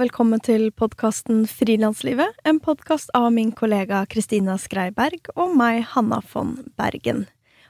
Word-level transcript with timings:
Velkommen 0.00 0.40
til 0.40 0.70
podkasten 0.72 1.42
Frilanslivet. 1.50 2.38
En 2.48 2.56
podkast 2.60 3.10
av 3.12 3.26
min 3.34 3.50
kollega 3.52 3.98
Kristina 4.08 4.54
Skreiberg 4.56 5.28
og 5.34 5.52
meg, 5.58 5.82
Hanna 5.92 6.22
von 6.32 6.54
Bergen. 6.80 7.26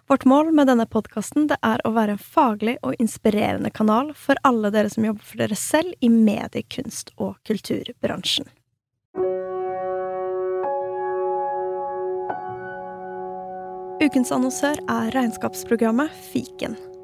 Vårt 0.06 0.26
mål 0.30 0.52
med 0.54 0.68
denne 0.70 0.86
podkasten 0.86 1.48
er 1.58 1.82
å 1.82 1.90
være 1.96 2.14
en 2.14 2.22
faglig 2.22 2.76
og 2.86 2.94
inspirerende 3.02 3.72
kanal 3.74 4.12
for 4.14 4.38
alle 4.46 4.70
dere 4.70 4.92
som 4.92 5.08
jobber 5.08 5.26
for 5.26 5.42
dere 5.42 5.58
selv 5.58 5.96
i 5.98 6.10
medie-, 6.12 6.66
kunst- 6.70 7.10
og 7.16 7.34
kulturbransjen. 7.48 8.46
Ukens 14.00 14.30
annonsør 14.30 14.78
er 14.86 15.10
regnskapsprogrammet 15.18 16.14
Fiken. 16.30 16.78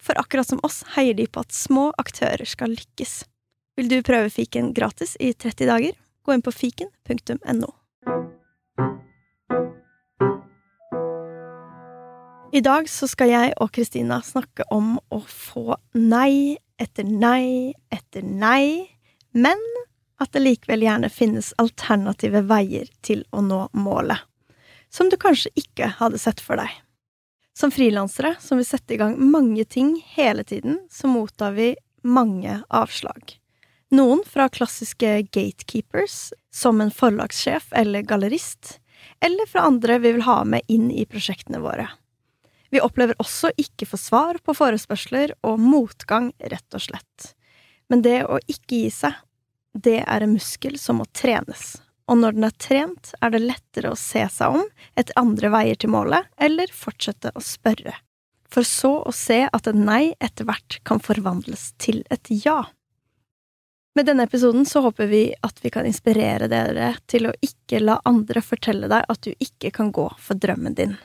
For 0.00 0.18
akkurat 0.18 0.48
som 0.48 0.60
oss 0.66 0.82
heier 0.96 1.14
de 1.14 1.26
på 1.28 1.42
at 1.44 1.52
små 1.52 1.90
aktører 2.00 2.48
skal 2.48 2.72
lykkes. 2.72 3.20
Vil 3.76 3.90
du 3.90 4.00
prøve 4.04 4.32
fiken 4.32 4.72
gratis 4.76 5.16
i 5.20 5.32
30 5.32 5.68
dager? 5.68 5.98
Gå 6.24 6.34
inn 6.34 6.44
på 6.44 6.52
fiken.no. 6.52 7.70
I 12.52 12.60
dag 12.66 12.88
så 12.90 13.06
skal 13.06 13.30
jeg 13.30 13.52
og 13.62 13.70
Kristina 13.76 14.18
snakke 14.26 14.66
om 14.74 14.96
å 15.14 15.20
få 15.22 15.76
nei 15.94 16.58
etter 16.82 17.06
nei 17.06 17.70
etter 17.94 18.24
nei, 18.26 18.90
men 19.30 19.60
at 20.20 20.32
det 20.34 20.42
likevel 20.42 20.82
gjerne 20.82 21.12
finnes 21.14 21.52
alternative 21.62 22.42
veier 22.50 22.90
til 23.06 23.22
å 23.30 23.44
nå 23.44 23.62
målet, 23.76 24.18
som 24.90 25.12
du 25.12 25.16
kanskje 25.20 25.52
ikke 25.62 25.92
hadde 26.00 26.18
sett 26.18 26.42
for 26.42 26.58
deg. 26.58 26.72
Som 27.60 27.70
frilansere 27.70 28.36
som 28.40 28.56
vil 28.56 28.64
sette 28.64 28.94
i 28.94 28.96
gang 28.96 29.18
mange 29.20 29.66
ting 29.68 29.90
hele 30.14 30.44
tiden, 30.44 30.78
så 30.90 31.06
mottar 31.06 31.52
vi 31.52 31.74
mange 32.02 32.54
avslag. 32.68 33.34
Noen 33.92 34.22
fra 34.24 34.46
klassiske 34.48 35.10
gatekeepers, 35.28 36.32
som 36.50 36.80
en 36.80 36.88
forlagssjef 36.90 37.66
eller 37.76 38.06
gallerist, 38.08 38.78
eller 39.20 39.44
fra 39.50 39.66
andre 39.68 39.98
vi 40.00 40.14
vil 40.14 40.24
ha 40.24 40.38
med 40.48 40.72
inn 40.72 40.88
i 40.88 41.04
prosjektene 41.04 41.60
våre. 41.60 41.84
Vi 42.72 42.80
opplever 42.80 43.20
også 43.20 43.52
ikke 43.60 43.90
få 43.92 44.00
svar 44.00 44.40
på 44.40 44.56
forespørsler 44.56 45.36
og 45.44 45.60
motgang, 45.60 46.32
rett 46.40 46.80
og 46.80 46.86
slett. 46.88 47.34
Men 47.92 48.00
det 48.00 48.22
å 48.24 48.40
ikke 48.46 48.86
gi 48.86 48.90
seg, 49.02 49.20
det 49.76 49.98
er 50.00 50.24
en 50.24 50.32
muskel 50.32 50.80
som 50.80 51.04
må 51.04 51.10
trenes 51.12 51.76
og 52.10 52.18
når 52.18 52.34
den 52.36 52.46
er 52.48 52.56
trent, 52.58 53.12
er 53.22 53.30
det 53.30 53.42
lettere 53.44 53.92
å 53.92 53.98
se 53.98 54.24
seg 54.34 54.56
om 54.58 54.64
etter 54.98 55.16
andre 55.20 55.52
veier 55.54 55.78
til 55.78 55.92
målet, 55.94 56.26
eller 56.42 56.72
fortsette 56.74 57.30
å 57.38 57.42
spørre. 57.44 57.94
For 58.50 58.66
så 58.66 58.96
å 59.06 59.12
se 59.14 59.44
at 59.46 59.68
et 59.70 59.78
nei 59.78 60.16
etter 60.18 60.48
hvert 60.48 60.80
kan 60.86 60.98
forvandles 61.02 61.70
til 61.78 62.02
et 62.10 62.32
ja. 62.42 62.64
Med 63.94 64.08
denne 64.10 64.26
episoden 64.26 64.66
så 64.66 64.82
håper 64.82 65.06
vi 65.10 65.22
at 65.46 65.62
vi 65.62 65.70
kan 65.70 65.86
inspirere 65.86 66.48
dere 66.50 66.96
til 67.10 67.28
å 67.30 67.36
ikke 67.46 67.82
la 67.82 68.00
andre 68.06 68.42
fortelle 68.42 68.90
deg 68.90 69.06
at 69.06 69.22
du 69.26 69.30
ikke 69.38 69.70
kan 69.78 69.94
gå 69.94 70.08
for 70.18 70.38
drømmen 70.38 70.74
din. 70.78 70.96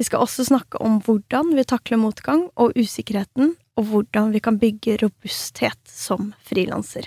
Vi 0.00 0.06
skal 0.08 0.24
også 0.24 0.48
snakke 0.48 0.80
om 0.82 0.98
hvordan 1.04 1.54
vi 1.54 1.66
takler 1.68 2.00
motgang 2.00 2.46
og 2.58 2.74
usikkerheten, 2.78 3.54
og 3.78 3.86
hvordan 3.92 4.34
vi 4.34 4.42
kan 4.42 4.58
bygge 4.60 4.98
robusthet 5.04 5.78
som 5.86 6.32
frilanser. 6.46 7.06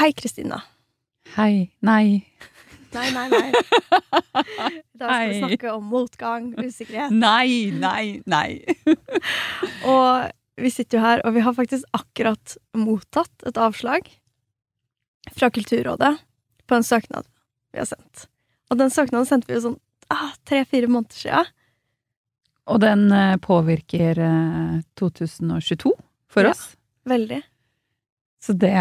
Hei, 0.00 0.12
Kristina. 0.16 0.62
Hei. 1.32 1.72
Nei. 1.80 2.22
Nei, 2.94 3.10
nei, 3.12 3.28
nei. 3.30 3.52
Da 4.94 5.08
skal 5.08 5.30
vi 5.30 5.38
snakke 5.40 5.72
om 5.74 5.88
motgang, 5.90 6.52
usikkerhet. 6.60 7.10
Nei, 7.10 7.72
nei, 7.74 8.20
nei. 8.30 8.62
og 9.90 10.30
vi 10.60 10.70
sitter 10.70 10.98
jo 10.98 11.02
her, 11.02 11.22
og 11.26 11.34
vi 11.34 11.42
har 11.42 11.56
faktisk 11.56 11.88
akkurat 11.96 12.54
mottatt 12.78 13.48
et 13.48 13.58
avslag 13.58 14.06
fra 15.34 15.50
Kulturrådet 15.50 16.12
på 16.68 16.78
en 16.78 16.86
søknad 16.86 17.26
vi 17.74 17.82
har 17.82 17.90
sendt. 17.90 18.28
Og 18.70 18.78
den 18.78 18.94
søknaden 18.94 19.26
sendte 19.26 19.50
vi 19.50 19.58
jo 19.58 19.64
sånn 19.64 19.80
ah, 20.14 20.30
tre-fire 20.46 20.86
måneder 20.86 21.18
sia. 21.18 21.42
Og 22.70 22.78
den 22.80 23.08
eh, 23.12 23.34
påvirker 23.42 24.22
2022 24.96 25.90
eh, 25.90 26.06
for 26.30 26.46
ja, 26.46 26.54
oss. 26.54 26.68
Veldig. 27.10 27.42
Så 28.44 28.54
det, 28.54 28.76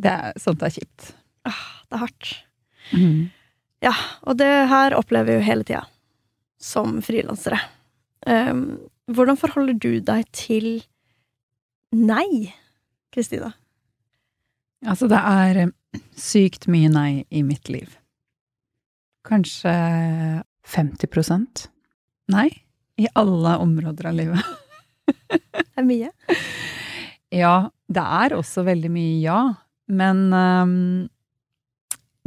det 0.00 0.14
er 0.16 0.40
sånt 0.40 0.64
er 0.64 0.72
kjipt. 0.72 1.12
Ah, 1.48 1.64
det 1.88 1.98
er 1.98 2.04
hardt. 2.04 2.30
Mm. 2.92 3.28
Ja, 3.84 3.94
og 4.26 4.38
det 4.40 4.50
her 4.70 4.96
opplever 4.98 5.30
vi 5.30 5.38
jo 5.38 5.46
hele 5.46 5.66
tida, 5.66 5.84
som 6.60 6.98
frilansere. 7.04 7.60
Um, 8.26 8.90
hvordan 9.08 9.38
forholder 9.40 9.78
du 9.78 9.92
deg 10.04 10.26
til 10.36 10.68
nei, 11.94 12.52
Kristina? 13.14 13.52
Altså, 14.86 15.08
det 15.10 15.18
er 15.18 15.62
eh, 15.64 16.02
sykt 16.18 16.68
mye 16.70 16.90
nei 16.92 17.10
i 17.30 17.42
mitt 17.46 17.70
liv. 17.72 17.96
Kanskje 19.26 19.72
50% 20.68 21.68
nei 22.32 22.48
i 22.98 23.08
alle 23.18 23.56
områder 23.62 24.10
av 24.10 24.18
livet. 24.18 24.54
det 25.30 25.64
er 25.78 25.86
mye? 25.86 26.10
Ja, 27.34 27.70
det 27.88 28.04
er 28.22 28.36
også 28.36 28.64
veldig 28.66 28.90
mye 28.92 29.16
ja, 29.22 29.40
men 29.88 30.28
um, 30.32 30.74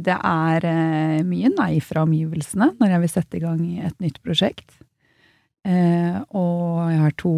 det 0.06 0.18
er 0.18 0.66
eh, 0.68 1.22
mye 1.28 1.52
nei 1.54 1.74
fra 1.84 2.06
omgivelsene 2.06 2.72
når 2.80 2.94
jeg 2.96 3.04
vil 3.04 3.14
sette 3.14 3.38
i 3.38 3.44
gang 3.44 3.64
et 3.82 3.98
nytt 4.04 4.20
prosjekt. 4.26 4.70
Eh, 5.68 6.18
og 6.34 6.90
jeg 6.90 7.02
har 7.04 7.18
to 7.22 7.34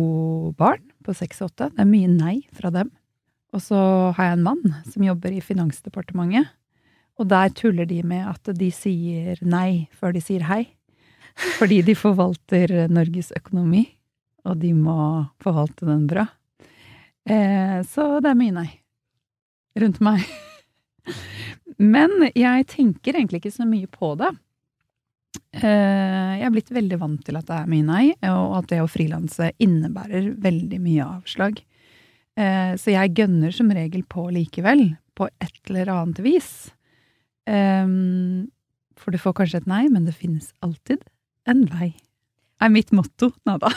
barn 0.60 0.84
på 1.04 1.16
seks 1.18 1.42
og 1.44 1.52
åtte. 1.52 1.72
Det 1.76 1.84
er 1.84 1.90
mye 1.90 2.12
nei 2.12 2.36
fra 2.56 2.72
dem. 2.74 2.92
Og 3.54 3.62
så 3.62 3.80
har 4.18 4.30
jeg 4.30 4.38
en 4.38 4.46
mann 4.48 4.78
som 4.90 5.06
jobber 5.06 5.34
i 5.36 5.44
Finansdepartementet. 5.44 6.54
Og 7.22 7.28
der 7.30 7.52
tuller 7.54 7.86
de 7.86 8.00
med 8.08 8.26
at 8.26 8.56
de 8.58 8.72
sier 8.74 9.38
nei 9.46 9.90
før 9.94 10.16
de 10.16 10.24
sier 10.24 10.48
hei. 10.50 10.64
Fordi 11.60 11.82
de 11.86 11.96
forvalter 11.98 12.72
Norges 12.94 13.32
økonomi, 13.38 13.88
og 14.46 14.60
de 14.62 14.70
må 14.78 15.26
forvalte 15.42 15.86
den 15.88 16.06
bra. 16.10 16.28
Eh, 17.26 17.80
så 17.90 18.18
det 18.22 18.34
er 18.34 18.40
mye 18.40 18.56
nei 18.56 18.70
rundt 19.80 20.02
meg. 20.04 20.26
Men 21.84 22.30
jeg 22.32 22.68
tenker 22.72 23.18
egentlig 23.18 23.44
ikke 23.44 23.58
så 23.58 23.68
mye 23.68 23.90
på 23.92 24.14
det. 24.20 24.32
Eh, 25.54 26.32
jeg 26.40 26.46
er 26.48 26.54
blitt 26.54 26.72
veldig 26.74 27.00
vant 27.02 27.24
til 27.26 27.38
at 27.38 27.48
det 27.50 27.58
er 27.60 27.70
mye 27.70 27.86
nei, 27.86 28.06
og 28.30 28.58
at 28.62 28.70
det 28.72 28.82
å 28.84 28.90
frilanse 28.90 29.52
innebærer 29.64 30.32
veldig 30.42 30.80
mye 30.82 31.08
avslag. 31.20 31.60
Eh, 32.40 32.74
så 32.80 32.94
jeg 32.96 33.16
gønner 33.20 33.54
som 33.54 33.72
regel 33.74 34.06
på 34.10 34.28
likevel, 34.34 34.94
på 35.18 35.28
et 35.44 35.60
eller 35.70 35.92
annet 35.94 36.24
vis. 36.26 36.52
Eh, 37.50 37.86
for 38.98 39.14
du 39.14 39.20
får 39.20 39.38
kanskje 39.42 39.64
et 39.64 39.70
nei, 39.70 39.84
men 39.92 40.08
det 40.08 40.16
finnes 40.18 40.54
alltid 40.66 41.04
en 41.50 41.68
vei. 41.74 41.92
Er 42.64 42.72
mitt 42.72 42.94
motto. 42.96 43.34
Nei 43.50 43.60
da. 43.60 43.74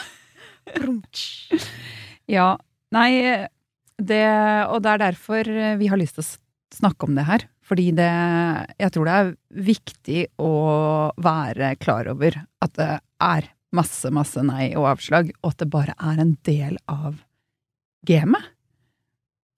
ja. 2.31 2.53
Nei, 2.95 3.11
det 3.99 4.23
Og 4.71 4.79
det 4.85 4.91
er 4.93 5.01
derfor 5.01 5.49
vi 5.81 5.89
har 5.91 5.99
lyst 5.99 6.15
til 6.15 6.23
å 6.23 6.77
snakke 6.77 7.09
om 7.09 7.17
det 7.17 7.25
her. 7.27 7.43
Fordi 7.67 7.91
det 7.91 8.11
Jeg 8.79 8.93
tror 8.95 9.07
det 9.07 9.15
er 9.19 9.35
viktig 9.67 10.21
å 10.39 10.51
være 11.19 11.75
klar 11.81 12.07
over 12.13 12.39
at 12.63 12.73
det 12.79 12.91
er 13.19 13.49
masse, 13.75 14.09
masse 14.13 14.41
nei 14.45 14.71
og 14.77 14.87
avslag, 14.93 15.33
og 15.43 15.51
at 15.51 15.63
det 15.63 15.69
bare 15.73 15.95
er 15.99 16.21
en 16.23 16.35
del 16.47 16.77
av 16.87 17.19
gamet. 18.07 18.53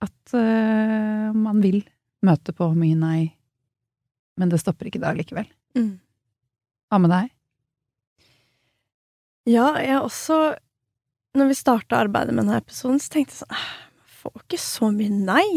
At 0.02 0.34
uh, 0.34 1.30
man 1.36 1.60
vil 1.62 1.84
møte 2.26 2.56
på 2.56 2.72
mye 2.76 2.98
nei, 2.98 3.22
men 4.40 4.52
det 4.52 4.62
stopper 4.64 4.90
ikke 4.90 5.02
da 5.04 5.14
likevel. 5.16 5.48
Mm. 5.78 6.00
Hva 6.90 7.02
med 7.04 7.14
deg? 7.14 7.30
Ja, 9.50 9.68
jeg 9.82 10.02
også 10.02 10.40
Når 11.38 11.52
vi 11.52 11.56
starta 11.58 12.00
arbeidet 12.02 12.34
med 12.34 12.48
denne 12.48 12.58
episoden, 12.58 12.98
så 12.98 13.12
tenkte 13.14 13.36
jeg 13.36 13.44
sånn 13.44 13.54
«Ah, 13.54 13.68
Jeg 14.02 14.16
får 14.24 14.40
ikke 14.42 14.60
så 14.64 14.88
mye 14.90 15.14
nei. 15.14 15.50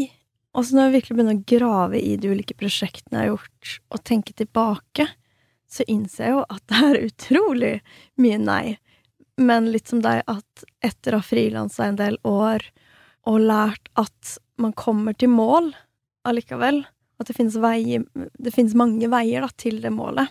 Og 0.52 0.66
så 0.66 0.76
når 0.76 0.88
jeg 0.88 0.94
virkelig 0.96 1.16
begynner 1.16 1.38
å 1.38 1.48
grave 1.48 2.00
i 2.00 2.14
de 2.20 2.32
ulike 2.32 2.56
prosjektene 2.58 3.22
jeg 3.22 3.24
har 3.24 3.30
gjort, 3.32 3.74
og 3.88 4.04
tenke 4.08 4.34
tilbake, 4.36 5.06
så 5.72 5.86
innser 5.88 6.26
jeg 6.26 6.34
jo 6.34 6.42
at 6.52 6.64
det 6.68 6.80
er 6.88 7.04
utrolig 7.06 7.74
mye 8.20 8.40
nei. 8.40 8.64
Men 9.40 9.70
litt 9.72 9.88
som 9.88 10.02
deg, 10.04 10.20
at 10.28 10.64
etter 10.84 11.16
å 11.16 11.22
ha 11.22 11.24
frilansa 11.24 11.88
en 11.88 12.00
del 12.00 12.18
år 12.28 12.66
og 13.30 13.40
lært 13.40 13.88
at 13.96 14.36
man 14.60 14.74
kommer 14.76 15.16
til 15.16 15.32
mål 15.32 15.72
allikevel, 16.28 16.82
at 17.22 17.30
det 17.30 17.36
finnes 17.36 17.56
veier 17.62 18.02
Det 18.34 18.50
finnes 18.50 18.74
mange 18.78 19.08
veier 19.10 19.44
da, 19.44 19.48
til 19.56 19.80
det 19.82 19.92
målet. 19.94 20.28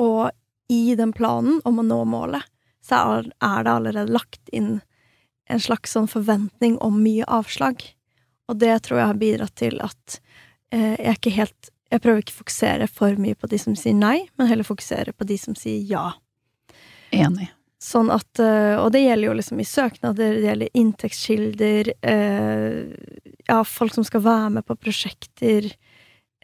Og 0.00 0.30
i 0.70 0.94
den 0.98 1.12
planen 1.16 1.60
om 1.64 1.80
å 1.80 1.86
nå 1.86 2.00
målet, 2.08 2.44
så 2.84 3.24
er 3.40 3.64
det 3.64 3.72
allerede 3.72 4.12
lagt 4.12 4.50
inn 4.52 4.78
en 5.48 5.60
slags 5.60 5.92
sånn 5.96 6.08
forventning 6.08 6.76
om 6.84 7.02
mye 7.04 7.24
avslag. 7.28 7.80
Og 8.50 8.58
det 8.60 8.74
tror 8.84 9.00
jeg 9.00 9.10
har 9.12 9.20
bidratt 9.20 9.56
til 9.58 9.80
at 9.84 10.18
eh, 10.74 10.94
jeg 10.98 11.18
ikke 11.18 11.38
helt 11.38 11.70
Jeg 11.94 12.02
prøver 12.02 12.24
ikke 12.24 12.34
å 12.34 12.42
fokusere 12.42 12.86
for 12.90 13.20
mye 13.20 13.36
på 13.38 13.48
de 13.50 13.58
som 13.60 13.76
sier 13.78 13.94
nei, 13.94 14.26
men 14.36 14.48
heller 14.50 14.66
fokusere 14.66 15.12
på 15.14 15.26
de 15.28 15.36
som 15.38 15.54
sier 15.58 15.84
ja. 15.86 16.08
Enig. 17.14 17.50
Sånn 17.84 18.10
at 18.12 18.40
eh, 18.40 18.74
Og 18.80 18.90
det 18.94 19.04
gjelder 19.04 19.28
jo 19.28 19.38
liksom 19.38 19.60
i 19.60 19.68
søknader, 19.68 20.38
det 20.38 20.48
gjelder 20.48 20.78
inntektskilder, 20.80 21.90
eh, 22.00 22.78
ja, 23.44 23.58
folk 23.68 23.94
som 23.96 24.06
skal 24.08 24.24
være 24.24 24.52
med 24.56 24.66
på 24.66 24.76
prosjekter. 24.80 25.68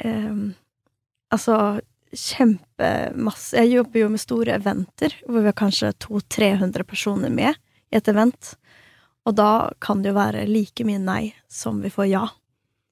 Eh, 0.00 0.42
altså 1.32 1.56
kjempemasse 2.10 3.54
Jeg 3.54 3.70
jobber 3.76 4.02
jo 4.02 4.08
med 4.10 4.22
store 4.22 4.56
eventer, 4.58 5.14
hvor 5.26 5.44
vi 5.44 5.50
har 5.50 5.58
kanskje 5.58 5.92
200-300 6.02 6.86
personer 6.88 7.32
med 7.32 7.54
i 7.90 7.98
et 7.98 8.08
event. 8.10 8.54
Og 9.30 9.36
da 9.38 9.70
kan 9.78 10.02
det 10.02 10.10
jo 10.10 10.18
være 10.18 10.42
like 10.50 10.84
mye 10.86 10.98
nei 10.98 11.22
som 11.50 11.78
vi 11.84 11.92
får 11.92 12.10
ja. 12.10 12.24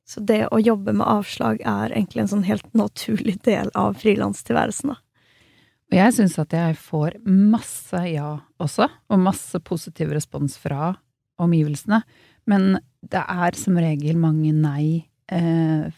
Så 0.09 0.23
det 0.25 0.45
å 0.55 0.61
jobbe 0.63 0.95
med 0.97 1.09
avslag 1.11 1.61
er 1.67 1.91
egentlig 1.91 2.23
en 2.23 2.33
sånn 2.37 2.47
helt 2.47 2.69
naturlig 2.79 3.41
del 3.45 3.73
av 3.77 3.99
frilanstilværelsen, 4.01 4.95
da. 4.95 5.03
Og 5.89 5.97
jeg 5.97 6.15
syns 6.19 6.37
at 6.41 6.53
jeg 6.53 6.77
får 6.77 7.17
masse 7.25 8.01
ja 8.11 8.35
også, 8.61 8.87
og 9.09 9.23
masse 9.25 9.59
positiv 9.65 10.13
respons 10.13 10.59
fra 10.61 10.93
omgivelsene. 11.41 12.03
Men 12.49 12.77
det 13.01 13.23
er 13.25 13.57
som 13.57 13.79
regel 13.81 14.19
mange 14.21 14.53
nei 14.53 15.09
eh, 15.33 15.89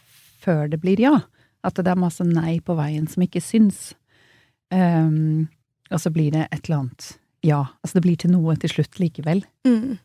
før 0.42 0.70
det 0.70 0.78
blir 0.82 1.02
ja. 1.02 1.16
At 1.66 1.76
det 1.76 1.90
er 1.90 1.98
masse 2.00 2.25
nei 2.25 2.60
på 2.64 2.76
veien 2.78 3.08
som 3.10 3.26
ikke 3.26 3.42
syns. 3.44 3.90
Um, 4.70 5.50
og 5.90 5.98
så 5.98 6.12
blir 6.14 6.31
det 6.32 6.46
et 6.46 6.62
eller 6.69 6.84
annet 6.84 7.08
ja. 7.42 7.64
Altså 7.82 7.98
det 7.98 8.04
blir 8.06 8.20
til 8.20 8.32
noe 8.34 8.54
til 8.62 8.70
slutt 8.70 9.00
likevel. 9.02 9.42
Mm. 9.66 9.98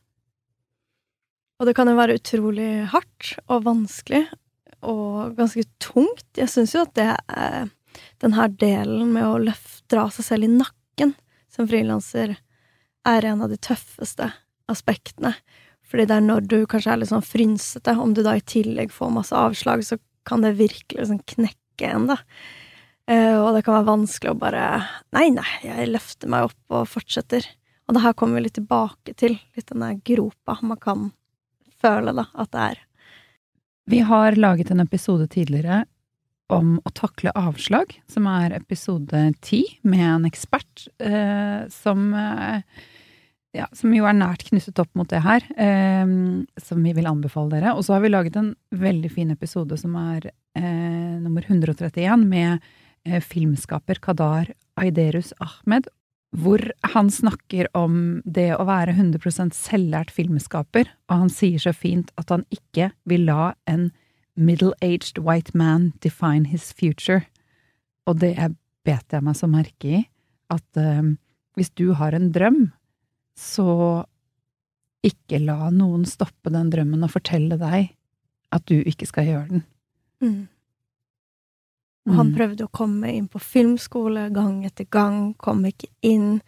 Og 1.59 1.69
det 1.69 1.75
kan 1.77 1.87
jo 1.87 1.95
være 1.97 2.17
utrolig 2.19 2.69
hardt 2.91 3.35
og 3.47 3.63
vanskelig 3.67 4.25
og 4.85 5.35
ganske 5.37 5.63
tungt. 5.81 6.27
Jeg 6.37 6.51
syns 6.51 6.75
jo 6.75 6.83
at 6.83 6.95
det 6.97 7.11
er 7.31 7.69
den 8.23 8.35
her 8.35 8.51
delen 8.51 9.13
med 9.15 9.27
å 9.27 9.39
løft, 9.39 9.85
dra 9.91 10.07
seg 10.11 10.27
selv 10.27 10.47
i 10.47 10.51
nakken 10.51 11.13
som 11.53 11.69
frilanser 11.69 12.35
er 13.05 13.27
en 13.29 13.43
av 13.45 13.51
de 13.51 13.59
tøffeste 13.61 14.27
aspektene. 14.71 15.35
Fordi 15.85 16.07
det 16.09 16.17
er 16.17 16.25
når 16.25 16.47
du 16.49 16.57
kanskje 16.67 16.95
er 16.95 17.01
litt 17.01 17.11
sånn 17.13 17.25
frynsete, 17.25 17.93
om 18.01 18.15
du 18.17 18.23
da 18.25 18.35
i 18.35 18.43
tillegg 18.43 18.91
får 18.93 19.13
masse 19.13 19.37
avslag, 19.37 19.85
så 19.85 19.99
kan 20.25 20.41
det 20.43 20.55
virkelig 20.57 21.03
liksom 21.03 21.21
knekke 21.35 21.91
en, 21.91 22.07
da. 22.09 22.17
Eh, 23.05 23.35
og 23.37 23.53
det 23.53 23.61
kan 23.67 23.77
være 23.77 23.91
vanskelig 23.91 24.31
å 24.33 24.39
bare 24.41 24.63
Nei, 25.13 25.27
nei, 25.35 25.45
jeg 25.61 25.91
løfter 25.91 26.31
meg 26.31 26.47
opp 26.47 26.73
og 26.79 26.89
fortsetter. 26.89 27.45
Og 27.85 27.93
det 27.93 28.01
her 28.01 28.15
kommer 28.17 28.39
vi 28.39 28.47
litt 28.47 28.57
tilbake 28.57 29.13
til, 29.13 29.37
litt 29.53 29.69
den 29.69 29.85
der 29.85 30.01
gropa 30.09 30.57
man 30.65 30.81
kan 30.81 31.11
føle, 31.85 32.15
da, 32.17 32.27
at 32.33 32.51
det 32.53 32.65
er. 32.71 32.81
Vi 33.85 34.01
har 34.01 34.39
laget 34.39 34.71
en 34.73 34.81
episode 34.81 35.27
tidligere 35.29 35.83
om 36.53 36.75
å 36.85 36.91
takle 36.93 37.33
avslag, 37.37 37.93
som 38.09 38.27
er 38.29 38.53
episode 38.57 39.21
ti, 39.45 39.63
med 39.85 40.05
en 40.09 40.27
ekspert 40.29 40.87
eh, 41.01 41.65
som 41.73 42.11
eh, 42.13 42.83
ja, 43.55 43.67
som 43.75 43.93
jo 43.95 44.05
er 44.07 44.17
nært 44.17 44.43
knyttet 44.49 44.79
opp 44.81 44.91
mot 44.99 45.09
det 45.09 45.21
her, 45.23 45.45
eh, 45.55 46.05
som 46.61 46.81
vi 46.83 46.93
vil 46.97 47.09
anbefale 47.09 47.55
dere. 47.55 47.75
Og 47.75 47.85
så 47.87 47.95
har 47.95 48.03
vi 48.03 48.11
laget 48.11 48.39
en 48.39 48.53
veldig 48.75 49.11
fin 49.13 49.31
episode 49.33 49.77
som 49.79 49.95
er 50.01 50.29
eh, 50.57 51.15
nummer 51.21 51.45
131, 51.47 52.25
med 52.27 52.59
eh, 53.05 53.21
filmskaper 53.23 54.01
Kadar 54.03 54.51
Aiderus 54.81 55.31
Ahmed, 55.39 55.87
hvor 56.35 56.61
han 56.93 57.09
snakker 57.11 57.69
om 57.77 58.21
det 58.25 58.51
å 58.57 58.65
være 58.67 58.95
100% 58.95 59.55
selvlært 59.55 60.11
filmskaper, 60.13 60.89
og 61.09 61.25
han 61.25 61.31
sier 61.31 61.61
så 61.61 61.73
fint 61.75 62.11
at 62.19 62.33
han 62.33 62.45
ikke 62.53 62.91
vil 63.09 63.27
la 63.29 63.53
en 63.71 63.89
middle-aged 64.35 65.21
white 65.23 65.55
man 65.55 65.93
define 66.03 66.49
his 66.51 66.71
future. 66.75 67.23
Og 68.05 68.19
det 68.23 68.35
bet 68.85 69.15
jeg 69.15 69.25
meg 69.25 69.37
så 69.39 69.49
merke 69.49 69.93
i, 70.01 70.01
at 70.53 70.81
uh, 70.81 71.15
hvis 71.57 71.71
du 71.79 71.93
har 71.97 72.15
en 72.15 72.31
drøm, 72.35 72.67
så 73.35 74.03
ikke 75.05 75.41
la 75.43 75.69
noen 75.73 76.05
stoppe 76.09 76.51
den 76.53 76.71
drømmen 76.73 77.05
og 77.05 77.13
fortelle 77.13 77.57
deg 77.61 77.93
at 78.55 78.67
du 78.69 78.77
ikke 78.81 79.07
skal 79.09 79.27
gjøre 79.29 79.47
den. 79.51 79.65
Mm. 80.23 80.43
Og 82.07 82.13
han 82.19 82.27
Mm. 82.31 82.35
prøvde 82.37 82.65
å 82.67 82.71
komme 82.71 83.09
inn 83.15 83.27
på 83.27 83.39
filmskole 83.41 84.31
gang 84.33 84.63
etter 84.65 84.85
gang, 84.89 85.33
kom 85.37 85.63
ikke 85.65 85.87
inn. 86.03 86.41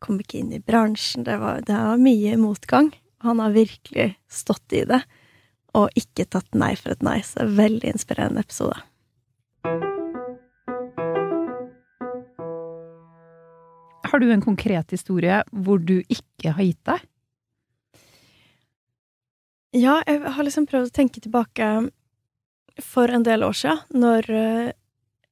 Kom 0.00 0.18
ikke 0.18 0.38
inn 0.40 0.52
i 0.52 0.58
bransjen. 0.60 1.24
Det 1.24 1.38
var, 1.40 1.60
det 1.60 1.74
var 1.76 1.96
mye 1.98 2.36
motgang. 2.36 2.92
Han 3.20 3.38
har 3.38 3.52
virkelig 3.52 4.16
stått 4.28 4.72
i 4.72 4.84
det, 4.84 5.02
og 5.74 5.90
ikke 5.96 6.24
tatt 6.28 6.54
nei 6.54 6.74
for 6.76 6.90
et 6.92 7.02
nei. 7.02 7.20
Så 7.20 7.34
det 7.34 7.42
er 7.42 7.48
en 7.50 7.56
veldig 7.56 7.92
inspirerende 7.94 8.40
episode. 8.40 8.80
Har 14.04 14.18
du 14.20 14.30
en 14.32 14.42
konkret 14.44 14.90
historie 14.94 15.40
hvor 15.50 15.80
du 15.80 15.96
ikke 16.12 16.52
har 16.54 16.62
gitt 16.66 16.84
deg? 16.86 17.04
Ja, 19.74 19.96
jeg 20.06 20.20
har 20.36 20.46
liksom 20.46 20.68
prøvd 20.70 20.90
å 20.92 20.94
tenke 20.94 21.22
tilbake 21.24 21.68
for 22.82 23.10
en 23.10 23.24
del 23.26 23.42
år 23.46 23.56
siden, 23.58 23.80
når 23.94 24.28
eh, 24.30 24.72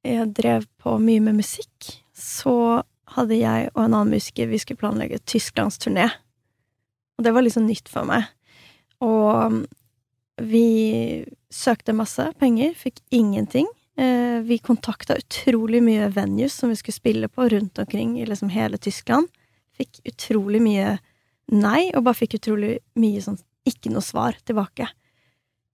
jeg 0.07 0.33
drev 0.35 0.67
på 0.83 0.97
mye 1.03 1.23
med 1.23 1.39
musikk, 1.39 1.93
så 2.15 2.83
hadde 3.13 3.39
jeg 3.39 3.71
og 3.75 3.85
en 3.85 3.95
annen 3.95 4.15
musiker 4.17 4.49
Vi 4.51 4.61
skulle 4.63 4.81
planlegge 4.81 5.21
Tysklandsturné. 5.29 6.09
Og 7.19 7.27
det 7.27 7.33
var 7.35 7.45
liksom 7.45 7.67
nytt 7.69 7.91
for 7.93 8.09
meg. 8.09 8.27
Og 9.05 9.63
vi 10.43 11.25
søkte 11.53 11.95
masse 11.95 12.25
penger, 12.41 12.75
fikk 12.79 13.03
ingenting. 13.15 13.69
Eh, 13.97 14.41
Vi 14.43 14.59
kontakta 14.59 15.19
utrolig 15.21 15.83
mye 15.83 16.09
venues 16.09 16.55
som 16.55 16.73
vi 16.73 16.77
skulle 16.77 16.99
spille 16.99 17.29
på 17.29 17.49
rundt 17.53 17.79
omkring 17.79 18.19
i 18.21 18.27
liksom 18.27 18.49
hele 18.51 18.79
Tyskland. 18.79 19.29
Fikk 19.77 20.01
utrolig 20.09 20.63
mye 20.63 20.99
nei, 21.53 21.93
og 21.95 22.05
bare 22.05 22.15
fikk 22.17 22.41
utrolig 22.41 22.79
mye 22.97 23.21
sånn 23.21 23.39
ikke 23.69 23.93
noe 23.93 24.03
svar 24.03 24.35
tilbake. 24.45 24.89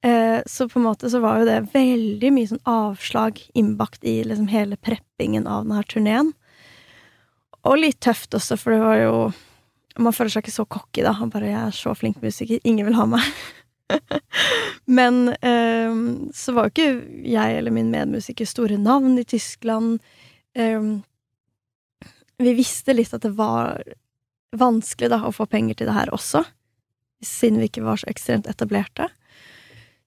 Eh, 0.04 0.42
Så 0.46 0.68
på 0.68 0.78
en 0.78 0.84
måte 0.86 1.10
så 1.10 1.20
var 1.20 1.40
jo 1.40 1.48
det 1.48 1.72
veldig 1.74 2.30
mye 2.32 2.50
sånn 2.52 2.62
avslag 2.70 3.40
innbakt 3.58 4.04
i 4.06 4.20
liksom 4.24 4.46
hele 4.52 4.76
preppingen 4.76 5.46
av 5.46 5.64
denne 5.66 5.82
turneen. 5.90 6.32
Og 7.66 7.80
litt 7.82 7.98
tøft 8.00 8.36
også, 8.38 8.56
for 8.56 8.74
det 8.74 8.82
var 8.84 8.98
jo 9.02 9.14
Man 9.98 10.14
føler 10.14 10.30
seg 10.30 10.44
ikke 10.44 10.54
så 10.54 10.64
cocky, 10.70 11.02
da. 11.02 11.10
Bare 11.26 11.48
'Jeg 11.48 11.58
er 11.58 11.72
så 11.74 11.90
flink 11.90 12.22
musiker. 12.22 12.60
Ingen 12.62 12.86
vil 12.86 12.94
ha 12.94 13.04
meg'. 13.04 13.32
Men 14.86 15.34
um, 15.42 16.30
så 16.32 16.54
var 16.54 16.68
jo 16.68 16.70
ikke 16.70 17.24
jeg 17.26 17.56
eller 17.58 17.70
min 17.74 17.90
medmusiker 17.90 18.46
store 18.46 18.78
navn 18.78 19.18
i 19.18 19.24
Tyskland. 19.24 19.98
Um, 20.54 21.02
vi 22.38 22.54
visste 22.54 22.94
litt 22.94 23.12
at 23.12 23.22
det 23.22 23.34
var 23.34 23.82
vanskelig 24.54 25.10
da 25.10 25.24
å 25.26 25.34
få 25.34 25.48
penger 25.50 25.74
til 25.74 25.90
det 25.90 25.96
her 25.96 26.12
også, 26.14 26.44
siden 27.24 27.58
vi 27.58 27.66
ikke 27.66 27.82
var 27.82 27.98
så 27.98 28.06
ekstremt 28.06 28.46
etablerte. 28.46 29.08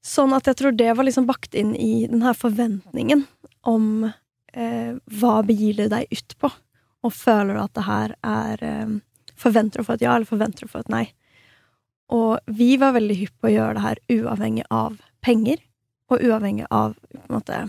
Sånn 0.01 0.34
at 0.34 0.50
jeg 0.50 0.58
tror 0.58 0.74
det 0.74 0.89
var 0.98 1.05
liksom 1.05 1.27
bakt 1.29 1.55
inn 1.58 1.75
i 1.77 2.08
den 2.10 2.24
her 2.25 2.38
forventningen 2.38 3.27
om 3.70 4.08
eh, 4.08 4.98
hva 5.22 5.34
begir 5.46 5.77
du 5.77 5.86
deg 5.93 6.10
ut 6.10 6.36
på, 6.41 6.50
og 7.01 7.13
føler 7.13 7.58
du 7.58 7.62
at 7.62 7.75
det 7.77 7.88
her 7.88 8.17
er 8.25 8.67
eh, 8.67 9.00
Forventer 9.41 9.79
du 9.79 9.81
å 9.81 9.88
få 9.88 9.96
et 9.96 10.03
ja, 10.03 10.12
eller 10.13 10.29
forventer 10.29 10.62
du 10.62 10.67
å 10.67 10.70
få 10.70 10.84
et 10.84 10.89
nei? 10.93 11.05
Og 12.13 12.51
vi 12.53 12.75
var 12.77 12.91
veldig 12.93 13.15
hypp 13.17 13.31
på 13.41 13.48
å 13.50 13.53
gjøre 13.55 13.74
det 13.74 13.86
her 13.88 14.01
uavhengig 14.13 14.65
av 14.70 15.00
penger, 15.25 15.63
og 16.13 16.22
uavhengig 16.22 16.67
av 16.70 16.93
måte 17.31 17.63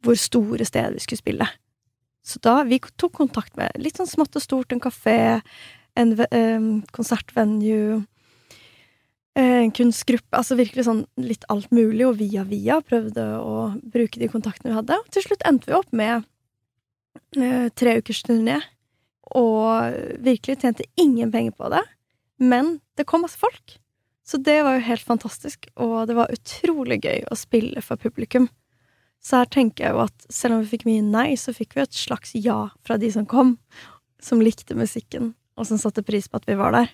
hvor 0.00 0.16
store 0.16 0.64
steder 0.64 0.96
vi 0.96 1.02
skulle 1.04 1.20
spille. 1.20 1.48
Så 2.24 2.40
da 2.40 2.62
vi 2.64 2.78
tok 3.00 3.12
kontakt 3.18 3.58
med 3.60 3.76
litt 3.76 4.00
sånn 4.00 4.08
smått 4.08 4.38
og 4.38 4.44
stort, 4.44 4.72
en 4.72 4.80
kafé, 4.80 5.40
en 6.00 6.14
eh, 6.30 6.66
konsertvenue, 6.96 7.98
en 7.98 8.06
kunstgruppe, 9.36 10.34
altså 10.36 10.56
virkelig 10.58 10.84
sånn 10.88 11.04
litt 11.20 11.44
alt 11.52 11.70
mulig, 11.70 12.02
og 12.06 12.18
via 12.18 12.42
via 12.48 12.80
prøvde 12.82 13.24
å 13.38 13.70
bruke 13.78 14.20
de 14.20 14.28
kontaktene 14.32 14.72
vi 14.72 14.78
hadde. 14.80 14.98
Og 14.98 15.14
til 15.14 15.24
slutt 15.26 15.44
endte 15.48 15.70
vi 15.70 15.76
opp 15.78 15.92
med 15.96 16.26
eh, 17.38 17.68
tre 17.78 17.96
ukers 18.00 18.24
turné, 18.26 18.58
og 19.30 19.94
virkelig 20.24 20.58
tjente 20.60 20.88
ingen 20.98 21.30
penger 21.30 21.54
på 21.54 21.70
det. 21.70 21.84
Men 22.42 22.78
det 22.98 23.06
kom 23.06 23.22
masse 23.22 23.38
folk. 23.38 23.76
Så 24.26 24.38
det 24.38 24.60
var 24.62 24.76
jo 24.76 24.86
helt 24.86 25.06
fantastisk, 25.06 25.68
og 25.80 26.06
det 26.10 26.16
var 26.18 26.32
utrolig 26.34 27.00
gøy 27.02 27.24
å 27.30 27.38
spille 27.38 27.82
for 27.82 28.00
publikum. 28.00 28.48
Så 29.20 29.42
her 29.42 29.50
tenker 29.52 29.84
jeg 29.84 29.96
jo 29.96 30.04
at 30.06 30.26
selv 30.32 30.56
om 30.56 30.62
vi 30.62 30.70
fikk 30.72 30.86
mye 30.88 31.04
nei, 31.04 31.28
så 31.36 31.52
fikk 31.52 31.76
vi 31.76 31.84
et 31.84 31.96
slags 31.96 32.32
ja 32.38 32.70
fra 32.86 32.96
de 33.00 33.10
som 33.12 33.26
kom, 33.28 33.56
som 34.22 34.42
likte 34.42 34.76
musikken, 34.78 35.34
og 35.58 35.68
som 35.68 35.80
satte 35.80 36.04
pris 36.06 36.28
på 36.30 36.40
at 36.40 36.48
vi 36.48 36.56
var 36.60 36.76
der. 36.76 36.92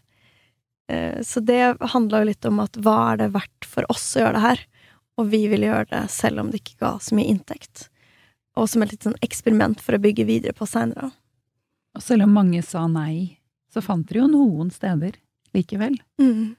Eh, 0.89 1.23
så 1.23 1.41
det 1.41 1.77
handla 1.81 2.23
jo 2.23 2.31
litt 2.31 2.49
om 2.49 2.63
at 2.63 2.79
hva 2.79 2.97
er 3.13 3.23
det 3.25 3.33
verdt 3.35 3.69
for 3.69 3.89
oss 3.93 4.07
å 4.15 4.23
gjøre 4.23 4.39
det 4.39 4.45
her? 4.47 4.65
Og 5.17 5.31
vi 5.33 5.43
ville 5.51 5.71
gjøre 5.71 5.91
det 5.93 6.03
selv 6.13 6.43
om 6.43 6.51
det 6.53 6.63
ikke 6.63 6.81
ga 6.85 6.93
så 7.03 7.17
mye 7.17 7.31
inntekt. 7.33 7.89
Og 8.57 8.69
som 8.71 8.85
et 8.85 8.93
litt 8.93 9.07
sånn 9.07 9.19
eksperiment 9.25 9.83
for 9.85 9.97
å 9.97 10.03
bygge 10.03 10.29
videre 10.29 10.57
på 10.57 10.69
seinere. 10.69 11.11
Og 11.97 12.05
selv 12.05 12.27
om 12.27 12.37
mange 12.37 12.61
sa 12.65 12.85
nei, 12.89 13.39
så 13.73 13.83
fant 13.85 14.07
dere 14.09 14.25
jo 14.25 14.31
noen 14.33 14.71
steder 14.73 15.17
likevel. 15.57 15.97
Mm. 16.21 16.55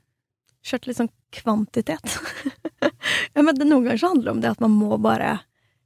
Kjørte 0.65 0.89
litt 0.89 0.99
sånn 0.99 1.13
kvantitet. 1.33 2.17
ja, 3.35 3.41
men 3.41 3.53
det, 3.55 3.65
noen 3.65 3.85
ganger 3.85 4.01
så 4.01 4.11
handler 4.13 4.29
det 4.29 4.35
om 4.35 4.43
det 4.43 4.53
at 4.55 4.63
man 4.63 4.77
må 4.77 4.97
bare 5.01 5.37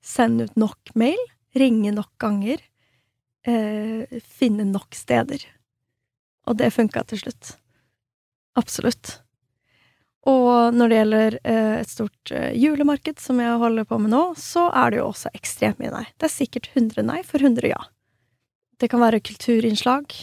sende 0.02 0.48
ut 0.48 0.60
nok 0.60 0.94
mail, 0.98 1.20
ringe 1.56 1.92
nok 1.94 2.12
ganger, 2.22 2.64
eh, 3.48 4.22
finne 4.24 4.66
nok 4.72 4.96
steder. 4.98 5.44
Og 6.50 6.58
det 6.58 6.72
funka 6.74 7.04
til 7.10 7.22
slutt. 7.22 7.56
Absolutt. 8.60 9.20
Og 10.30 10.76
når 10.78 10.92
det 10.92 10.98
gjelder 11.00 11.38
eh, 11.50 11.78
et 11.80 11.90
stort 11.90 12.34
eh, 12.36 12.52
julemarked, 12.54 13.18
som 13.22 13.40
jeg 13.42 13.58
holder 13.62 13.88
på 13.90 13.98
med 14.02 14.14
nå, 14.14 14.22
så 14.38 14.68
er 14.70 14.94
det 14.94 15.00
jo 15.00 15.08
også 15.08 15.32
ekstremt 15.34 15.82
mye 15.82 15.94
nei. 15.94 16.04
Det 16.22 16.28
er 16.28 16.34
sikkert 16.36 16.70
100 16.76 17.08
nei 17.08 17.22
for 17.26 17.42
100 17.42 17.72
ja. 17.72 17.80
Det 18.82 18.90
kan 18.92 19.02
være 19.02 19.22
kulturinnslag, 19.26 20.14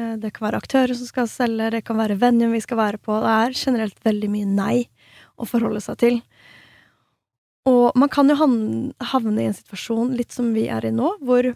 eh, 0.00 0.14
det 0.22 0.32
kan 0.36 0.46
være 0.48 0.62
aktører 0.64 0.96
som 0.96 1.10
skal 1.10 1.28
selge, 1.28 1.74
det 1.76 1.84
kan 1.84 2.00
være 2.00 2.16
venue 2.22 2.54
vi 2.54 2.62
skal 2.64 2.80
være 2.80 3.02
på. 3.04 3.18
Det 3.20 3.36
er 3.44 3.58
generelt 3.60 4.00
veldig 4.06 4.32
mye 4.32 4.48
nei 4.48 4.76
å 5.36 5.48
forholde 5.48 5.82
seg 5.84 6.00
til. 6.00 6.20
Og 7.68 7.92
man 7.96 8.12
kan 8.12 8.28
jo 8.28 8.36
havne 8.40 9.40
i 9.40 9.48
en 9.48 9.56
situasjon 9.56 10.16
litt 10.16 10.32
som 10.32 10.52
vi 10.56 10.68
er 10.72 10.88
i 10.88 10.92
nå, 10.92 11.16
hvor 11.24 11.52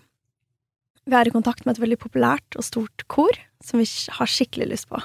vi 1.08 1.16
er 1.16 1.28
i 1.28 1.32
kontakt 1.32 1.64
med 1.64 1.76
et 1.76 1.82
veldig 1.84 2.00
populært 2.00 2.56
og 2.56 2.64
stort 2.64 3.04
kor 3.08 3.36
som 3.64 3.80
vi 3.80 3.88
har 4.16 4.28
skikkelig 4.28 4.74
lyst 4.74 4.88
på. 4.92 5.00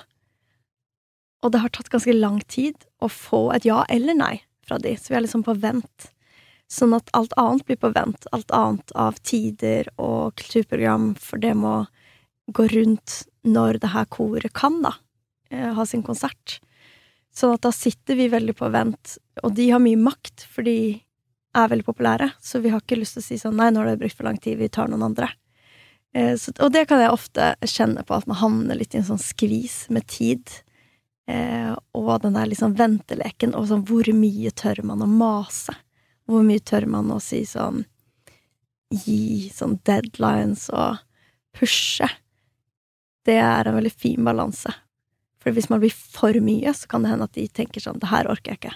Og 1.44 1.52
det 1.52 1.62
har 1.64 1.72
tatt 1.76 1.92
ganske 1.92 2.16
lang 2.16 2.40
tid 2.48 2.88
å 3.04 3.10
få 3.12 3.50
et 3.56 3.68
ja 3.68 3.84
eller 3.92 4.16
nei 4.16 4.36
fra 4.64 4.80
de, 4.80 4.96
så 4.96 5.12
vi 5.12 5.20
er 5.20 5.26
liksom 5.26 5.44
på 5.44 5.58
vent. 5.60 6.10
Sånn 6.72 6.96
at 6.96 7.12
alt 7.14 7.36
annet 7.38 7.66
blir 7.68 7.78
på 7.82 7.92
vent. 7.94 8.26
Alt 8.32 8.52
annet 8.56 8.94
av 8.98 9.20
tider 9.28 9.90
og 10.00 10.38
kulturprogram, 10.40 11.12
for 11.20 11.42
det 11.44 11.54
må 11.60 11.84
gå 12.54 12.68
rundt 12.72 13.24
når 13.44 13.82
det 13.84 13.92
her 13.94 14.08
koret 14.12 14.56
kan, 14.56 14.80
da, 14.84 14.96
eh, 15.52 15.74
ha 15.76 15.86
sin 15.86 16.04
konsert. 16.04 16.60
Sånn 17.34 17.56
at 17.56 17.66
da 17.66 17.72
sitter 17.76 18.16
vi 18.16 18.30
veldig 18.32 18.56
på 18.56 18.70
vent, 18.72 19.18
og 19.44 19.56
de 19.58 19.70
har 19.72 19.82
mye 19.84 20.00
makt, 20.00 20.46
for 20.48 20.64
de 20.64 21.04
er 21.54 21.70
veldig 21.70 21.86
populære, 21.86 22.32
så 22.42 22.62
vi 22.62 22.72
har 22.74 22.82
ikke 22.82 22.98
lyst 23.00 23.18
til 23.18 23.24
å 23.24 23.28
si 23.28 23.40
sånn 23.42 23.58
nei, 23.58 23.70
nå 23.70 23.82
har 23.82 23.92
det 23.92 24.02
brukt 24.02 24.18
for 24.18 24.28
lang 24.28 24.38
tid, 24.42 24.58
vi 24.58 24.70
tar 24.70 24.90
noen 24.90 25.06
andre. 25.10 25.30
Eh, 26.14 26.36
så, 26.38 26.54
og 26.60 26.74
det 26.74 26.88
kan 26.90 27.02
jeg 27.02 27.14
ofte 27.14 27.54
kjenne 27.66 28.06
på, 28.06 28.18
at 28.18 28.30
man 28.30 28.40
havner 28.42 28.78
litt 28.78 28.94
i 28.94 29.02
en 29.02 29.08
sånn 29.08 29.22
skvis 29.22 29.88
med 29.94 30.08
tid. 30.10 30.46
Eh, 31.28 31.72
og 31.96 32.22
den 32.22 32.36
der 32.36 32.50
liksom 32.52 32.76
venteleken, 32.76 33.56
og 33.56 33.70
sånn 33.70 33.86
hvor 33.88 34.10
mye 34.18 34.52
tør 34.52 34.84
man 34.88 35.04
å 35.06 35.10
mase? 35.10 35.76
Hvor 36.28 36.44
mye 36.46 36.64
tør 36.64 36.88
man 36.92 37.12
å 37.12 37.20
si 37.24 37.44
sånn 37.48 37.86
Gi 38.94 39.50
sånn 39.50 39.80
deadlines 39.88 40.68
og 40.70 41.00
pushe? 41.58 42.06
Det 43.26 43.40
er 43.42 43.66
en 43.66 43.74
veldig 43.80 43.94
fin 43.96 44.22
balanse. 44.22 44.70
For 45.42 45.56
hvis 45.56 45.70
man 45.72 45.82
blir 45.82 45.96
for 45.96 46.38
mye, 46.44 46.76
så 46.78 46.92
kan 46.92 47.02
det 47.02 47.10
hende 47.10 47.26
at 47.26 47.34
de 47.34 47.48
tenker 47.50 47.82
sånn 47.82 47.98
Det 48.00 48.12
her 48.12 48.30
orker 48.30 48.54
jeg 48.54 48.62
ikke. 48.62 48.76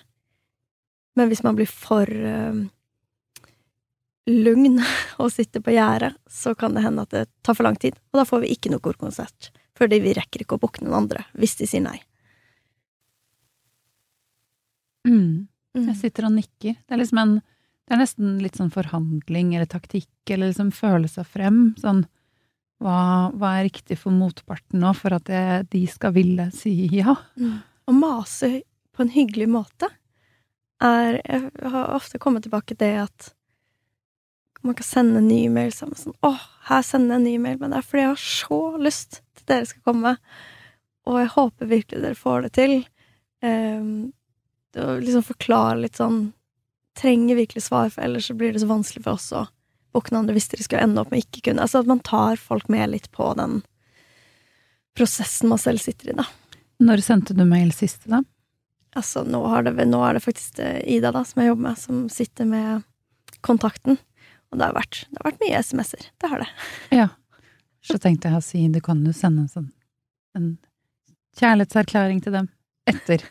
Men 1.20 1.30
hvis 1.30 1.44
man 1.46 1.58
blir 1.60 1.70
for 1.70 2.10
uh, 2.10 2.58
lugn 4.28 4.82
og 5.22 5.32
sitter 5.34 5.64
på 5.64 5.76
gjerdet, 5.78 6.16
så 6.30 6.56
kan 6.58 6.74
det 6.74 6.86
hende 6.88 7.06
at 7.06 7.14
det 7.14 7.28
tar 7.46 7.58
for 7.58 7.68
lang 7.68 7.78
tid. 7.78 7.98
Og 8.12 8.22
da 8.24 8.28
får 8.28 8.44
vi 8.44 8.54
ikke 8.56 8.74
noe 8.74 8.84
korkonsert. 8.84 9.52
Fordi 9.78 10.02
vi 10.02 10.18
rekker 10.18 10.44
ikke 10.44 10.58
å 10.58 10.62
booke 10.62 10.82
noen 10.84 11.04
andre 11.04 11.28
hvis 11.38 11.60
de 11.62 11.70
sier 11.70 11.86
nei. 11.86 12.00
Mm. 15.08 15.48
Jeg 15.78 15.86
mm. 15.88 15.96
sitter 16.02 16.28
og 16.28 16.36
nikker. 16.36 16.78
Det 16.84 16.96
er 16.96 17.02
liksom 17.02 17.24
en 17.24 17.38
Det 17.88 17.96
er 17.96 18.02
nesten 18.02 18.32
litt 18.44 18.58
sånn 18.60 18.72
forhandling 18.74 19.54
eller 19.56 19.70
taktikk, 19.72 20.10
eller 20.28 20.50
liksom 20.50 20.74
føle 20.76 21.08
seg 21.08 21.24
frem. 21.24 21.70
Sånn 21.80 22.02
hva, 22.84 23.32
hva 23.32 23.52
er 23.58 23.70
riktig 23.70 23.96
for 24.02 24.12
motparten 24.12 24.82
nå, 24.84 24.92
for 24.98 25.16
at 25.16 25.24
det, 25.30 25.70
de 25.72 25.86
skal 25.88 26.12
ville 26.18 26.50
si 26.52 26.74
ja? 26.92 27.16
Mm. 27.40 27.62
Å 27.88 27.96
mase 27.96 28.50
på 28.92 29.06
en 29.06 29.14
hyggelig 29.14 29.48
måte 29.50 29.90
er 30.84 31.22
Jeg 31.24 31.72
har 31.72 31.96
ofte 31.96 32.20
kommet 32.22 32.46
tilbake 32.46 32.76
til 32.76 32.84
det 32.84 33.08
at 33.08 33.32
man 34.68 34.76
kan 34.78 34.86
sende 34.86 35.22
en 35.22 35.30
ny 35.30 35.48
mail 35.54 35.72
sammen 35.74 35.98
sånn 35.98 36.16
'Å, 36.22 36.34
her 36.70 36.84
sender 36.86 37.16
jeg 37.16 37.22
en 37.22 37.28
ny 37.30 37.38
mail', 37.42 37.60
men 37.62 37.72
det 37.72 37.80
er 37.80 37.88
fordi 37.88 38.04
jeg 38.04 38.12
har 38.12 38.24
så 38.24 38.62
lyst 38.78 39.12
til 39.34 39.42
at 39.42 39.50
dere 39.52 39.66
skal 39.70 39.82
komme, 39.86 40.14
og 41.08 41.20
jeg 41.22 41.34
håper 41.34 41.72
virkelig 41.72 42.02
dere 42.04 42.20
får 42.20 42.42
det 42.42 42.52
til. 42.58 42.74
Um, 43.42 44.14
og 44.76 45.04
liksom 45.04 45.26
forklare 45.26 45.80
litt 45.86 46.02
sånn 46.02 46.28
Trenger 46.98 47.38
virkelig 47.38 47.62
svar, 47.68 47.92
for 47.94 48.02
ellers 48.02 48.26
så 48.26 48.34
blir 48.34 48.56
det 48.56 48.64
så 48.64 48.68
vanskelig 48.72 49.04
for 49.06 49.20
oss 49.20 49.28
å 49.38 49.44
våkne 49.94 50.18
andre 50.18 50.34
hvis 50.34 50.48
dere 50.50 50.66
skal 50.66 50.82
ende 50.82 51.04
opp 51.04 51.12
med 51.14 51.22
ikke 51.22 51.44
kunne 51.46 51.62
Altså 51.62 51.84
at 51.84 51.90
man 51.92 52.02
tar 52.02 52.40
folk 52.42 52.72
med 52.74 52.90
litt 52.90 53.12
på 53.14 53.28
den 53.38 53.60
prosessen 54.98 55.52
man 55.52 55.62
selv 55.62 55.78
sitter 55.78 56.10
i, 56.10 56.16
da. 56.18 56.26
Når 56.82 57.04
sendte 57.06 57.36
du 57.38 57.44
mail 57.46 57.70
sist, 57.70 58.08
da? 58.10 58.24
Altså, 58.98 59.22
nå, 59.30 59.44
det, 59.62 59.76
nå 59.86 60.00
er 60.08 60.18
det 60.18 60.24
faktisk 60.26 60.58
eh, 60.58 60.80
Ida, 60.90 61.12
da, 61.14 61.22
som 61.22 61.44
jeg 61.44 61.52
jobber 61.52 61.68
med, 61.68 61.78
som 61.78 62.00
sitter 62.10 62.50
med 62.50 62.88
kontakten. 63.46 64.00
Og 64.50 64.58
det 64.58 64.66
har 64.66 64.74
vært, 64.74 65.04
det 65.12 65.22
har 65.22 65.30
vært 65.30 65.44
mye 65.44 65.62
SMS-er. 65.62 66.10
Det 66.18 66.32
har 66.32 66.42
det. 66.42 66.50
Ja. 66.98 67.08
Så 67.86 68.02
tenkte 68.02 68.32
jeg 68.32 68.40
å 68.40 68.42
si, 68.42 68.64
du 68.74 68.82
kan 68.82 69.06
jo 69.06 69.14
sende 69.14 69.46
en 69.46 69.52
sånn 69.54 69.70
en 70.38 70.50
kjærlighetserklæring 71.38 72.22
til 72.26 72.36
dem 72.36 72.50
etter 72.90 73.24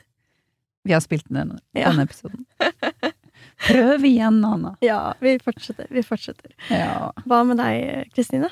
vi 0.86 0.94
har 0.94 1.02
spilt 1.04 1.26
den, 1.28 1.56
ja. 1.74 1.90
denne 1.90 2.06
episoden. 2.06 2.44
Prøv 3.66 4.04
igjen, 4.04 4.44
Anna. 4.44 4.76
Ja, 4.84 5.14
vi 5.20 5.36
fortsetter. 5.42 5.88
Vi 5.90 6.04
fortsetter. 6.06 6.52
Ja. 6.70 7.10
Hva 7.26 7.42
med 7.48 7.58
deg, 7.60 8.12
Kristine? 8.14 8.50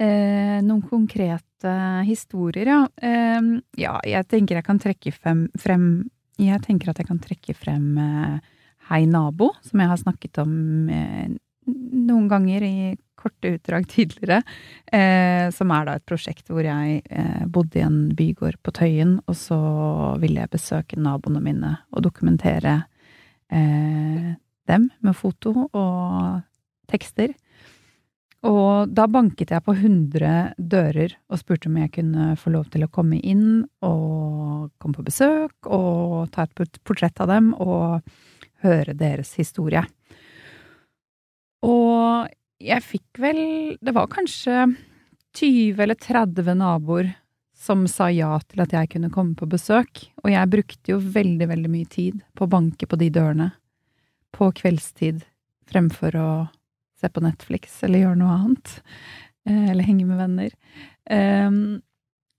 Eh, 0.00 0.58
noen 0.64 0.82
konkrete 0.88 1.74
historier, 2.08 2.70
ja. 2.70 2.80
Eh, 2.96 3.52
ja, 3.80 3.94
jeg 4.08 4.28
tenker 4.30 4.58
jeg 4.58 4.66
kan 4.66 4.80
trekke 4.82 5.14
frem, 5.14 5.46
frem 5.60 5.86
Jeg 6.40 6.64
tenker 6.64 6.90
at 6.90 6.98
jeg 6.98 7.06
kan 7.06 7.20
trekke 7.22 7.54
frem 7.54 7.98
eh, 8.02 8.38
Hei 8.90 9.04
nabo, 9.08 9.52
som 9.64 9.80
jeg 9.80 9.88
har 9.88 10.00
snakket 10.00 10.40
om 10.42 10.54
eh, 10.92 11.36
noen 11.66 12.28
ganger 12.30 12.64
i 12.66 12.74
korte 13.18 13.54
utdrag 13.56 13.86
tidligere, 13.94 14.42
eh, 14.92 15.48
som 15.54 15.72
er 15.74 15.88
da 15.88 15.98
et 15.98 16.06
prosjekt 16.08 16.50
hvor 16.52 16.64
jeg 16.66 17.02
eh, 17.08 17.44
bodde 17.50 17.80
i 17.80 17.84
en 17.86 18.00
bygård 18.16 18.60
på 18.62 18.74
Tøyen, 18.76 19.18
og 19.26 19.38
så 19.38 19.60
ville 20.22 20.42
jeg 20.42 20.54
besøke 20.54 21.00
naboene 21.00 21.42
mine 21.44 21.76
og 21.94 22.04
dokumentere 22.06 22.82
eh, 23.52 24.34
dem 24.68 24.90
med 25.04 25.16
foto 25.16 25.68
og 25.70 26.44
tekster. 26.90 27.34
Og 28.44 28.90
da 28.92 29.06
banket 29.08 29.54
jeg 29.54 29.64
på 29.64 29.72
100 29.72 30.52
dører 30.60 31.14
og 31.32 31.40
spurte 31.40 31.70
om 31.70 31.78
jeg 31.80 31.94
kunne 31.94 32.34
få 32.36 32.52
lov 32.52 32.68
til 32.74 32.84
å 32.84 32.90
komme 32.92 33.16
inn 33.24 33.64
og 33.80 34.68
komme 34.76 34.98
på 34.98 35.06
besøk 35.06 35.70
og 35.72 36.28
ta 36.34 36.44
et 36.44 36.80
portrett 36.84 37.22
av 37.24 37.32
dem 37.32 37.54
og 37.56 38.04
høre 38.64 38.92
deres 38.96 39.32
historie. 39.40 39.80
Og 41.64 42.30
jeg 42.64 42.84
fikk 42.84 43.20
vel 43.20 43.40
Det 43.80 43.92
var 43.96 44.10
kanskje 44.12 44.66
20 45.34 45.80
eller 45.82 45.98
30 45.98 46.54
naboer 46.60 47.14
som 47.64 47.86
sa 47.88 48.10
ja 48.12 48.36
til 48.44 48.62
at 48.64 48.74
jeg 48.74 48.90
kunne 48.92 49.12
komme 49.14 49.34
på 49.38 49.46
besøk, 49.48 50.02
og 50.22 50.28
jeg 50.30 50.50
brukte 50.52 50.90
jo 50.92 50.98
veldig, 50.98 51.46
veldig 51.48 51.70
mye 51.70 51.88
tid 51.88 52.18
på 52.36 52.44
å 52.44 52.50
banke 52.50 52.86
på 52.86 52.98
de 53.00 53.08
dørene 53.14 53.48
på 54.34 54.50
kveldstid 54.58 55.22
fremfor 55.70 56.18
å 56.18 56.28
se 57.00 57.10
på 57.10 57.22
Netflix 57.24 57.78
eller 57.86 58.04
gjøre 58.04 58.20
noe 58.20 58.34
annet, 58.34 58.74
eh, 59.48 59.70
eller 59.70 59.86
henge 59.86 60.06
med 60.08 60.20
venner. 60.20 60.54
Um, 61.10 61.80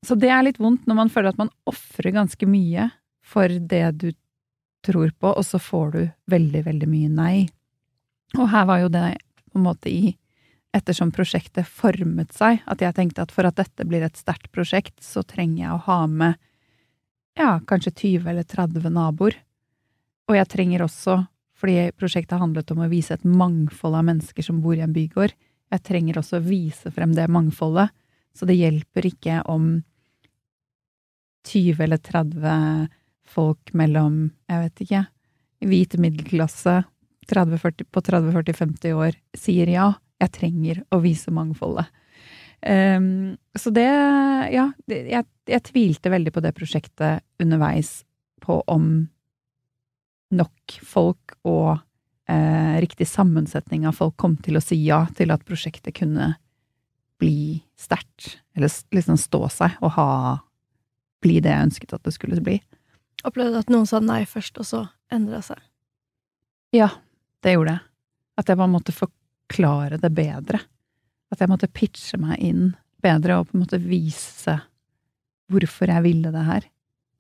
så 0.06 0.18
det 0.20 0.30
er 0.30 0.46
litt 0.46 0.62
vondt 0.62 0.86
når 0.86 1.00
man 1.00 1.12
føler 1.12 1.34
at 1.34 1.42
man 1.42 1.54
ofrer 1.70 2.14
ganske 2.16 2.50
mye 2.50 2.90
for 3.26 3.50
det 3.50 3.86
du 4.04 4.10
tror 4.86 5.10
på, 5.18 5.32
og 5.32 5.46
så 5.48 5.58
får 5.58 5.96
du 5.96 6.02
veldig, 6.30 6.66
veldig 6.68 6.90
mye 6.92 7.10
nei. 7.10 7.38
Og 8.34 8.50
her 8.52 8.66
var 8.68 8.82
jo 8.82 8.92
det 8.92 9.08
på 9.52 9.60
en 9.60 9.68
måte 9.68 9.92
i 9.92 10.16
ettersom 10.76 11.14
prosjektet 11.16 11.68
formet 11.72 12.34
seg, 12.36 12.60
at 12.68 12.82
jeg 12.84 12.96
tenkte 12.98 13.24
at 13.24 13.32
for 13.32 13.48
at 13.48 13.56
dette 13.56 13.86
blir 13.88 14.04
et 14.04 14.20
sterkt 14.20 14.52
prosjekt, 14.52 14.98
så 15.04 15.24
trenger 15.24 15.62
jeg 15.62 15.76
å 15.76 15.84
ha 15.86 16.00
med 16.12 16.36
ja, 17.40 17.60
kanskje 17.68 17.94
20 17.94 18.30
eller 18.32 18.48
30 18.48 18.92
naboer. 18.96 19.38
Og 20.28 20.36
jeg 20.36 20.50
trenger 20.52 20.84
også, 20.86 21.20
fordi 21.56 21.92
prosjektet 21.96 22.42
handlet 22.42 22.72
om 22.74 22.84
å 22.84 22.92
vise 22.92 23.16
et 23.16 23.28
mangfold 23.28 24.00
av 24.00 24.08
mennesker 24.10 24.44
som 24.44 24.62
bor 24.64 24.76
i 24.76 24.84
en 24.86 24.96
bygård, 24.96 25.36
Jeg 25.74 25.82
trenger 25.82 26.20
også 26.20 26.38
å 26.38 26.46
vise 26.46 26.92
frem 26.94 27.16
det 27.18 27.26
mangfoldet. 27.26 27.90
Så 28.38 28.46
det 28.46 28.54
hjelper 28.54 29.08
ikke 29.10 29.40
om 29.50 29.82
20 31.50 31.82
eller 31.82 31.98
30 31.98 32.88
folk 33.26 33.74
mellom, 33.74 34.30
jeg 34.46 34.62
vet 34.62 34.84
ikke, 34.86 35.02
hvite 35.66 35.98
middelklasse 35.98 36.76
30, 37.30 37.60
40, 37.62 37.88
på 37.92 38.04
30-40-50 38.08 38.98
år 38.98 39.18
sier 39.38 39.72
ja, 39.72 39.92
jeg 40.22 40.34
trenger 40.36 40.84
å 40.94 41.02
vise 41.04 41.34
mangfoldet. 41.34 41.90
Um, 42.66 43.36
så 43.54 43.70
det 43.76 43.90
Ja, 44.54 44.70
det, 44.90 45.02
jeg, 45.12 45.26
jeg, 45.50 45.64
tvilte 45.68 46.10
veldig 46.10 46.32
på 46.34 46.42
det 46.42 46.54
prosjektet 46.58 47.22
underveis 47.42 48.00
på 48.42 48.62
om 48.72 49.08
nok 50.34 50.78
folk 50.86 51.36
og 51.46 51.78
eh, 52.30 52.76
riktig 52.82 53.08
sammensetning 53.08 53.86
av 53.88 53.98
folk 53.98 54.16
kom 54.22 54.36
til 54.42 54.58
å 54.58 54.64
si 54.64 54.78
ja 54.86 55.04
til 55.18 55.34
at 55.34 55.46
prosjektet 55.46 55.96
kunne 55.98 56.34
bli 57.22 57.62
sterkt, 57.80 58.40
eller 58.58 58.72
liksom 58.96 59.18
stå 59.20 59.46
seg 59.54 59.78
og 59.82 59.94
ha 59.96 60.10
bli 61.24 61.40
det 61.42 61.54
jeg 61.54 61.70
ønsket 61.70 61.96
at 61.96 62.04
det 62.06 62.14
skulle 62.16 62.42
bli. 62.44 62.60
Opplevde 63.26 63.56
du 63.56 63.62
at 63.64 63.72
noen 63.74 63.88
sa 63.90 64.02
nei 64.04 64.24
først, 64.30 64.60
og 64.62 64.68
så 64.68 64.82
endra 65.14 65.42
seg? 65.46 65.62
Ja, 66.76 66.92
det 67.46 67.56
gjorde 67.56 67.76
jeg. 67.76 67.86
At 68.42 68.50
jeg 68.50 68.60
bare 68.60 68.74
måtte 68.74 68.96
forklare 68.96 70.00
det 70.02 70.12
bedre. 70.16 70.60
At 71.32 71.42
jeg 71.42 71.52
måtte 71.52 71.72
pitche 71.72 72.20
meg 72.22 72.42
inn 72.44 72.74
bedre 73.06 73.40
og 73.40 73.50
på 73.50 73.58
en 73.58 73.64
måte 73.66 73.80
vise 73.82 74.58
hvorfor 75.52 75.92
jeg 75.92 76.06
ville 76.06 76.34
det 76.34 76.46
her. 76.48 76.68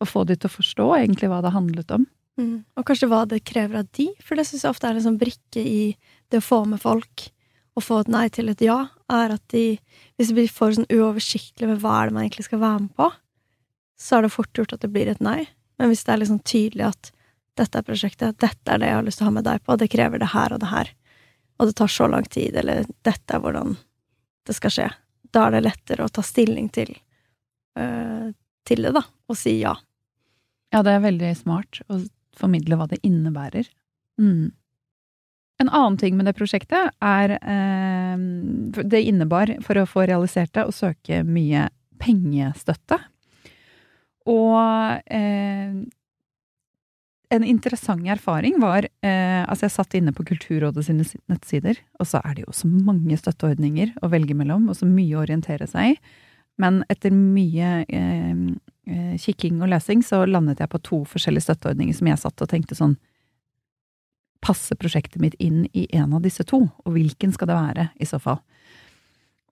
Og 0.01 0.10
få 0.10 0.25
de 0.27 0.38
til 0.38 0.50
å 0.50 0.55
forstå 0.55 0.89
egentlig 0.98 1.29
hva 1.32 1.41
det 1.46 1.53
handlet 1.55 1.94
om. 1.96 2.08
Mm. 2.36 2.65
Og 2.75 2.88
kanskje 2.88 3.08
hva 3.12 3.22
det 3.29 3.46
krever 3.48 3.79
av 3.79 3.89
de, 3.96 4.10
for 4.24 4.36
det 4.36 4.48
syns 4.48 4.65
jeg 4.65 4.74
ofte 4.74 4.89
er 4.89 4.98
en 4.98 5.05
sånn 5.05 5.22
brikke 5.22 5.62
i 5.62 5.96
det 6.34 6.41
å 6.41 6.46
få 6.46 6.63
med 6.67 6.82
folk. 6.84 7.29
Å 7.75 7.84
få 7.84 8.01
et 8.03 8.12
nei 8.12 8.25
til 8.32 8.50
et 8.51 8.63
ja, 8.63 8.86
er 9.12 9.36
at 9.36 9.44
de, 9.51 9.77
hvis 10.15 10.32
det 10.32 10.38
blir 10.38 10.51
for 10.51 10.75
sånn 10.75 10.89
uoversiktlig 10.91 11.70
med 11.70 11.82
hva 11.84 12.00
er 12.00 12.10
det 12.10 12.15
man 12.15 12.25
egentlig 12.25 12.48
skal 12.48 12.63
være 12.63 12.86
med 12.88 12.96
på, 12.98 13.10
så 14.00 14.17
er 14.17 14.25
det 14.25 14.36
fort 14.36 14.58
gjort 14.58 14.75
at 14.75 14.84
det 14.84 14.91
blir 14.91 15.12
et 15.12 15.24
nei. 15.24 15.46
Men 15.79 15.91
hvis 15.91 16.03
det 16.08 16.13
er 16.13 16.22
liksom 16.24 16.41
tydelig 16.48 16.88
at 16.89 17.12
dette 17.59 17.79
er 17.79 17.88
prosjektet, 17.88 18.38
dette 18.41 18.71
er 18.71 18.81
det 18.81 18.91
jeg 18.91 19.00
har 19.00 19.05
lyst 19.05 19.21
til 19.21 19.27
å 19.27 19.31
ha 19.31 19.35
med 19.38 19.47
deg 19.47 19.63
på, 19.63 19.77
det 19.79 19.91
krever 19.91 20.21
det 20.21 20.31
her 20.33 20.55
og 20.55 20.62
det 20.63 20.71
her, 20.71 20.91
og 21.59 21.69
det 21.69 21.75
tar 21.79 21.91
så 21.91 22.09
lang 22.12 22.27
tid, 22.31 22.57
eller 22.59 22.88
dette 23.07 23.35
er 23.35 23.43
hvordan 23.43 23.77
det 24.45 24.55
skal 24.57 24.74
skje, 24.74 24.89
da 25.33 25.47
er 25.47 25.55
det 25.55 25.63
lettere 25.65 26.05
å 26.05 26.12
ta 26.12 26.24
stilling 26.25 26.67
til, 26.75 26.91
øh, 27.79 28.27
til 28.67 28.85
det, 28.88 28.91
da, 28.97 29.05
og 29.29 29.39
si 29.39 29.57
ja. 29.62 29.74
Ja, 30.74 30.83
det 30.83 30.97
er 30.97 31.07
veldig 31.07 31.31
smart 31.39 31.79
å 31.88 32.01
formidle 32.35 32.77
hva 32.79 32.89
det 32.91 33.00
innebærer. 33.07 33.67
Mm. 34.19 34.51
En 35.63 35.71
annen 35.71 35.97
ting 36.00 36.17
med 36.19 36.27
det 36.27 36.35
prosjektet 36.35 36.91
er 37.03 37.33
eh, 37.38 38.15
Det 38.75 39.01
innebar, 39.07 39.53
for 39.63 39.79
å 39.79 39.88
få 39.88 40.03
realisert 40.09 40.51
det, 40.55 40.65
å 40.67 40.75
søke 40.75 41.21
mye 41.24 41.69
pengestøtte 42.01 43.00
og 44.25 45.01
eh, 45.05 45.74
en 47.34 47.46
interessant 47.48 48.05
erfaring 48.08 48.60
var 48.62 48.86
eh, 48.86 49.41
Altså, 49.46 49.65
jeg 49.65 49.75
satt 49.75 49.96
inne 49.98 50.13
på 50.15 50.25
Kulturrådet 50.27 50.86
sine 50.88 51.05
nettsider, 51.32 51.79
og 52.00 52.10
så 52.10 52.22
er 52.25 52.38
det 52.38 52.46
jo 52.46 52.53
så 52.55 52.70
mange 52.70 53.17
støtteordninger 53.20 53.96
å 54.03 54.10
velge 54.12 54.38
mellom, 54.38 54.70
og 54.70 54.77
så 54.79 54.88
mye 54.89 55.17
å 55.17 55.24
orientere 55.24 55.67
seg 55.70 55.96
i. 55.96 55.98
Men 56.62 56.84
etter 56.91 57.13
mye 57.13 57.72
eh, 57.84 58.32
eh, 58.88 59.15
kikking 59.22 59.60
og 59.62 59.72
lesing, 59.74 60.03
så 60.05 60.24
landet 60.29 60.63
jeg 60.63 60.72
på 60.72 60.82
to 60.86 61.01
forskjellige 61.10 61.50
støtteordninger 61.50 61.98
som 61.98 62.10
jeg 62.10 62.22
satt 62.22 62.46
og 62.46 62.51
tenkte 62.51 62.77
sånn 62.77 62.98
Passer 64.46 64.77
prosjektet 64.77 65.17
mitt 65.17 65.34
inn 65.41 65.63
i 65.74 65.88
en 65.98 66.12
av 66.13 66.22
disse 66.22 66.44
to, 66.46 66.60
og 66.70 66.91
hvilken 66.94 67.32
skal 67.34 67.50
det 67.50 67.55
være, 67.58 67.86
i 67.98 68.05
så 68.05 68.20
fall? 68.22 68.44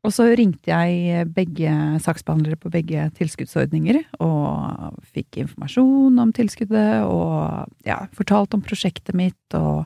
Og 0.04 0.12
så 0.12 0.26
ringte 0.36 0.68
jeg 0.68 1.30
begge 1.32 1.72
saksbehandlere 2.04 2.60
på 2.60 2.72
begge 2.74 3.06
tilskuddsordninger 3.16 4.02
og 4.24 4.98
fikk 5.16 5.40
informasjon 5.46 6.20
om 6.20 6.34
tilskuddet 6.36 7.06
og 7.08 7.72
ja, 7.88 8.02
fortalte 8.16 8.60
om 8.60 8.66
prosjektet 8.66 9.16
mitt 9.16 9.56
og 9.56 9.86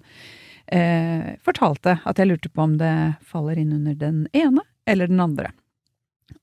eh, 0.74 1.38
fortalte 1.46 2.00
at 2.02 2.18
jeg 2.18 2.32
lurte 2.32 2.50
på 2.50 2.66
om 2.66 2.80
det 2.82 2.96
faller 3.30 3.62
inn 3.62 3.76
under 3.78 3.98
den 4.00 4.26
ene 4.34 4.66
eller 4.90 5.12
den 5.12 5.22
andre. 5.22 5.54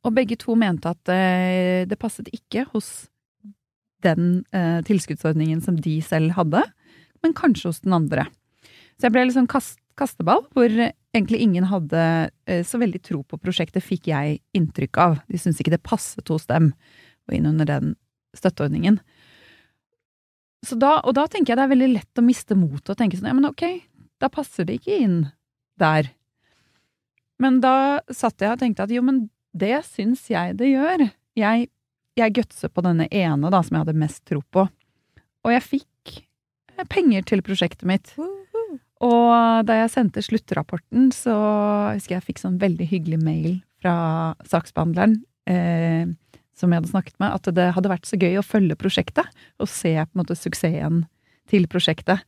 Og 0.07 0.15
begge 0.15 0.39
to 0.41 0.55
mente 0.59 0.95
at 0.95 1.11
eh, 1.13 1.83
det 1.89 1.99
passet 1.99 2.31
ikke 2.31 2.69
hos 2.71 3.09
den 4.05 4.45
eh, 4.55 4.81
tilskuddsordningen 4.87 5.65
som 5.65 5.81
de 5.81 5.99
selv 6.05 6.37
hadde, 6.39 6.63
men 7.25 7.37
kanskje 7.37 7.73
hos 7.73 7.83
den 7.83 7.97
andre. 7.97 8.29
Så 9.01 9.09
jeg 9.09 9.17
ble 9.17 9.27
liksom 9.27 9.49
kast, 9.51 9.81
kasteball, 9.99 10.45
hvor 10.55 10.71
egentlig 11.15 11.41
ingen 11.45 11.67
hadde 11.71 12.03
eh, 12.51 12.65
så 12.67 12.81
veldig 12.83 13.01
tro 13.05 13.23
på 13.27 13.39
prosjektet, 13.41 13.85
fikk 13.85 14.09
jeg 14.11 14.41
inntrykk 14.57 15.01
av. 15.01 15.19
De 15.31 15.41
syntes 15.41 15.63
ikke 15.63 15.75
det 15.77 15.85
passet 15.87 16.29
hos 16.33 16.49
dem 16.51 16.73
å 17.29 17.37
inn 17.37 17.49
under 17.49 17.69
den 17.69 17.95
støtteordningen. 18.37 18.99
Da, 20.65 20.97
og 21.05 21.13
da 21.17 21.27
tenker 21.29 21.53
jeg 21.53 21.61
det 21.61 21.67
er 21.67 21.75
veldig 21.75 21.91
lett 21.93 22.21
å 22.21 22.25
miste 22.25 22.57
motet 22.57 22.95
og 22.95 22.99
tenke 22.99 23.19
sånn 23.19 23.29
ja, 23.29 23.37
men 23.37 23.51
ok, 23.51 23.65
da 24.23 24.31
passer 24.33 24.67
det 24.67 24.79
ikke 24.81 24.99
inn 25.05 25.19
der. 25.81 26.09
Men 27.43 27.61
da 27.61 28.01
satt 28.09 28.41
jeg 28.41 28.55
og 28.55 28.63
tenkte 28.63 28.87
at 28.87 28.95
jo, 28.95 29.03
men 29.05 29.27
det 29.55 29.77
syns 29.87 30.25
jeg 30.31 30.57
det 30.59 30.73
gjør. 30.73 31.07
Jeg, 31.39 31.69
jeg 32.19 32.37
gutser 32.39 32.73
på 32.73 32.85
denne 32.87 33.07
ene 33.11 33.51
da, 33.53 33.61
som 33.63 33.77
jeg 33.77 33.85
hadde 33.85 34.01
mest 34.01 34.25
tro 34.27 34.41
på. 34.55 34.67
Og 35.45 35.53
jeg 35.53 35.67
fikk 35.67 36.15
penger 36.91 37.27
til 37.29 37.45
prosjektet 37.45 37.87
mitt. 37.89 38.15
Og 39.03 39.67
da 39.67 39.81
jeg 39.81 39.93
sendte 39.93 40.23
sluttrapporten, 40.23 41.11
så 41.13 41.35
husker 41.95 42.15
jeg 42.15 42.21
jeg 42.21 42.29
fikk 42.29 42.43
sånn 42.43 42.61
veldig 42.63 42.87
hyggelig 42.89 43.19
mail 43.25 43.57
fra 43.83 43.97
saksbehandleren 44.49 45.19
eh, 45.51 46.07
som 46.55 46.71
jeg 46.71 46.81
hadde 46.81 46.93
snakket 46.93 47.19
med, 47.19 47.35
at 47.35 47.51
det 47.57 47.67
hadde 47.75 47.91
vært 47.91 48.07
så 48.09 48.19
gøy 48.21 48.39
å 48.39 48.47
følge 48.47 48.79
prosjektet 48.79 49.27
og 49.59 49.69
se 49.69 49.97
på 49.99 50.07
en 50.07 50.23
måte 50.23 50.39
suksessen 50.39 51.03
til 51.51 51.67
prosjektet. 51.69 52.23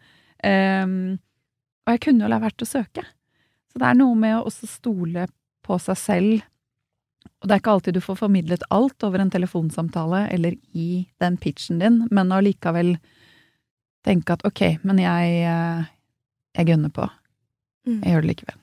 Eh, 0.44 0.85
og 1.87 1.94
jeg 1.94 2.02
kunne 2.02 2.26
jo 2.26 2.33
la 2.33 2.42
være 2.42 2.66
å 2.66 2.68
søke. 2.68 3.07
Så 3.70 3.81
det 3.81 3.88
er 3.88 3.98
noe 3.98 4.18
med 4.18 4.38
å 4.38 4.46
også 4.48 4.68
stole 4.68 5.29
på 5.66 5.79
seg 5.83 5.98
selv. 6.00 6.46
Og 7.42 7.48
det 7.48 7.57
er 7.57 7.61
ikke 7.62 7.74
alltid 7.76 7.96
du 7.98 8.02
får 8.02 8.18
formidlet 8.22 8.64
alt 8.74 9.05
over 9.07 9.22
en 9.22 9.31
telefonsamtale 9.31 10.26
eller 10.35 10.57
i 10.74 11.07
den 11.22 11.37
pitchen 11.38 11.83
din, 11.83 12.00
men 12.11 12.33
allikevel 12.35 12.96
tenke 14.07 14.37
at 14.37 14.44
ok, 14.46 14.79
men 14.87 15.02
jeg, 15.02 15.40
eh, 15.50 15.87
jeg 16.56 16.70
gunner 16.70 16.92
på. 16.94 17.08
Mm. 17.86 18.00
Jeg 18.00 18.14
gjør 18.14 18.24
det 18.24 18.30
likevel. 18.32 18.60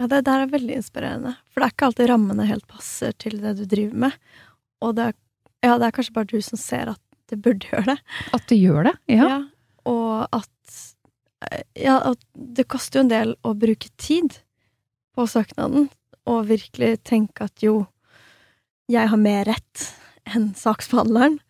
Ja, 0.00 0.08
det 0.08 0.22
der 0.26 0.44
er 0.44 0.52
veldig 0.52 0.76
inspirerende. 0.80 1.34
For 1.52 1.60
det 1.60 1.68
er 1.68 1.74
ikke 1.74 1.88
alltid 1.90 2.10
rammene 2.10 2.48
helt 2.48 2.66
passer 2.70 3.14
til 3.22 3.38
det 3.42 3.56
du 3.60 3.64
driver 3.68 4.04
med. 4.06 4.20
Og 4.82 4.96
det 4.98 5.10
er, 5.10 5.16
ja, 5.62 5.76
det 5.78 5.88
er 5.88 5.96
kanskje 5.96 6.16
bare 6.16 6.30
du 6.32 6.38
som 6.44 6.60
ser 6.60 6.94
at 6.94 7.02
det 7.30 7.40
burde 7.44 7.68
gjøre 7.70 7.94
det. 7.94 7.98
At 8.36 8.48
det 8.50 8.58
gjør 8.60 8.88
det? 8.90 8.94
Ja. 9.12 9.28
ja 9.28 9.40
og 9.88 10.28
at 10.30 10.48
Ja, 11.74 11.96
at 12.12 12.20
det 12.34 12.68
koster 12.70 13.00
jo 13.00 13.02
en 13.02 13.10
del 13.10 13.32
å 13.42 13.50
bruke 13.58 13.88
tid 13.98 14.36
på 15.16 15.24
søknaden, 15.26 15.88
og 16.22 16.46
virkelig 16.46 17.00
tenke 17.02 17.48
at 17.48 17.64
jo, 17.64 17.88
jeg 18.86 19.10
har 19.10 19.18
mer 19.18 19.48
rett 19.50 19.88
enn 20.30 20.52
saksbehandleren, 20.54 21.40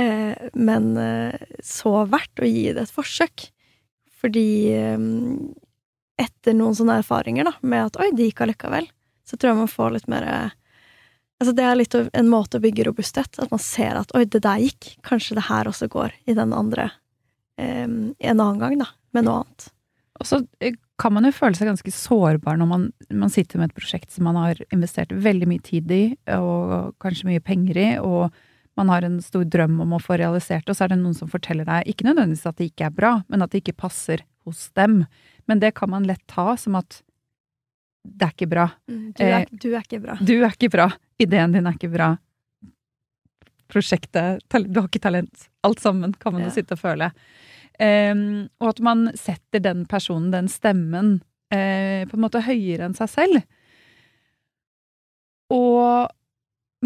eh, 0.00 0.48
men 0.56 0.96
eh, 0.96 1.36
så 1.60 2.06
verdt 2.08 2.40
å 2.40 2.48
gi 2.48 2.70
det 2.72 2.86
et 2.86 2.94
forsøk. 2.94 3.50
Fordi 4.24 4.48
ehm, 4.72 5.52
etter 6.20 6.56
noen 6.56 6.76
sånne 6.78 7.00
erfaringer, 7.02 7.44
da, 7.50 7.52
med 7.60 7.90
at 7.90 7.98
oi, 8.00 8.08
det 8.16 8.30
gikk 8.30 8.44
allikevel, 8.46 8.86
så 9.28 9.36
tror 9.36 9.50
jeg 9.50 9.60
man 9.64 9.72
får 9.72 9.98
litt 9.98 10.12
mer 10.12 10.28
Altså, 11.42 11.50
det 11.58 11.64
er 11.66 11.74
litt 11.76 11.94
en 11.98 12.28
måte 12.30 12.56
å 12.56 12.62
bygge 12.62 12.84
robusthet, 12.86 13.40
at 13.42 13.50
man 13.50 13.60
ser 13.60 13.98
at 13.98 14.12
oi, 14.16 14.22
det 14.30 14.40
der 14.46 14.62
gikk, 14.62 14.92
kanskje 15.04 15.34
det 15.36 15.48
her 15.48 15.68
også 15.68 15.88
går 15.92 16.14
i 16.30 16.36
den 16.38 16.54
andre 16.56 16.86
um, 17.58 18.14
en 18.14 18.38
annen 18.38 18.60
gang, 18.62 18.76
da, 18.80 18.86
med 19.12 19.26
noe 19.26 19.42
annet. 19.42 19.66
Og 20.22 20.28
så 20.30 20.38
eh, 20.62 20.78
kan 21.02 21.12
man 21.12 21.26
jo 21.26 21.34
føle 21.34 21.58
seg 21.58 21.68
ganske 21.68 21.92
sårbar 21.92 22.56
når 22.60 22.70
man, 22.70 22.86
man, 23.10 23.32
sitter 23.34 23.60
med 23.60 23.72
et 23.72 23.76
prosjekt 23.76 24.14
som 24.14 24.28
man 24.28 24.38
har 24.38 24.62
investert 24.70 25.12
veldig 25.12 25.50
mye 25.50 25.64
tid 25.66 25.90
i, 25.92 26.02
og 26.38 26.94
kanskje 27.02 27.32
mye 27.32 27.44
penger 27.44 27.82
i, 27.82 27.88
og 27.98 28.30
man 28.76 28.90
har 28.90 29.06
en 29.06 29.20
stor 29.22 29.44
drøm 29.46 29.78
om 29.84 29.94
å 29.94 30.02
få 30.02 30.18
realisert 30.18 30.66
det, 30.66 30.74
og 30.74 30.78
så 30.78 30.86
er 30.86 30.94
det 30.94 31.00
noen 31.00 31.16
som 31.16 31.30
forteller 31.30 31.66
deg, 31.68 31.88
ikke 31.90 32.06
nødvendigvis 32.08 32.46
at 32.50 32.58
det 32.58 32.70
ikke 32.72 32.88
er 32.88 32.94
bra, 32.94 33.12
men 33.30 33.44
at 33.44 33.52
det 33.52 33.62
ikke 33.62 33.76
passer 33.84 34.24
hos 34.44 34.66
dem. 34.78 35.04
Men 35.48 35.60
det 35.62 35.74
kan 35.78 35.92
man 35.92 36.06
lett 36.08 36.22
ta 36.30 36.56
som 36.60 36.78
at 36.80 37.00
det 38.04 38.26
er 38.26 38.34
ikke 38.34 38.50
bra. 38.50 38.68
Mm, 38.90 39.04
du, 39.16 39.24
er, 39.24 39.46
du, 39.50 39.68
er, 39.72 39.84
ikke 39.86 40.02
bra. 40.02 40.18
Du 40.20 40.34
er 40.36 40.50
ikke 40.50 40.72
bra. 40.74 40.88
Ideen 41.22 41.54
din 41.54 41.68
er 41.68 41.76
ikke 41.78 41.92
bra. 41.94 42.10
Prosjektet 43.72 44.42
Du 44.50 44.80
har 44.80 44.90
ikke 44.90 45.02
talent. 45.06 45.48
Alt 45.64 45.80
sammen 45.80 46.12
kan 46.20 46.34
man 46.34 46.44
jo 46.44 46.52
sitte 46.52 46.76
og 46.76 46.82
føle. 46.82 47.08
Um, 47.80 48.44
og 48.60 48.74
at 48.74 48.82
man 48.84 49.08
setter 49.18 49.62
den 49.64 49.86
personen, 49.90 50.28
den 50.34 50.50
stemmen, 50.52 51.16
uh, 51.54 52.02
på 52.06 52.18
en 52.18 52.22
måte 52.22 52.44
høyere 52.44 52.86
enn 52.86 52.98
seg 52.98 53.10
selv. 53.10 53.40
Og 55.54 56.12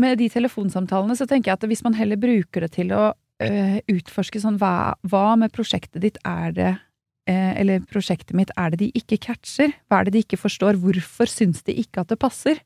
med 0.01 0.21
de 0.21 0.29
telefonsamtalene 0.33 1.17
så 1.19 1.27
tenker 1.29 1.53
jeg 1.53 1.61
at 1.61 1.69
hvis 1.71 1.85
man 1.87 1.97
heller 1.99 2.21
bruker 2.21 2.65
det 2.65 2.73
til 2.79 2.93
å 2.97 3.11
uh, 3.13 3.79
utforske 3.91 4.43
sånn 4.43 4.59
hva, 4.61 4.95
hva, 5.11 5.33
med 5.41 5.55
prosjektet 5.55 6.03
ditt 6.05 6.21
er 6.27 6.55
det 6.57 6.71
eh, 7.29 7.53
eller 7.61 7.85
prosjektet 7.91 8.37
mitt, 8.39 8.53
er 8.57 8.73
det 8.73 8.81
de 8.83 8.89
ikke 8.99 9.21
catcher? 9.29 9.75
Hva 9.89 10.01
er 10.01 10.09
det 10.09 10.17
de 10.17 10.25
ikke 10.25 10.41
forstår? 10.41 10.81
Hvorfor 10.83 11.31
syns 11.31 11.63
de 11.67 11.77
ikke 11.83 12.03
at 12.03 12.13
det 12.13 12.21
passer? 12.23 12.63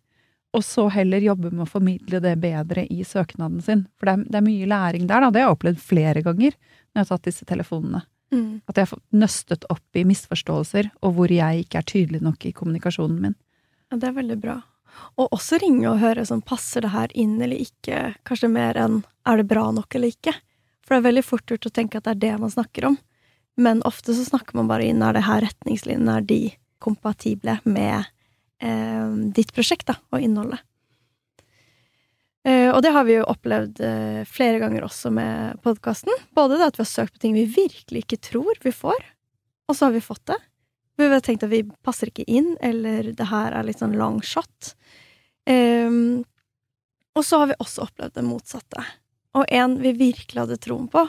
Og 0.52 0.64
så 0.66 0.84
heller 0.92 1.24
jobbe 1.24 1.50
med 1.50 1.64
å 1.64 1.70
formidle 1.70 2.20
det 2.20 2.34
bedre 2.40 2.84
i 2.92 3.00
søknaden 3.08 3.62
sin. 3.64 3.86
For 3.96 4.08
det 4.08 4.14
er, 4.14 4.24
det 4.28 4.40
er 4.40 4.48
mye 4.48 4.68
læring 4.68 5.06
der, 5.08 5.24
da. 5.24 5.30
Det 5.32 5.40
har 5.40 5.48
jeg 5.48 5.56
opplevd 5.56 5.80
flere 5.80 6.24
ganger 6.24 6.52
når 6.52 6.98
jeg 6.98 7.02
har 7.06 7.12
tatt 7.14 7.30
disse 7.30 7.48
telefonene. 7.48 8.02
Mm. 8.32 8.60
At 8.68 8.80
jeg 8.80 8.90
har 8.90 9.00
nøstet 9.16 9.64
opp 9.72 9.96
i 9.96 10.04
misforståelser, 10.08 10.90
og 11.04 11.16
hvor 11.16 11.32
jeg 11.32 11.64
ikke 11.64 11.80
er 11.80 11.88
tydelig 11.88 12.20
nok 12.24 12.44
i 12.48 12.52
kommunikasjonen 12.56 13.18
min. 13.24 13.38
Ja, 13.92 13.98
det 14.00 14.08
er 14.08 14.20
veldig 14.20 14.38
bra. 14.40 14.58
Og 15.20 15.34
også 15.34 15.58
ringe 15.62 15.88
og 15.90 16.00
høre 16.02 16.24
sånn, 16.26 16.44
passer 16.44 16.84
det 16.84 16.92
her 16.94 17.12
inn 17.18 17.38
eller 17.42 17.60
ikke, 17.60 18.14
kanskje 18.28 18.50
mer 18.52 18.78
enn 18.80 19.02
er 19.28 19.40
det 19.40 19.48
bra 19.50 19.68
nok 19.74 19.94
eller 19.94 20.12
ikke? 20.12 20.34
For 20.82 20.94
det 20.94 21.02
er 21.02 21.08
veldig 21.10 21.24
fort 21.26 21.52
gjort 21.52 21.68
å 21.68 21.74
tenke 21.74 22.00
at 22.00 22.08
det 22.08 22.14
er 22.16 22.22
det 22.24 22.34
man 22.42 22.52
snakker 22.52 22.88
om. 22.90 22.98
Men 23.60 23.82
ofte 23.88 24.14
så 24.16 24.24
snakker 24.24 24.56
man 24.58 24.70
bare 24.70 24.88
inn 24.88 25.02
er 25.04 25.16
det 25.16 25.26
her 25.26 25.44
retningslinjene, 25.44 26.18
er 26.18 26.26
de 26.26 26.40
kompatible 26.82 27.58
med 27.68 28.08
eh, 28.62 29.08
ditt 29.36 29.52
prosjekt 29.54 29.90
da, 29.92 29.98
og 30.10 30.24
innholdet. 30.24 30.62
Eh, 32.42 32.68
og 32.72 32.80
det 32.82 32.90
har 32.94 33.06
vi 33.06 33.18
jo 33.20 33.26
opplevd 33.30 33.82
eh, 33.86 34.22
flere 34.26 34.58
ganger 34.62 34.86
også 34.88 35.12
med 35.14 35.60
podkasten. 35.62 36.14
Både 36.34 36.58
det 36.58 36.72
at 36.72 36.80
vi 36.80 36.82
har 36.82 36.90
søkt 36.90 37.18
på 37.18 37.22
ting 37.22 37.36
vi 37.36 37.46
virkelig 37.46 38.06
ikke 38.06 38.22
tror 38.32 38.58
vi 38.64 38.74
får, 38.74 39.04
og 39.68 39.78
så 39.78 39.86
har 39.86 39.94
vi 39.94 40.02
fått 40.02 40.24
det. 40.32 40.40
Vi 41.00 41.08
har 41.08 41.24
tenkt 41.24 41.46
at 41.46 41.52
vi 41.52 41.62
passer 41.84 42.10
ikke 42.10 42.26
inn, 42.28 42.54
eller 42.60 43.12
det 43.16 43.28
her 43.30 43.54
er 43.56 43.66
litt 43.66 43.80
sånn 43.80 43.96
long 43.98 44.20
shot. 44.24 44.74
Um, 45.48 46.22
og 47.16 47.24
så 47.26 47.42
har 47.42 47.50
vi 47.50 47.58
også 47.62 47.86
opplevd 47.86 48.16
det 48.18 48.24
motsatte. 48.26 48.84
Og 49.36 49.48
en 49.48 49.78
vi 49.80 49.94
virkelig 49.96 50.44
hadde 50.44 50.60
troen 50.60 50.88
på, 50.92 51.06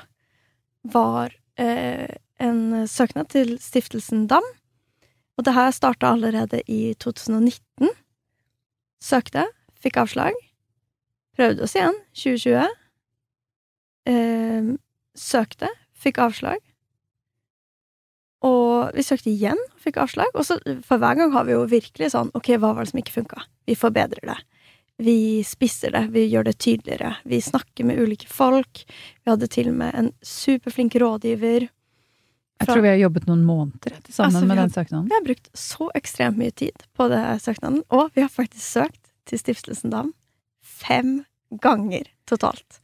var 0.93 1.35
uh, 1.59 2.15
en 2.43 2.61
søknad 2.87 3.31
til 3.35 3.57
Stiftelsen 3.61 4.27
DAM. 4.31 4.47
Og 5.37 5.47
det 5.47 5.55
her 5.55 5.71
starta 5.75 6.13
allerede 6.13 6.61
i 6.69 6.93
2019. 7.01 7.91
Søkte, 9.03 9.47
fikk 9.81 9.99
avslag. 9.99 10.37
Prøvde 11.35 11.65
oss 11.65 11.73
igjen, 11.75 11.97
2020. 12.13 12.75
Eh, 14.13 14.69
søkte, 15.17 15.69
fikk 15.97 16.19
avslag. 16.21 16.61
Og 18.43 18.91
vi 18.95 19.03
søkte 19.05 19.31
igjen 19.31 19.59
og 19.71 19.79
fikk 19.83 19.97
avslag. 20.03 20.27
Og 20.35 20.43
så 20.47 20.57
for 20.83 20.99
hver 20.99 21.15
gang 21.19 21.31
har 21.31 21.45
vi 21.47 21.53
jo 21.55 21.61
virkelig 21.71 22.11
sånn 22.11 22.31
Ok, 22.35 22.49
hva 22.59 22.73
var 22.75 22.83
det 22.83 22.91
som 22.91 22.99
ikke 22.99 23.15
funka? 23.21 23.43
Vi 23.69 23.75
forbedrer 23.79 24.25
det. 24.33 24.39
Vi 25.03 25.15
spisser 25.47 25.91
det, 25.95 26.03
vi 26.13 26.27
gjør 26.29 26.43
det 26.49 26.57
tydeligere. 26.61 27.15
Vi 27.25 27.39
snakker 27.41 27.87
med 27.87 27.97
ulike 28.03 28.27
folk. 28.29 28.83
Vi 29.23 29.31
hadde 29.31 29.47
til 29.49 29.71
og 29.71 29.77
med 29.79 29.95
en 29.97 30.11
superflink 30.21 30.93
rådgiver. 31.01 31.69
Jeg 32.61 32.67
tror 32.69 32.83
vi 32.85 32.91
har 32.93 32.99
jobbet 33.01 33.25
noen 33.27 33.41
måneder 33.43 33.95
til 34.05 34.13
sammen 34.13 34.35
Altså, 34.37 34.47
med 34.47 34.57
har- 34.57 34.67
den 34.67 34.75
søknaden. 34.75 35.07
Vi 35.09 35.15
har 35.17 35.23
brukt 35.25 35.49
så 35.57 35.89
ekstremt 35.97 36.37
mye 36.37 36.51
tid 36.55 36.83
på 36.95 37.09
det 37.09 37.23
søknaden, 37.41 37.81
og 37.89 38.11
vi 38.15 38.21
har 38.21 38.29
faktisk 38.29 38.63
søkt 38.63 39.09
til 39.25 39.39
Stiftelsen 39.41 39.89
Dam 39.91 40.13
fem 40.61 41.25
ganger 41.59 42.03
totalt. 42.29 42.79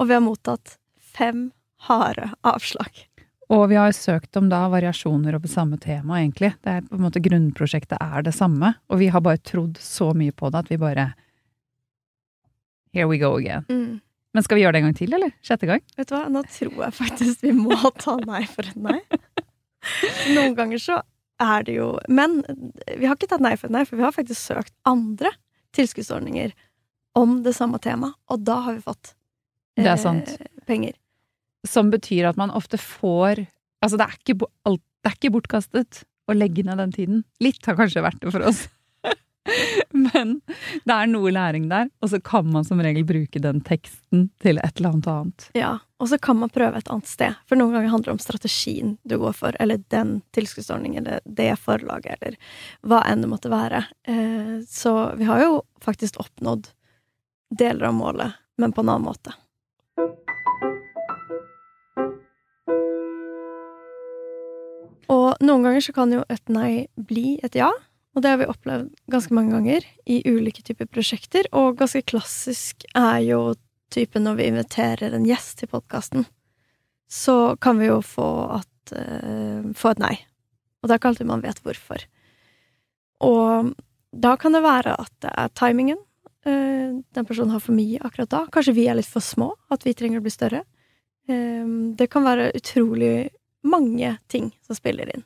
Og 0.00 0.08
vi 0.08 0.14
har 0.14 0.20
mottatt 0.20 0.76
fem 1.00 1.52
harde 1.86 2.32
avslag. 2.44 3.06
Og 3.54 3.68
vi 3.70 3.76
har 3.78 3.92
søkt 3.94 4.36
om 4.40 4.48
da 4.50 4.64
variasjoner 4.72 5.36
over 5.38 5.46
samme 5.50 5.78
tema, 5.78 6.18
egentlig. 6.18 6.52
Det 6.64 6.72
er 6.72 6.80
på 6.86 6.96
en 6.98 7.04
måte 7.04 7.22
Grunnprosjektet 7.22 8.00
er 8.02 8.24
det 8.26 8.34
samme, 8.34 8.72
og 8.90 8.98
vi 8.98 9.06
har 9.14 9.22
bare 9.22 9.38
trodd 9.38 9.78
så 9.78 10.10
mye 10.18 10.34
på 10.34 10.50
det 10.50 10.64
at 10.64 10.72
vi 10.72 10.80
bare 10.82 11.12
Here 12.96 13.06
we 13.06 13.18
go 13.18 13.36
again. 13.36 13.64
Mm. 13.68 14.00
Men 14.34 14.42
skal 14.44 14.56
vi 14.58 14.62
gjøre 14.64 14.72
det 14.76 14.80
en 14.82 14.86
gang 14.88 14.96
til, 14.96 15.12
eller? 15.14 15.32
Sjette 15.44 15.68
gang? 15.68 15.82
Vet 15.98 16.08
du 16.10 16.14
hva, 16.16 16.24
nå 16.32 16.42
tror 16.48 16.80
jeg 16.86 16.94
faktisk 16.96 17.44
vi 17.44 17.52
må 17.56 17.76
ta 18.04 18.16
nei 18.24 18.42
for 18.50 18.68
et 18.68 18.76
nei. 18.80 18.98
Noen 20.34 20.56
ganger 20.58 20.80
så 20.82 20.98
er 21.40 21.66
det 21.68 21.76
jo 21.76 21.90
Men 22.08 22.38
vi 22.96 23.04
har 23.06 23.14
ikke 23.14 23.28
tatt 23.30 23.44
nei 23.44 23.52
for 23.60 23.68
et 23.68 23.74
nei, 23.76 23.84
for 23.86 24.00
vi 24.00 24.06
har 24.06 24.14
faktisk 24.16 24.40
søkt 24.40 24.72
andre 24.88 25.30
tilskuddsordninger 25.76 26.54
om 27.16 27.38
det 27.44 27.52
samme 27.56 27.78
temaet, 27.84 28.16
og 28.32 28.42
da 28.44 28.58
har 28.66 28.76
vi 28.76 28.84
fått 28.84 29.12
Det 29.76 29.94
sant. 30.00 30.32
eh, 30.40 30.48
penger. 30.68 30.96
Som 31.64 31.90
betyr 31.90 32.28
at 32.28 32.36
man 32.40 32.50
ofte 32.50 32.78
får 32.78 33.46
Altså, 33.84 33.98
det 34.00 34.06
er 34.06 34.14
ikke, 34.16 34.46
alt, 34.66 34.80
det 35.04 35.10
er 35.10 35.16
ikke 35.18 35.30
bortkastet 35.34 35.98
å 36.26 36.34
legge 36.34 36.62
ned 36.64 36.80
den 36.80 36.92
tiden. 36.94 37.18
Litt 37.44 37.66
har 37.68 37.76
kanskje 37.78 38.02
vært 38.02 38.22
det 38.24 38.32
for 38.34 38.42
oss. 38.48 38.64
Men 39.92 40.40
det 40.88 40.94
er 40.94 41.06
noe 41.10 41.30
læring 41.30 41.68
der, 41.70 41.90
og 42.02 42.10
så 42.10 42.18
kan 42.24 42.48
man 42.50 42.64
som 42.66 42.80
regel 42.82 43.04
bruke 43.06 43.38
den 43.44 43.60
teksten 43.66 44.24
til 44.42 44.58
et 44.58 44.80
eller 44.80 44.96
annet 44.96 45.10
annet. 45.12 45.46
Ja, 45.54 45.70
og 46.02 46.10
så 46.10 46.18
kan 46.18 46.40
man 46.40 46.50
prøve 46.50 46.80
et 46.80 46.90
annet 46.90 47.06
sted. 47.12 47.36
For 47.46 47.60
noen 47.60 47.76
ganger 47.76 47.92
handler 47.92 48.10
det 48.10 48.16
om 48.16 48.24
strategien 48.24 48.96
du 49.06 49.18
går 49.22 49.36
for, 49.38 49.56
eller 49.62 49.84
den 49.94 50.16
tilskuddsordningen, 50.34 51.06
eller 51.06 51.22
det 51.38 51.52
forlaget, 51.62 52.18
eller 52.20 52.40
hva 52.82 53.04
enn 53.06 53.22
det 53.22 53.30
måtte 53.30 53.52
være. 53.52 53.84
Eh, 54.08 54.56
Så 54.66 54.96
vi 55.20 55.28
har 55.28 55.44
jo 55.44 55.60
faktisk 55.84 56.18
oppnådd 56.24 56.72
deler 57.54 57.92
av 57.92 57.94
målet, 58.00 58.40
men 58.58 58.72
på 58.74 58.82
en 58.82 58.96
annen 58.96 59.06
måte. 59.12 59.36
Noen 65.44 65.66
ganger 65.66 65.84
så 65.84 65.92
kan 65.96 66.12
jo 66.14 66.22
et 66.32 66.52
nei 66.52 66.86
bli 66.96 67.36
et 67.44 67.56
ja, 67.58 67.68
og 68.16 68.24
det 68.24 68.32
har 68.32 68.40
vi 68.40 68.48
opplevd 68.48 68.92
ganske 69.12 69.36
mange 69.36 69.52
ganger 69.52 69.86
i 70.08 70.22
ulike 70.24 70.64
typer 70.64 70.88
prosjekter, 70.88 71.48
og 71.52 71.76
ganske 71.80 72.00
klassisk 72.08 72.86
er 72.96 73.20
jo 73.26 73.40
typen 73.92 74.24
når 74.26 74.38
vi 74.38 74.46
inviterer 74.50 75.14
en 75.14 75.26
gjest 75.28 75.60
til 75.60 75.70
podkasten, 75.70 76.24
så 77.12 77.54
kan 77.62 77.78
vi 77.78 77.90
jo 77.90 78.00
få, 78.02 78.28
at, 78.56 78.94
uh, 78.96 79.68
få 79.76 79.92
et 79.92 80.02
nei. 80.02 80.14
Og 80.80 80.88
det 80.88 80.96
er 80.96 81.00
ikke 81.00 81.12
alltid 81.12 81.28
man 81.28 81.44
vet 81.44 81.60
hvorfor. 81.62 82.06
Og 83.26 83.74
da 84.16 84.32
kan 84.40 84.56
det 84.56 84.64
være 84.64 84.96
at 84.96 85.12
det 85.22 85.34
er 85.36 85.52
timingen. 85.54 86.00
uh, 86.46 87.02
den 87.14 87.26
personen 87.26 87.52
har 87.52 87.60
for 87.60 87.76
mye 87.76 88.00
akkurat 88.00 88.32
da. 88.32 88.42
Kanskje 88.54 88.74
vi 88.74 88.88
er 88.88 88.96
litt 88.96 89.10
for 89.10 89.20
små, 89.22 89.52
at 89.70 89.84
vi 89.84 89.94
trenger 89.94 90.22
å 90.22 90.24
bli 90.24 90.32
større. 90.32 90.64
Eh, 91.26 91.66
det 91.98 92.06
kan 92.10 92.26
være 92.26 92.52
utrolig 92.54 93.28
mange 93.68 94.16
ting 94.32 94.50
som 94.66 94.78
spiller 94.78 95.10
inn. 95.12 95.24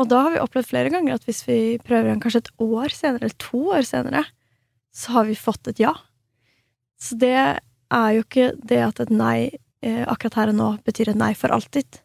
Og 0.00 0.08
da 0.10 0.24
har 0.26 0.34
vi 0.34 0.42
opplevd 0.42 0.70
flere 0.70 0.90
ganger 0.90 1.16
at 1.16 1.26
hvis 1.28 1.44
vi 1.46 1.58
prøver 1.82 2.10
igjen 2.10 2.22
kanskje 2.22 2.44
et 2.44 2.54
år 2.64 2.94
senere, 2.94 3.22
eller 3.22 3.42
to 3.42 3.60
år 3.76 3.86
senere, 3.86 4.24
så 4.94 5.18
har 5.18 5.28
vi 5.28 5.36
fått 5.38 5.70
et 5.70 5.82
ja. 5.82 5.92
Så 6.98 7.18
det 7.18 7.34
er 7.34 8.08
jo 8.16 8.24
ikke 8.24 8.48
det 8.66 8.80
at 8.82 9.02
et 9.04 9.12
nei 9.14 9.38
eh, 9.84 10.02
akkurat 10.06 10.40
her 10.40 10.54
og 10.54 10.58
nå 10.58 10.70
betyr 10.86 11.12
et 11.12 11.20
nei 11.20 11.32
for 11.38 11.54
alltid. 11.54 12.00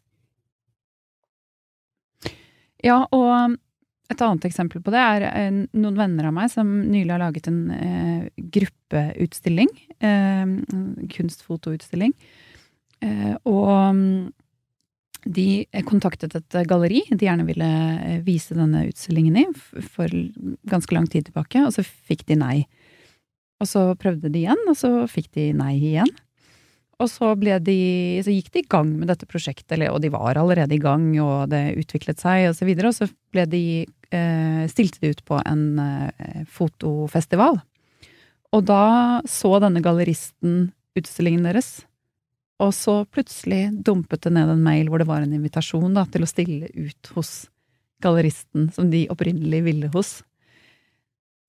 Ja, 2.86 3.02
og 3.12 3.58
et 4.10 4.22
annet 4.26 4.46
eksempel 4.48 4.82
på 4.82 4.94
det 4.94 5.02
er 5.02 5.26
eh, 5.30 5.64
noen 5.78 5.98
venner 5.98 6.30
av 6.30 6.36
meg 6.36 6.52
som 6.54 6.70
nylig 6.90 7.14
har 7.14 7.22
laget 7.22 7.50
en 7.50 7.62
eh, 7.74 8.30
gruppeutstilling. 8.56 9.72
Eh, 10.00 10.54
kunstfotoutstilling. 11.16 12.16
Eh, 13.06 13.34
og 13.50 13.74
mm, 13.96 14.30
de 15.26 15.66
kontaktet 15.88 16.36
et 16.38 16.58
galleri 16.70 17.02
de 17.10 17.26
gjerne 17.26 17.46
ville 17.48 17.68
eh, 18.00 18.22
vise 18.26 18.56
denne 18.56 18.86
utstillingen 18.88 19.42
i 19.42 19.46
for 19.84 20.08
ganske 20.70 20.96
lang 20.96 21.10
tid 21.12 21.28
tilbake, 21.28 21.66
og 21.66 21.76
så 21.76 21.84
fikk 21.84 22.26
de 22.30 22.40
nei. 22.40 22.56
Og 23.60 23.68
så 23.68 23.84
prøvde 24.00 24.32
de 24.32 24.46
igjen, 24.46 24.62
og 24.72 24.78
så 24.80 24.92
fikk 25.12 25.32
de 25.36 25.50
nei 25.58 25.76
igjen. 25.78 26.12
Og 27.00 27.08
så, 27.08 27.32
de, 27.36 27.80
så 28.26 28.32
gikk 28.34 28.50
de 28.52 28.62
i 28.64 28.68
gang 28.68 28.90
med 29.00 29.08
dette 29.12 29.28
prosjektet, 29.28 29.72
eller, 29.76 29.94
og 29.96 30.02
de 30.04 30.12
var 30.12 30.40
allerede 30.40 30.76
i 30.76 30.82
gang, 30.84 31.14
og 31.24 31.48
det 31.52 31.78
utviklet 31.80 32.20
seg, 32.20 32.50
og 32.50 32.58
så 32.58 32.68
videre. 32.68 32.92
Og 32.92 32.98
så 32.98 33.08
ble 33.32 33.46
de, 33.48 33.64
eh, 34.12 34.64
stilte 34.72 35.00
de 35.04 35.14
ut 35.14 35.24
på 35.28 35.40
en 35.40 35.64
eh, 35.80 36.42
fotofestival. 36.52 37.62
Og 38.56 38.66
da 38.68 38.84
så 39.30 39.54
denne 39.64 39.84
galleristen 39.86 40.72
utstillingen 41.00 41.48
deres. 41.48 41.80
Og 42.60 42.74
så 42.76 43.02
plutselig 43.08 43.70
dumpet 43.88 44.26
det 44.26 44.34
ned 44.36 44.52
en 44.52 44.64
mail 44.64 44.90
hvor 44.92 45.00
det 45.00 45.08
var 45.08 45.24
en 45.24 45.36
invitasjon 45.36 45.96
da, 45.96 46.04
til 46.12 46.26
å 46.26 46.30
stille 46.30 46.68
ut 46.76 47.12
hos 47.16 47.48
galleristen 48.04 48.68
som 48.76 48.90
de 48.92 49.06
opprinnelig 49.12 49.62
ville 49.66 49.92
hos. 49.94 50.20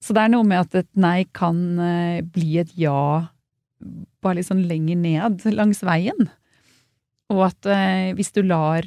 Så 0.00 0.14
det 0.16 0.22
er 0.22 0.32
noe 0.32 0.46
med 0.46 0.62
at 0.62 0.78
et 0.80 0.90
nei 0.98 1.26
kan 1.36 1.58
eh, 1.82 2.22
bli 2.24 2.56
et 2.62 2.70
ja 2.78 3.28
bare 4.20 4.38
litt 4.38 4.48
sånn 4.48 4.66
lenger 4.68 4.98
ned 5.00 5.44
langs 5.56 5.82
veien. 5.86 6.30
Og 7.32 7.44
at 7.50 7.68
eh, 7.68 8.10
hvis 8.16 8.32
du 8.36 8.42
lar 8.44 8.86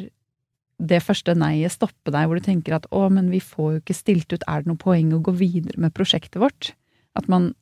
det 0.84 1.00
første 1.06 1.36
nei-et 1.38 1.74
stoppe 1.74 2.12
deg, 2.12 2.28
hvor 2.28 2.40
du 2.40 2.46
tenker 2.46 2.76
at 2.76 2.88
å, 2.92 3.06
men 3.14 3.30
vi 3.32 3.40
får 3.44 3.70
jo 3.72 3.82
ikke 3.82 3.96
stilt 3.98 4.34
ut, 4.36 4.46
er 4.50 4.64
det 4.64 4.72
noe 4.72 4.82
poeng 4.82 5.14
å 5.16 5.22
gå 5.24 5.36
videre 5.38 5.80
med 5.80 5.94
prosjektet 5.96 6.42
vårt? 6.42 6.74
At 7.18 7.30
man 7.32 7.54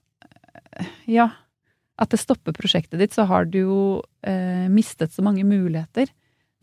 eh, 0.77 0.91
Ja. 1.11 1.31
At 2.01 2.09
det 2.09 2.21
stopper 2.21 2.55
prosjektet 2.57 2.97
ditt, 3.01 3.13
så 3.13 3.27
har 3.29 3.45
du 3.45 3.59
jo 3.61 3.81
eh, 4.25 4.65
mistet 4.73 5.13
så 5.13 5.21
mange 5.25 5.45
muligheter. 5.45 6.09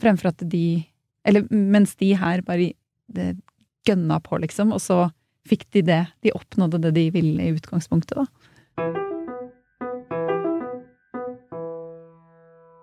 Fremfor 0.03 0.33
at 0.33 0.43
de 0.43 0.85
Eller 1.29 1.45
mens 1.51 1.95
de 1.99 2.15
her 2.17 2.41
bare 2.43 2.73
det 3.13 3.37
gønna 3.87 4.19
på, 4.21 4.39
liksom, 4.41 4.73
og 4.73 4.81
så 4.81 5.11
fikk 5.49 5.67
de 5.77 5.83
det. 5.85 6.01
De 6.25 6.33
oppnådde 6.33 6.81
det 6.87 6.95
de 6.97 7.05
ville 7.13 7.43
i 7.43 7.53
utgangspunktet, 7.53 8.17
da. 8.17 8.27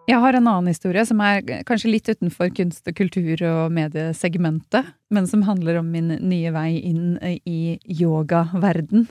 Jeg 0.05 0.21
har 0.21 0.37
en 0.37 0.47
annen 0.47 0.69
historie 0.69 1.01
som 1.09 1.21
er 1.25 1.41
kanskje 1.65 1.89
litt 1.89 2.09
utenfor 2.09 2.51
kunst 2.53 2.85
og 2.85 2.97
kultur 2.97 3.41
og 3.47 3.73
mediesegmentet, 3.73 4.91
men 5.09 5.25
som 5.25 5.45
handler 5.47 5.79
om 5.79 5.89
min 5.89 6.19
nye 6.21 6.51
vei 6.53 6.77
inn 6.77 7.15
i 7.25 7.79
yogaverden. 7.89 9.07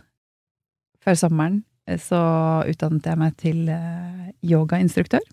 Før 1.02 1.18
sommeren 1.18 1.64
så 2.00 2.20
utdannet 2.70 3.08
jeg 3.10 3.20
meg 3.20 3.36
til 3.40 3.68
eh, 3.72 4.30
yogainstruktør. 4.46 5.24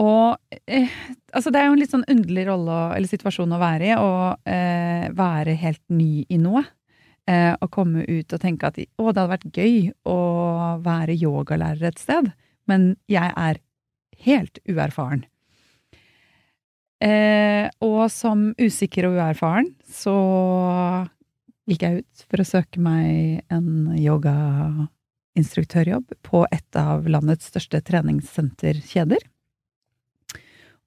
Og 0.00 0.60
eh, 0.64 0.92
altså 1.32 1.52
det 1.52 1.60
er 1.60 1.68
jo 1.68 1.74
en 1.74 1.80
litt 1.82 1.92
sånn 1.92 2.06
underlig 2.08 2.46
rolle 2.48 2.76
eller 2.96 3.10
situasjon 3.10 3.52
å 3.52 3.60
være 3.60 3.90
i, 3.90 3.96
å 3.96 4.12
eh, 4.48 5.08
være 5.16 5.56
helt 5.60 5.82
ny 5.92 6.24
i 6.32 6.38
noe. 6.40 6.64
Eh, 7.30 7.52
og 7.54 7.70
komme 7.70 8.02
ut 8.08 8.32
og 8.34 8.40
tenke 8.42 8.66
at 8.66 8.80
å, 8.80 9.12
det 9.12 9.20
hadde 9.20 9.28
vært 9.30 9.58
gøy 9.58 9.92
å 10.10 10.16
være 10.82 11.14
yogalærer 11.20 11.92
et 11.92 12.00
sted, 12.02 12.32
men 12.66 12.94
jeg 13.10 13.30
er 13.38 13.60
helt 14.24 14.58
uerfaren. 14.66 15.22
Eh, 17.02 17.68
og 17.82 18.06
som 18.14 18.50
usikker 18.58 19.08
og 19.08 19.18
uerfaren 19.18 19.72
så 19.90 20.16
gikk 21.70 21.86
jeg 21.86 22.02
ut 22.02 22.26
for 22.28 22.42
å 22.42 22.46
søke 22.46 22.82
meg 22.82 23.42
en 23.54 23.90
yogainstruktørjobb 25.32 26.12
på 26.22 26.46
et 26.50 26.76
av 26.76 27.08
landets 27.08 27.48
største 27.48 27.80
treningssenterkjeder. 27.80 29.18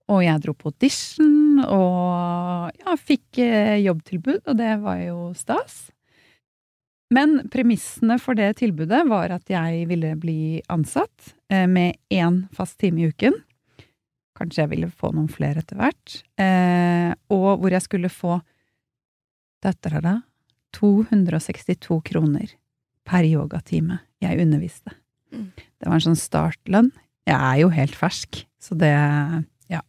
Og 0.07 0.21
jeg 0.21 0.41
dro 0.41 0.53
på 0.53 0.69
audition 0.69 1.63
og 1.65 2.71
ja, 2.77 2.95
fikk 2.95 3.39
eh, 3.39 3.81
jobbtilbud, 3.81 4.43
og 4.45 4.57
det 4.57 4.77
var 4.83 4.99
jo 5.01 5.33
stas. 5.33 5.89
Men 7.09 7.47
premissene 7.49 8.19
for 8.19 8.35
det 8.35 8.57
tilbudet 8.59 9.05
var 9.07 9.31
at 9.31 9.49
jeg 9.49 9.87
ville 9.89 10.15
bli 10.17 10.61
ansatt 10.69 11.33
eh, 11.49 11.65
med 11.65 11.95
én 12.09 12.45
fast 12.53 12.77
time 12.79 13.01
i 13.01 13.09
uken. 13.09 13.33
Kanskje 14.37 14.65
jeg 14.65 14.73
ville 14.75 14.91
få 14.91 15.13
noen 15.15 15.29
flere 15.31 15.63
etter 15.63 15.79
hvert. 15.79 16.21
Eh, 16.37 17.15
og 17.33 17.61
hvor 17.61 17.71
jeg 17.71 17.81
skulle 17.81 18.11
få 18.11 18.41
dette 19.65 19.89
er 19.89 20.03
det, 20.03 20.19
262 20.75 22.01
kroner 22.05 22.51
per 23.05 23.23
yogatime 23.27 23.99
jeg 24.23 24.39
underviste. 24.41 24.91
Mm. 25.33 25.51
Det 25.55 25.87
var 25.89 25.97
en 25.99 26.05
sånn 26.07 26.17
startlønn. 26.19 26.91
Jeg 27.27 27.35
er 27.37 27.59
jo 27.61 27.69
helt 27.73 27.95
fersk, 27.97 28.43
så 28.61 28.77
det 28.77 28.91
Ja. 29.69 29.81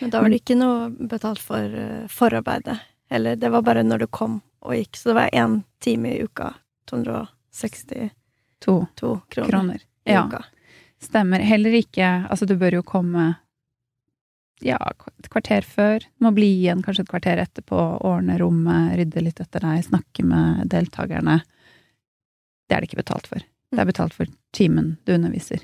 Men 0.00 0.10
da 0.10 0.20
var 0.22 0.30
det 0.30 0.40
ikke 0.42 0.56
noe 0.58 0.88
betalt 1.10 1.40
for 1.42 1.58
eh, 1.58 2.06
forarbeidet. 2.08 2.78
Eller 3.10 3.36
det 3.36 3.50
var 3.52 3.62
bare 3.66 3.82
når 3.84 4.04
du 4.04 4.06
kom 4.06 4.40
og 4.62 4.74
gikk. 4.76 4.96
Så 4.96 5.10
det 5.10 5.14
var 5.18 5.30
én 5.34 5.62
time 5.80 6.12
i 6.14 6.22
uka. 6.24 6.54
262 6.90 8.10
to 8.60 9.20
kroner, 9.30 9.48
kroner. 9.50 9.80
i 10.06 10.12
Ja, 10.12 10.26
uka. 10.28 10.44
stemmer. 11.00 11.38
Heller 11.40 11.70
ikke 11.72 12.26
Altså, 12.30 12.46
du 12.46 12.56
bør 12.56 12.72
jo 12.80 12.82
komme 12.82 13.36
ja, 14.62 14.78
et 15.20 15.28
kvarter 15.28 15.62
før. 15.66 16.04
Må 16.20 16.30
bli 16.32 16.46
igjen 16.62 16.82
kanskje 16.82 17.02
et 17.04 17.10
kvarter 17.10 17.36
etterpå, 17.42 18.00
ordne 18.06 18.38
rommet, 18.40 18.94
rydde 18.96 19.20
litt 19.26 19.40
etter 19.42 19.60
deg, 19.60 19.82
snakke 19.84 20.24
med 20.24 20.68
deltakerne. 20.72 21.42
Det 22.68 22.76
er 22.76 22.82
det 22.82 22.90
ikke 22.90 23.02
betalt 23.02 23.28
for. 23.30 23.44
Det 23.74 23.82
er 23.82 23.88
betalt 23.88 24.16
for 24.16 24.30
timen 24.54 24.96
du 25.04 25.14
underviser. 25.16 25.62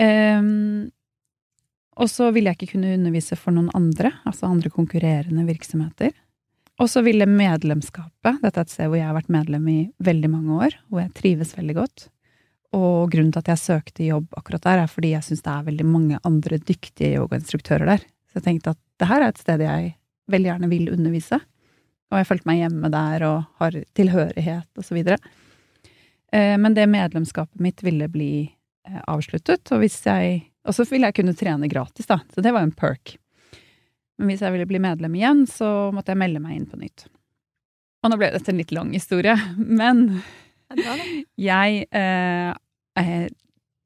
Um, 0.00 0.90
og 2.00 2.08
så 2.08 2.30
ville 2.32 2.52
jeg 2.52 2.60
ikke 2.60 2.74
kunne 2.76 2.94
undervise 2.96 3.36
for 3.36 3.52
noen 3.52 3.72
andre, 3.76 4.12
altså 4.28 4.48
andre 4.48 4.70
konkurrerende 4.72 5.44
virksomheter. 5.48 6.14
Og 6.80 6.88
så 6.88 7.02
ville 7.04 7.26
medlemskapet, 7.28 8.38
dette 8.40 8.56
er 8.56 8.64
et 8.64 8.72
sted 8.72 8.88
hvor 8.88 8.96
jeg 8.96 9.08
har 9.10 9.18
vært 9.18 9.32
medlem 9.32 9.66
i 9.68 9.80
veldig 10.00 10.30
mange 10.32 10.62
år, 10.64 10.78
hvor 10.88 11.02
jeg 11.02 11.12
trives 11.18 11.52
veldig 11.58 11.76
godt. 11.76 12.06
Og 12.76 13.10
grunnen 13.12 13.34
til 13.34 13.42
at 13.42 13.50
jeg 13.52 13.60
søkte 13.60 14.06
jobb 14.06 14.30
akkurat 14.38 14.64
der, 14.64 14.84
er 14.84 14.92
fordi 14.92 15.12
jeg 15.12 15.26
syns 15.26 15.44
det 15.44 15.52
er 15.52 15.66
veldig 15.66 15.86
mange 15.90 16.20
andre 16.24 16.60
dyktige 16.62 17.18
yogainstruktører 17.18 17.92
der. 17.92 18.06
Så 18.30 18.38
jeg 18.38 18.46
tenkte 18.46 18.72
at 18.72 18.80
det 19.02 19.10
her 19.10 19.24
er 19.24 19.34
et 19.34 19.42
sted 19.42 19.64
jeg 19.66 19.92
veldig 20.30 20.52
gjerne 20.52 20.70
vil 20.70 20.92
undervise. 20.94 21.40
Og 22.10 22.18
jeg 22.18 22.28
følte 22.30 22.48
meg 22.48 22.62
hjemme 22.62 22.90
der 22.94 23.26
og 23.28 23.60
har 23.60 23.76
tilhørighet 23.98 24.80
og 24.80 24.86
så 24.86 24.96
videre. 24.96 25.18
Eh, 26.32 26.56
Men 26.58 26.74
det 26.74 26.86
medlemskapet 26.86 27.60
mitt 27.60 27.82
ville 27.82 28.08
bli 28.08 28.50
eh, 28.88 29.00
avsluttet, 29.06 29.72
og 29.72 29.82
hvis 29.82 30.00
jeg 30.06 30.46
Og 30.68 30.74
så 30.76 30.84
ville 30.84 31.08
jeg 31.08 31.16
kunne 31.16 31.32
trene 31.34 31.68
gratis, 31.72 32.06
da, 32.06 32.18
så 32.34 32.42
det 32.44 32.52
var 32.52 32.60
en 32.62 32.72
perk. 32.76 33.14
Men 34.18 34.28
hvis 34.28 34.42
jeg 34.44 34.52
ville 34.52 34.68
bli 34.68 34.78
medlem 34.78 35.14
igjen, 35.16 35.46
så 35.48 35.88
måtte 35.96 36.12
jeg 36.12 36.20
melde 36.20 36.42
meg 36.44 36.58
inn 36.58 36.66
på 36.68 36.76
nytt. 36.76 37.06
Og 38.04 38.12
nå 38.12 38.18
ble 38.20 38.28
dette 38.34 38.52
en 38.52 38.60
litt 38.60 38.74
lang 38.76 38.92
historie, 38.92 39.32
men 39.80 40.20
jeg 41.40 41.86
eh, 41.90 42.50
eh, 43.00 43.28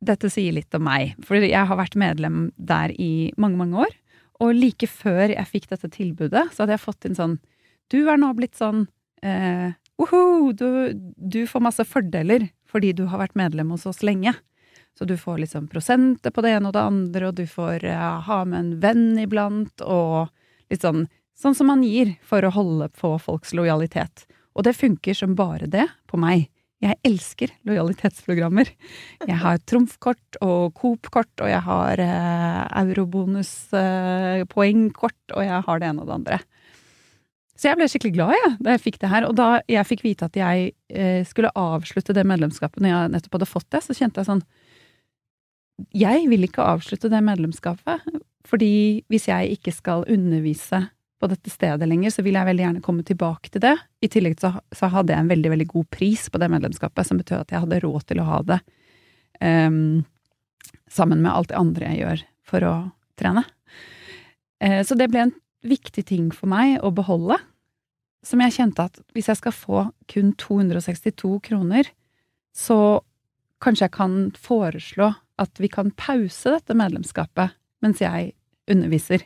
Dette 0.04 0.28
sier 0.28 0.52
litt 0.52 0.74
om 0.76 0.82
meg, 0.84 1.14
for 1.24 1.38
jeg 1.40 1.64
har 1.64 1.78
vært 1.78 1.94
medlem 1.96 2.50
der 2.58 2.92
i 3.00 3.30
mange, 3.40 3.56
mange 3.56 3.86
år. 3.86 3.94
Og 4.44 4.50
like 4.52 4.84
før 4.90 5.30
jeg 5.32 5.48
fikk 5.48 5.70
dette 5.70 5.88
tilbudet, 5.94 6.42
så 6.52 6.64
hadde 6.64 6.74
jeg 6.74 6.82
fått 6.82 7.06
inn 7.08 7.16
sånn 7.16 7.38
Du 7.88 8.02
er 8.10 8.18
nå 8.20 8.28
blitt 8.36 8.58
sånn 8.58 8.82
eh, 9.22 9.72
Woho! 10.00 10.52
Du, 10.52 10.92
du 11.16 11.46
får 11.46 11.64
masse 11.64 11.84
fordeler 11.86 12.48
fordi 12.70 12.92
du 12.96 13.04
har 13.10 13.20
vært 13.22 13.38
medlem 13.38 13.70
hos 13.74 13.86
oss 13.86 14.02
lenge. 14.02 14.34
Så 14.98 15.06
du 15.06 15.16
får 15.18 15.38
liksom 15.42 15.68
prosenter 15.70 16.30
på 16.34 16.42
det 16.44 16.52
ene 16.54 16.68
og 16.70 16.74
det 16.76 16.86
andre, 16.86 17.28
og 17.28 17.34
du 17.38 17.46
får 17.50 17.86
ja, 17.86 18.20
ha 18.26 18.38
med 18.46 18.60
en 18.60 18.74
venn 18.82 19.18
iblant, 19.18 19.82
og 19.82 20.30
litt 20.72 20.86
sånn 20.86 21.06
Sånn 21.34 21.56
som 21.58 21.66
man 21.66 21.80
gir 21.82 22.12
for 22.22 22.46
å 22.46 22.52
holde 22.54 22.86
på 22.94 23.08
folks 23.18 23.50
lojalitet. 23.58 24.22
Og 24.54 24.62
det 24.68 24.78
funker 24.78 25.16
som 25.18 25.34
bare 25.34 25.66
det 25.66 25.82
på 26.06 26.14
meg. 26.22 26.46
Jeg 26.84 26.98
elsker 27.06 27.52
lojalitetsprogrammer. 27.66 28.68
Jeg 29.24 29.38
har 29.42 29.58
trumfkort 29.66 30.36
og 30.44 30.74
Coop-kort, 30.78 31.40
og 31.42 31.48
jeg 31.50 31.62
har 31.66 31.98
eh, 32.04 32.62
eurobonuspoengkort, 32.84 35.22
eh, 35.30 35.34
og 35.34 35.42
jeg 35.46 35.60
har 35.66 35.76
det 35.80 35.88
ene 35.90 36.00
og 36.02 36.08
det 36.10 36.18
andre. 36.20 36.38
Så 37.54 37.68
jeg 37.68 37.78
ble 37.78 37.86
skikkelig 37.90 38.16
glad 38.16 38.34
jeg, 38.34 38.52
da 38.66 38.74
jeg 38.74 38.82
fikk 38.82 39.00
det 39.02 39.10
her. 39.12 39.26
Og 39.28 39.36
da 39.38 39.48
jeg 39.70 39.86
fikk 39.86 40.02
vite 40.06 40.26
at 40.26 40.38
jeg 40.38 40.72
eh, 40.90 41.22
skulle 41.28 41.52
avslutte 41.54 42.16
det 42.16 42.26
medlemskapet 42.26 42.82
når 42.82 42.90
jeg 42.90 43.12
nettopp 43.14 43.38
hadde 43.38 43.50
fått 43.50 43.68
det, 43.70 43.82
så 43.86 43.94
kjente 43.94 44.20
jeg 44.22 44.30
sånn 44.30 44.42
Jeg 45.94 46.26
vil 46.30 46.48
ikke 46.48 46.66
avslutte 46.66 47.10
det 47.12 47.22
medlemskapet, 47.26 48.02
fordi 48.46 48.74
hvis 49.10 49.28
jeg 49.30 49.56
ikke 49.58 49.74
skal 49.74 50.04
undervise 50.10 50.84
på 51.22 51.30
dette 51.30 51.50
stedet 51.50 51.86
lenger, 51.88 52.12
så 52.12 52.24
vil 52.26 52.36
jeg 52.36 52.48
veldig 52.50 52.64
gjerne 52.66 52.84
komme 52.84 53.04
tilbake 53.06 53.52
til 53.54 53.62
det. 53.64 53.76
I 54.02 54.10
tillegg 54.12 54.36
så, 54.42 54.50
så 54.74 54.90
hadde 54.92 55.14
jeg 55.14 55.24
en 55.24 55.30
veldig, 55.30 55.52
veldig 55.54 55.68
god 55.70 55.86
pris 55.94 56.26
på 56.28 56.40
det 56.42 56.50
medlemskapet, 56.52 57.06
som 57.06 57.20
betød 57.20 57.44
at 57.44 57.54
jeg 57.54 57.64
hadde 57.64 57.80
råd 57.86 58.06
til 58.10 58.20
å 58.20 58.26
ha 58.28 58.40
det 58.50 58.58
um, 59.40 60.02
sammen 60.90 61.22
med 61.22 61.32
alt 61.32 61.52
det 61.52 61.58
andre 61.58 61.92
jeg 61.92 62.02
gjør 62.02 62.26
for 62.50 62.68
å 62.68 62.74
trene. 63.18 63.46
Eh, 64.60 64.82
så 64.86 64.98
det 64.98 65.08
ble 65.12 65.24
en 65.24 65.34
viktig 65.64 66.06
ting 66.10 66.30
for 66.34 66.50
meg 66.50 66.78
å 66.84 66.92
beholde, 66.94 67.38
som 68.24 68.40
jeg 68.40 68.56
kjente 68.56 68.86
at 68.88 69.00
hvis 69.16 69.28
jeg 69.30 69.40
skal 69.40 69.54
få 69.56 69.82
kun 70.10 70.32
262 70.40 71.38
kroner, 71.44 71.90
så 72.56 73.02
kanskje 73.64 73.88
jeg 73.88 73.94
kan 73.96 74.16
foreslå 74.38 75.10
at 75.40 75.60
vi 75.60 75.68
kan 75.72 75.90
pause 75.98 76.52
dette 76.54 76.76
medlemskapet 76.78 77.56
mens 77.84 78.00
jeg 78.00 78.32
underviser. 78.70 79.24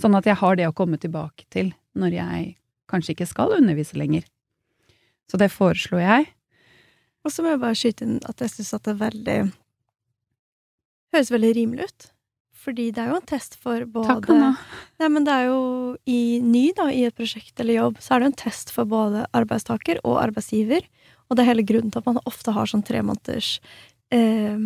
Sånn 0.00 0.16
at 0.18 0.26
jeg 0.26 0.40
har 0.40 0.58
det 0.58 0.66
å 0.68 0.74
komme 0.74 0.98
tilbake 0.98 1.46
til 1.52 1.70
når 1.98 2.16
jeg 2.16 2.54
kanskje 2.90 3.14
ikke 3.14 3.28
skal 3.30 3.54
undervise 3.58 3.98
lenger. 3.98 4.24
Så 5.30 5.38
det 5.40 5.52
foreslo 5.52 6.00
jeg. 6.00 6.26
Og 7.22 7.30
så 7.30 7.44
må 7.44 7.52
jeg 7.52 7.62
bare 7.62 7.78
skyte 7.78 8.06
inn 8.06 8.18
at 8.28 8.42
jeg 8.42 8.52
syns 8.56 8.74
at 8.76 8.86
det 8.86 8.96
er 8.96 9.04
veldig 9.06 9.40
Høres 11.12 11.28
veldig 11.28 11.48
rimelig 11.52 11.90
ut. 11.90 12.04
Fordi 12.62 12.90
det 12.94 13.02
er 13.02 13.10
jo 13.10 13.18
en 13.18 13.26
test 13.26 13.56
for 13.58 13.82
både 13.90 14.06
Takk, 14.06 14.28
Anna. 14.30 14.52
Nei, 15.02 15.08
men 15.10 15.26
det 15.26 15.34
er 15.34 15.48
jo 15.48 15.62
i 16.06 16.38
ny, 16.44 16.68
da, 16.78 16.86
i 16.94 17.02
et 17.08 17.16
prosjekt 17.18 17.58
eller 17.58 17.80
jobb, 17.80 17.98
så 18.02 18.14
er 18.14 18.22
det 18.22 18.28
en 18.30 18.40
test 18.44 18.70
for 18.74 18.86
både 18.88 19.24
arbeidstaker 19.34 19.98
og 20.06 20.20
arbeidsgiver. 20.22 20.86
Og 21.26 21.36
det 21.36 21.42
er 21.42 21.50
hele 21.50 21.66
grunnen 21.66 21.90
til 21.90 22.02
at 22.02 22.10
man 22.10 22.22
ofte 22.28 22.54
har 22.54 22.70
sånn 22.70 22.84
tre 22.86 23.02
måneders 23.02 23.56
eh, 24.14 24.58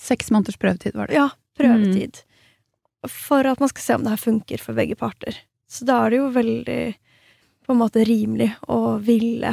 Seks 0.00 0.30
måneders 0.32 0.56
prøvetid 0.56 0.94
var 0.96 1.10
det. 1.10 1.18
ja, 1.18 1.26
prøvetid. 1.58 2.22
For 3.10 3.44
at 3.44 3.60
man 3.60 3.68
skal 3.68 3.84
se 3.84 3.96
om 3.98 4.06
det 4.06 4.14
her 4.14 4.22
funker 4.22 4.62
for 4.62 4.78
begge 4.78 4.96
parter. 4.96 5.36
Så 5.68 5.84
da 5.88 5.98
er 6.04 6.14
det 6.14 6.22
jo 6.22 6.30
veldig 6.32 6.80
på 7.66 7.74
en 7.74 7.80
måte 7.82 8.06
rimelig 8.08 8.48
å 8.72 8.96
ville 9.04 9.52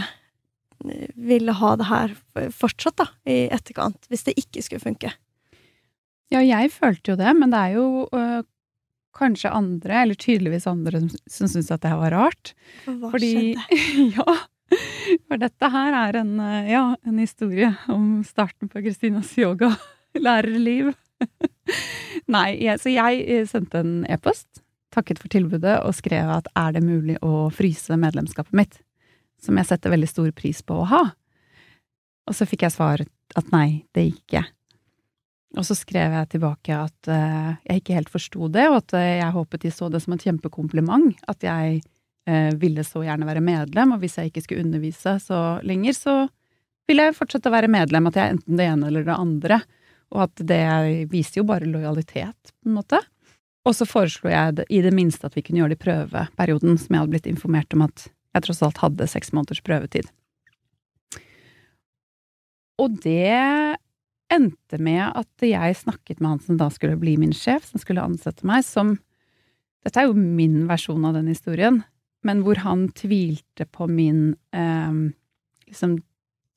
ville 1.16 1.52
ha 1.58 1.76
det 1.76 1.88
her 1.90 2.14
fortsatt, 2.54 2.98
da, 3.02 3.08
i 3.26 3.48
etterkant, 3.54 4.06
hvis 4.12 4.28
det 4.28 4.38
ikke 4.40 4.64
skulle 4.66 4.84
funke. 4.84 5.14
Ja, 6.34 6.42
jeg 6.44 6.72
følte 6.74 7.14
jo 7.14 7.18
det, 7.20 7.32
men 7.40 7.54
det 7.54 7.60
er 7.60 7.76
jo 7.78 7.88
øh, 8.12 8.44
kanskje 9.18 9.54
andre, 9.56 10.04
eller 10.04 10.20
tydeligvis 10.20 10.68
andre, 10.70 11.02
som, 11.02 11.10
som 11.32 11.52
syns 11.52 11.72
at 11.72 11.84
det 11.84 11.94
her 11.94 12.02
var 12.02 12.16
rart. 12.16 12.54
Hva 12.86 13.12
Fordi 13.16 13.34
skjedde? 13.56 14.14
Ja. 14.18 14.38
For 15.30 15.40
dette 15.40 15.68
her 15.72 15.96
er 15.96 16.18
en, 16.20 16.34
ja, 16.68 16.82
en 17.08 17.20
historie 17.22 17.70
om 17.88 18.20
starten 18.28 18.68
på 18.68 18.82
Kristinas 18.84 19.30
yogalærerliv. 19.40 20.92
Nei, 22.36 22.50
jeg, 22.60 22.82
så 22.84 22.92
jeg 22.92 23.46
sendte 23.48 23.80
en 23.80 23.94
e-post, 24.12 24.60
takket 24.92 25.22
for 25.22 25.32
tilbudet 25.32 25.78
og 25.80 25.96
skrev 25.96 26.34
at 26.36 26.52
er 26.60 26.76
det 26.76 26.84
mulig 26.84 27.16
å 27.24 27.48
fryse 27.56 27.96
medlemskapet 28.00 28.60
mitt? 28.60 28.82
Som 29.40 29.56
jeg 29.60 29.70
setter 29.70 29.94
veldig 29.94 30.12
stor 30.12 30.30
pris 30.36 30.60
på 30.66 30.82
å 30.82 30.90
ha. 30.92 31.02
Og 32.28 32.36
så 32.36 32.48
fikk 32.50 32.68
jeg 32.68 32.76
svar 32.76 33.04
at 33.08 33.52
nei, 33.54 33.86
det 33.96 34.10
gikk 34.10 34.22
ikke. 34.26 34.44
Og 35.56 35.64
så 35.64 35.78
skrev 35.78 36.12
jeg 36.12 36.30
tilbake 36.34 36.76
at 36.76 37.10
uh, 37.10 37.54
jeg 37.64 37.82
ikke 37.82 37.96
helt 37.96 38.12
forsto 38.12 38.50
det, 38.52 38.66
og 38.68 38.82
at 38.82 38.98
uh, 38.98 39.04
jeg 39.22 39.36
håpet 39.36 39.64
de 39.64 39.72
så 39.72 39.88
det 39.92 40.02
som 40.04 40.16
et 40.18 40.26
kjempekompliment. 40.28 41.16
At 41.32 41.46
jeg 41.46 41.80
uh, 42.28 42.52
ville 42.60 42.84
så 42.84 43.06
gjerne 43.06 43.30
være 43.30 43.44
medlem, 43.46 43.96
og 43.96 44.04
hvis 44.04 44.20
jeg 44.20 44.32
ikke 44.32 44.44
skulle 44.44 44.66
undervise 44.66 45.16
så 45.24 45.42
lenger, 45.64 45.96
så 45.96 46.18
ville 46.88 47.08
jeg 47.08 47.16
fortsette 47.16 47.48
å 47.48 47.56
være 47.56 47.72
medlem. 47.72 48.10
At 48.10 48.20
jeg 48.20 48.26
er 48.26 48.36
enten 48.36 48.60
det 48.60 48.68
ene 48.68 48.92
eller 48.92 49.08
det 49.08 49.16
andre. 49.16 49.62
Og 50.16 50.26
at 50.28 50.46
det 50.52 50.64
viser 51.12 51.42
jo 51.42 51.48
bare 51.48 51.68
lojalitet, 51.68 52.52
på 52.52 52.70
en 52.70 52.78
måte. 52.78 53.02
Og 53.68 53.76
så 53.76 53.88
foreslo 53.88 54.32
jeg 54.32 54.60
det, 54.60 54.68
i 54.72 54.84
det 54.84 54.94
minste 54.96 55.28
at 55.28 55.36
vi 55.36 55.44
kunne 55.44 55.64
gjøre 55.64 55.76
det 55.76 55.80
i 55.82 55.84
prøveperioden, 55.88 56.78
som 56.80 56.94
jeg 56.94 57.04
hadde 57.04 57.16
blitt 57.16 57.28
informert 57.28 57.76
om 57.76 57.84
at 57.88 58.08
jeg 58.36 58.46
tross 58.46 58.64
alt 58.64 58.80
hadde 58.84 59.10
seks 59.10 59.34
måneders 59.36 59.64
prøvetid. 59.66 60.08
Og 62.78 63.00
det 63.04 63.80
endte 64.34 64.80
med 64.84 65.04
at 65.16 65.46
jeg 65.46 65.78
snakket 65.80 66.20
med 66.20 66.30
han 66.34 66.42
som 66.44 66.58
da 66.60 66.70
skulle 66.74 67.00
bli 67.00 67.16
min 67.20 67.36
sjef, 67.36 67.70
som 67.70 67.82
skulle 67.82 68.04
ansette 68.04 68.48
meg, 68.48 68.66
som 68.68 68.98
Dette 69.86 70.02
er 70.02 70.10
jo 70.10 70.18
min 70.20 70.66
versjon 70.68 71.06
av 71.08 71.14
den 71.16 71.30
historien, 71.32 71.78
men 72.28 72.42
hvor 72.44 72.60
han 72.60 72.90
tvilte 72.98 73.64
på 73.72 73.86
min 73.88 74.34
eh, 74.52 74.98
liksom 75.70 75.94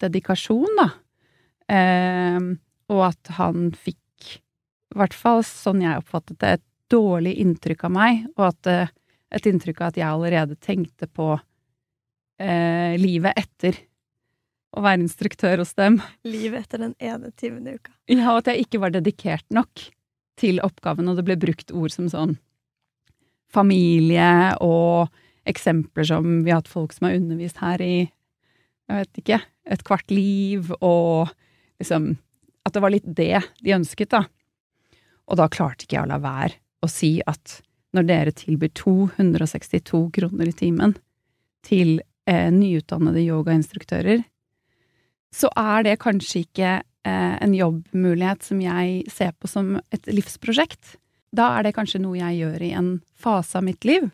dedikasjon, 0.02 0.80
da. 0.80 0.88
Eh, 1.70 2.48
og 2.90 3.02
at 3.06 3.30
han 3.36 3.68
fikk, 3.76 4.40
i 4.90 4.98
hvert 4.98 5.14
fall 5.14 5.44
sånn 5.46 5.84
jeg 5.84 6.00
oppfattet 6.00 6.40
det, 6.42 6.56
et 6.58 6.66
dårlig 6.90 7.36
inntrykk 7.44 7.86
av 7.86 7.94
meg, 7.94 8.24
og 8.34 8.48
at 8.48 8.72
eh, 8.72 8.92
et 9.30 9.46
inntrykk 9.46 9.84
av 9.84 9.92
at 9.92 10.00
jeg 10.00 10.08
allerede 10.10 10.58
tenkte 10.58 11.06
på 11.06 11.28
eh, 12.42 12.98
livet 12.98 13.38
etter 13.38 13.78
å 14.76 14.82
være 14.84 15.02
instruktør 15.04 15.62
hos 15.62 15.72
dem. 15.78 15.98
Livet 16.26 16.66
etter 16.66 16.84
den 16.84 16.94
ene 17.02 17.32
timen 17.38 17.66
i 17.66 17.76
uka. 17.78 17.92
Ja, 18.10 18.32
og 18.32 18.42
at 18.42 18.52
jeg 18.52 18.66
ikke 18.66 18.82
var 18.84 18.94
dedikert 18.94 19.46
nok 19.54 19.88
til 20.40 20.60
oppgaven, 20.64 21.10
og 21.10 21.18
det 21.18 21.26
ble 21.26 21.36
brukt 21.40 21.74
ord 21.74 21.92
som 21.92 22.08
sånn 22.10 22.38
familie 23.50 24.54
og 24.62 25.10
eksempler 25.48 26.06
som 26.06 26.42
vi 26.44 26.52
har 26.52 26.60
hatt 26.60 26.70
folk 26.70 26.94
som 26.94 27.08
har 27.08 27.16
undervist 27.18 27.58
her 27.62 27.82
i, 27.82 27.94
jeg 28.90 29.04
vet 29.04 29.22
ikke, 29.22 29.38
et 29.70 29.86
kvart 29.86 30.12
liv, 30.14 30.72
og 30.80 31.30
liksom 31.80 32.16
At 32.60 32.74
det 32.76 32.82
var 32.84 32.92
litt 32.92 33.06
det 33.16 33.40
de 33.64 33.72
ønsket, 33.72 34.10
da. 34.12 34.26
Og 35.32 35.38
da 35.40 35.46
klarte 35.48 35.86
ikke 35.86 35.96
jeg 35.96 36.04
å 36.04 36.10
la 36.10 36.18
være 36.20 36.58
å 36.84 36.88
si 36.92 37.22
at 37.24 37.62
når 37.96 38.04
dere 38.06 38.34
tilbyr 38.36 38.68
262 38.76 40.00
kroner 40.12 40.50
i 40.50 40.52
timen 40.52 40.92
til 41.66 42.02
eh, 42.28 42.50
nyutdannede 42.52 43.24
yogainstruktører, 43.24 44.20
så 45.34 45.50
er 45.58 45.84
det 45.86 46.00
kanskje 46.02 46.44
ikke 46.44 46.70
eh, 46.80 47.36
en 47.40 47.54
jobbmulighet 47.54 48.46
som 48.46 48.62
jeg 48.62 49.04
ser 49.12 49.34
på 49.38 49.50
som 49.50 49.76
et 49.94 50.10
livsprosjekt. 50.10 50.96
Da 51.36 51.52
er 51.56 51.66
det 51.66 51.76
kanskje 51.76 52.02
noe 52.02 52.18
jeg 52.18 52.40
gjør 52.40 52.64
i 52.66 52.72
en 52.78 52.90
fase 53.14 53.60
av 53.60 53.66
mitt 53.66 53.86
liv. 53.86 54.08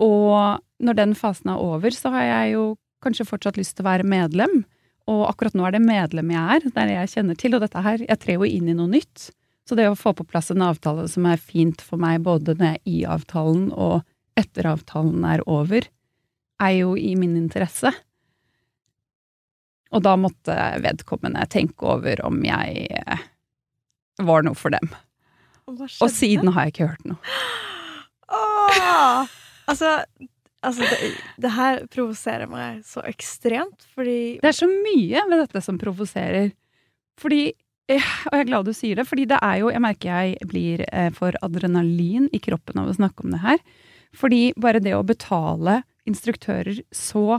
Og 0.00 0.60
når 0.80 0.96
den 0.96 1.16
fasen 1.18 1.50
er 1.52 1.60
over, 1.60 1.92
så 1.92 2.12
har 2.14 2.28
jeg 2.28 2.54
jo 2.54 2.64
kanskje 3.04 3.26
fortsatt 3.28 3.58
lyst 3.58 3.76
til 3.76 3.84
å 3.84 3.90
være 3.90 4.06
medlem. 4.08 4.62
Og 5.10 5.26
akkurat 5.26 5.56
nå 5.56 5.66
er 5.66 5.74
det 5.74 5.82
medlem 5.82 6.30
jeg 6.32 6.56
er, 6.56 6.64
det 6.64 6.78
er 6.78 6.88
det 6.88 6.96
jeg 6.96 7.12
kjenner 7.16 7.38
til. 7.40 7.56
Og 7.56 7.64
dette 7.64 7.84
her, 7.84 8.04
jeg 8.06 8.22
trer 8.22 8.38
jo 8.38 8.48
inn 8.48 8.70
i 8.70 8.76
noe 8.76 8.90
nytt. 8.90 9.30
Så 9.68 9.76
det 9.78 9.88
å 9.90 9.98
få 9.98 10.12
på 10.16 10.26
plass 10.26 10.50
en 10.50 10.64
avtale 10.66 11.06
som 11.10 11.26
er 11.30 11.42
fint 11.42 11.82
for 11.84 12.00
meg 12.00 12.22
både 12.26 12.56
når 12.58 12.72
jeg 12.72 12.80
er 12.80 12.90
i 12.90 13.00
avtalen 13.06 13.68
og 13.70 14.00
etter 14.38 14.66
avtalen 14.70 15.24
er 15.26 15.42
over, 15.50 15.84
er 16.60 16.72
jo 16.74 16.94
i 16.98 17.12
min 17.18 17.36
interesse. 17.38 17.92
Og 19.90 20.02
da 20.06 20.14
måtte 20.18 20.56
vedkommende 20.84 21.46
tenke 21.50 21.88
over 21.96 22.22
om 22.26 22.38
jeg 22.46 22.86
eh, 22.94 23.24
var 24.22 24.44
noe 24.46 24.58
for 24.58 24.74
dem. 24.74 24.92
Og, 25.70 26.10
siden 26.10 26.50
har 26.54 26.66
jeg 26.66 26.74
ikke 26.74 26.90
hørt 26.92 27.10
noe. 27.12 27.36
Åh! 28.30 29.26
Altså, 29.70 30.00
altså 30.66 30.82
det, 30.82 31.10
det, 31.38 31.50
her 31.54 31.84
provoserer 31.94 32.48
meg 32.50 32.80
så 32.82 33.04
ekstremt, 33.06 33.84
fordi 33.94 34.40
Det 34.42 34.48
er 34.48 34.56
så 34.56 34.66
mye 34.66 35.20
ved 35.30 35.44
dette 35.44 35.60
som 35.62 35.76
provoserer. 35.78 36.48
Fordi 37.22 37.52
eh, 37.86 38.08
Og 38.26 38.34
jeg 38.34 38.40
er 38.40 38.48
glad 38.48 38.66
du 38.66 38.72
sier 38.74 38.98
det, 38.98 39.04
fordi 39.06 39.28
det 39.30 39.38
er 39.46 39.60
jo 39.60 39.70
Jeg 39.70 39.84
merker 39.84 40.10
jeg 40.10 40.50
blir 40.50 40.82
eh, 40.88 41.12
for 41.14 41.38
adrenalin 41.46 42.26
i 42.34 42.42
kroppen 42.42 42.82
av 42.82 42.90
å 42.90 42.96
snakke 42.98 43.22
om 43.22 43.36
det 43.36 43.44
her. 43.44 43.62
Fordi 44.10 44.42
bare 44.58 44.82
det 44.82 44.96
å 44.98 45.06
betale 45.06 45.84
instruktører 46.10 46.82
så 46.90 47.38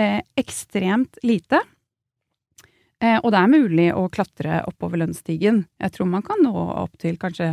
eh, 0.00 0.18
ekstremt 0.40 1.22
lite 1.22 1.62
og 2.98 3.30
det 3.30 3.38
er 3.38 3.50
mulig 3.52 3.88
å 3.94 4.08
klatre 4.10 4.62
oppover 4.66 4.98
lønnsstigen. 5.04 5.64
Jeg 5.78 5.94
tror 5.94 6.08
man 6.10 6.24
kan 6.26 6.40
nå 6.42 6.52
opp 6.52 6.96
til 6.98 7.18
kanskje 7.20 7.52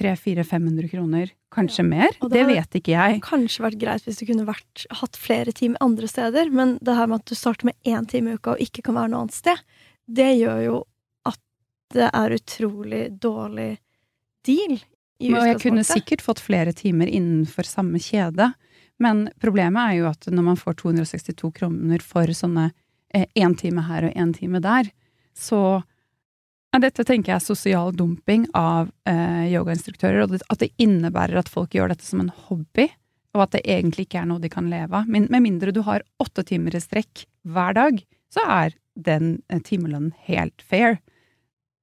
300-400-500 0.00 0.88
kroner, 0.88 1.30
kanskje 1.52 1.82
ja. 1.82 1.88
mer. 1.88 2.16
Det, 2.20 2.30
det 2.32 2.44
vet 2.48 2.78
ikke 2.78 2.94
jeg. 2.94 3.18
Det 3.18 3.26
kanskje 3.26 3.64
vært 3.66 3.80
greit 3.80 4.06
hvis 4.06 4.20
du 4.22 4.24
kunne 4.28 4.46
vært, 4.48 4.86
hatt 5.02 5.18
flere 5.20 5.52
timer 5.56 5.84
andre 5.84 6.08
steder, 6.08 6.52
men 6.54 6.78
det 6.84 6.96
her 6.96 7.10
med 7.10 7.20
at 7.20 7.28
du 7.28 7.36
starter 7.36 7.68
med 7.68 7.88
én 7.88 8.08
time 8.08 8.32
i 8.32 8.40
uka 8.40 8.54
og 8.54 8.64
ikke 8.64 8.84
kan 8.86 8.96
være 8.96 9.12
noe 9.12 9.26
annet 9.26 9.36
sted, 9.36 9.60
det 10.08 10.30
gjør 10.40 10.62
jo 10.64 10.78
at 11.28 11.40
det 11.94 12.08
er 12.08 12.36
utrolig 12.38 13.04
dårlig 13.20 13.70
deal. 14.46 14.78
Og 15.22 15.46
jeg 15.46 15.60
kunne 15.62 15.84
sikkert 15.86 16.24
fått 16.24 16.40
flere 16.42 16.72
timer 16.74 17.10
innenfor 17.10 17.68
samme 17.68 18.00
kjede, 18.02 18.50
men 19.02 19.26
problemet 19.42 19.82
er 19.82 20.00
jo 20.00 20.08
at 20.10 20.26
når 20.30 20.46
man 20.46 20.58
får 20.58 20.80
262 20.82 21.52
kroner 21.58 22.02
for 22.04 22.32
sånne 22.36 22.70
én 23.12 23.52
eh, 23.52 23.56
time 23.58 23.84
her 23.88 24.08
og 24.08 24.18
én 24.18 24.32
time 24.36 24.60
der, 24.64 24.90
så 25.36 25.82
ja, 26.72 26.80
dette 26.80 27.04
tenker 27.04 27.34
jeg 27.34 27.40
er 27.40 27.44
sosial 27.44 27.92
dumping 27.96 28.46
av 28.56 28.90
eh, 29.08 29.52
yogainstruktører, 29.52 30.24
og 30.24 30.38
at 30.40 30.62
det 30.62 30.72
innebærer 30.80 31.42
at 31.42 31.50
folk 31.52 31.74
gjør 31.76 31.92
dette 31.92 32.06
som 32.06 32.22
en 32.24 32.32
hobby, 32.48 32.88
og 33.36 33.46
at 33.46 33.56
det 33.56 33.64
egentlig 33.68 34.06
ikke 34.06 34.22
er 34.22 34.28
noe 34.30 34.40
de 34.40 34.50
kan 34.52 34.70
leve 34.72 35.02
av. 35.02 35.08
Men 35.08 35.28
med 35.32 35.44
mindre 35.44 35.72
du 35.72 35.82
har 35.84 36.04
åtte 36.22 36.44
timer 36.48 36.76
i 36.76 36.80
strekk 36.80 37.26
hver 37.48 37.76
dag, 37.76 38.00
så 38.32 38.44
er 38.48 38.76
den 38.96 39.42
eh, 39.48 39.60
timelønnen 39.64 40.14
helt 40.28 40.64
fair. 40.64 40.98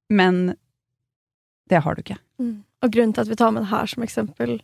Men 0.09 0.55
det 1.69 1.83
har 1.85 1.93
du 1.93 2.01
ikke. 2.01 2.17
Mm. 2.41 2.55
Og 2.81 2.93
grunnen 2.93 3.13
til 3.13 3.25
at 3.25 3.29
vi 3.29 3.37
tar 3.37 3.53
med 3.53 3.65
det 3.65 3.73
her 3.73 3.89
som 3.93 4.05
eksempel 4.05 4.57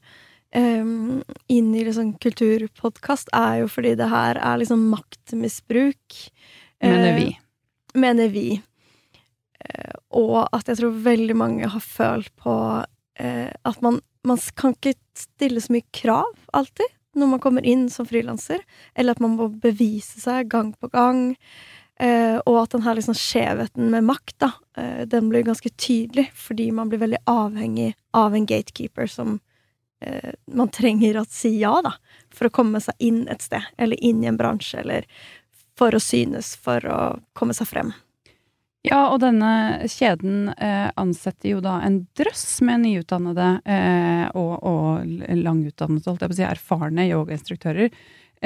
um, 0.55 1.23
inn 1.51 1.71
i 1.75 1.83
liksom 1.87 2.13
kulturpodkast, 2.21 3.31
er 3.35 3.63
jo 3.63 3.69
fordi 3.71 3.95
det 3.99 4.09
her 4.11 4.39
er 4.39 4.61
liksom 4.61 4.87
maktmisbruk. 4.91 6.19
Mener 6.83 7.15
vi. 7.17 7.29
Uh, 7.31 7.99
mener 8.05 8.33
vi. 8.33 8.47
Uh, 9.65 9.95
og 10.15 10.41
at 10.55 10.69
jeg 10.69 10.81
tror 10.81 10.99
veldig 11.05 11.37
mange 11.39 11.71
har 11.71 11.83
følt 11.83 12.33
på 12.41 12.57
uh, 12.83 13.49
at 13.51 13.81
man, 13.85 14.01
man 14.27 14.43
kan 14.59 14.75
ikke 14.77 14.97
stille 15.17 15.63
så 15.63 15.75
mye 15.75 15.87
krav, 15.95 16.35
alltid, 16.53 16.91
når 17.15 17.31
man 17.31 17.41
kommer 17.43 17.65
inn 17.65 17.87
som 17.89 18.07
frilanser. 18.07 18.61
Eller 18.95 19.15
at 19.15 19.23
man 19.23 19.37
må 19.39 19.49
bevise 19.63 20.19
seg 20.21 20.51
gang 20.51 20.75
på 20.75 20.91
gang. 20.93 21.31
Uh, 21.95 22.41
og 22.43 22.65
at 22.65 22.73
den 22.75 22.83
her 22.83 22.97
liksom 22.97 23.15
skjevheten 23.15 23.87
med 23.93 24.03
makt, 24.03 24.35
da, 24.43 24.49
uh, 24.75 25.03
den 25.07 25.29
blir 25.31 25.45
ganske 25.47 25.71
tydelig, 25.79 26.27
fordi 26.35 26.67
man 26.75 26.91
blir 26.91 26.99
veldig 26.99 27.21
avhengig 27.31 27.93
av 28.11 28.35
en 28.35 28.47
gatekeeper 28.49 29.07
som 29.07 29.37
man 30.53 30.71
trenger 30.73 31.21
å 31.21 31.25
si 31.29 31.55
ja, 31.59 31.73
da, 31.85 31.95
for 32.33 32.49
å 32.49 32.53
komme 32.53 32.81
seg 32.83 32.95
inn 32.99 33.23
et 33.31 33.45
sted, 33.45 33.63
eller 33.77 33.99
inn 34.03 34.23
i 34.23 34.29
en 34.31 34.39
bransje, 34.39 34.81
eller 34.83 35.07
for 35.79 35.95
å 35.95 36.01
synes, 36.01 36.55
for 36.61 36.83
å 36.87 36.99
komme 37.37 37.55
seg 37.57 37.69
frem. 37.69 37.93
Ja, 38.85 39.07
og 39.09 39.21
denne 39.23 39.87
kjeden 39.89 40.51
eh, 40.61 40.91
ansetter 40.99 41.55
jo 41.55 41.61
da 41.63 41.79
en 41.81 42.03
drøss 42.17 42.59
med 42.65 42.83
nyutdannede 42.83 43.47
eh, 43.65 44.27
og, 44.37 44.53
og 44.61 45.31
langutdannede, 45.39 46.05
holdt 46.05 46.21
jeg 46.21 46.29
på 46.29 46.35
å 46.35 46.37
si, 46.37 46.45
erfarne 46.45 47.07
yogainstruktører. 47.09 47.89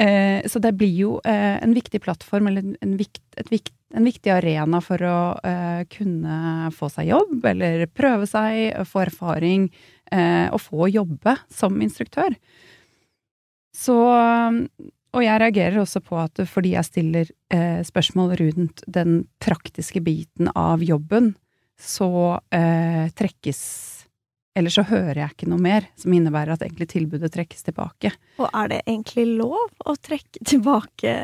Eh, 0.00 0.40
så 0.48 0.62
det 0.64 0.72
blir 0.80 0.94
jo 0.96 1.18
eh, 1.28 1.58
en 1.60 1.74
viktig 1.76 2.00
plattform, 2.00 2.48
eller 2.48 2.72
en, 2.80 2.96
vikt, 2.96 3.20
vikt, 3.50 3.74
en 3.92 4.06
viktig 4.06 4.32
arena 4.32 4.80
for 4.84 5.04
å 5.04 5.20
eh, 5.44 5.82
kunne 5.92 6.70
få 6.72 6.88
seg 6.94 7.10
jobb, 7.10 7.36
eller 7.52 7.84
prøve 7.92 8.28
seg, 8.30 8.80
få 8.88 9.04
erfaring, 9.04 9.68
eh, 10.12 10.48
og 10.50 10.60
få 10.62 10.90
jobbe 10.90 11.36
som 11.52 11.80
instruktør. 11.82 12.34
Så 13.76 13.96
og 15.10 15.24
jeg 15.24 15.40
reagerer 15.42 15.80
også 15.80 16.02
på 16.06 16.18
at 16.20 16.42
fordi 16.48 16.74
jeg 16.76 16.86
stiller 16.86 17.30
eh, 17.50 17.82
spørsmål 17.86 18.36
rundt 18.38 18.82
den 18.86 19.24
praktiske 19.42 20.02
biten 20.06 20.50
av 20.54 20.84
jobben, 20.86 21.32
så 21.80 22.38
eh, 22.54 23.08
trekkes 23.16 23.62
Eller 24.58 24.72
så 24.74 24.82
hører 24.82 25.22
jeg 25.22 25.32
ikke 25.32 25.48
noe 25.48 25.62
mer 25.62 25.86
som 25.98 26.12
innebærer 26.12 26.52
at 26.52 26.62
egentlig 26.66 26.90
tilbudet 26.90 27.30
trekkes 27.32 27.62
tilbake. 27.68 28.10
Og 28.42 28.50
er 28.50 28.72
det 28.72 28.80
egentlig 28.82 29.26
lov 29.38 29.70
å 29.86 29.94
trekke 29.94 30.42
tilbake 30.44 31.14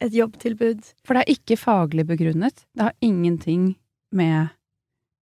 et 0.00 0.16
jobbtilbud? 0.16 0.80
For 1.04 1.14
det 1.14 1.22
er 1.22 1.34
ikke 1.36 1.60
faglig 1.60 2.06
begrunnet. 2.08 2.64
Det 2.72 2.88
har 2.88 2.96
ingenting 3.04 3.74
med 4.16 4.48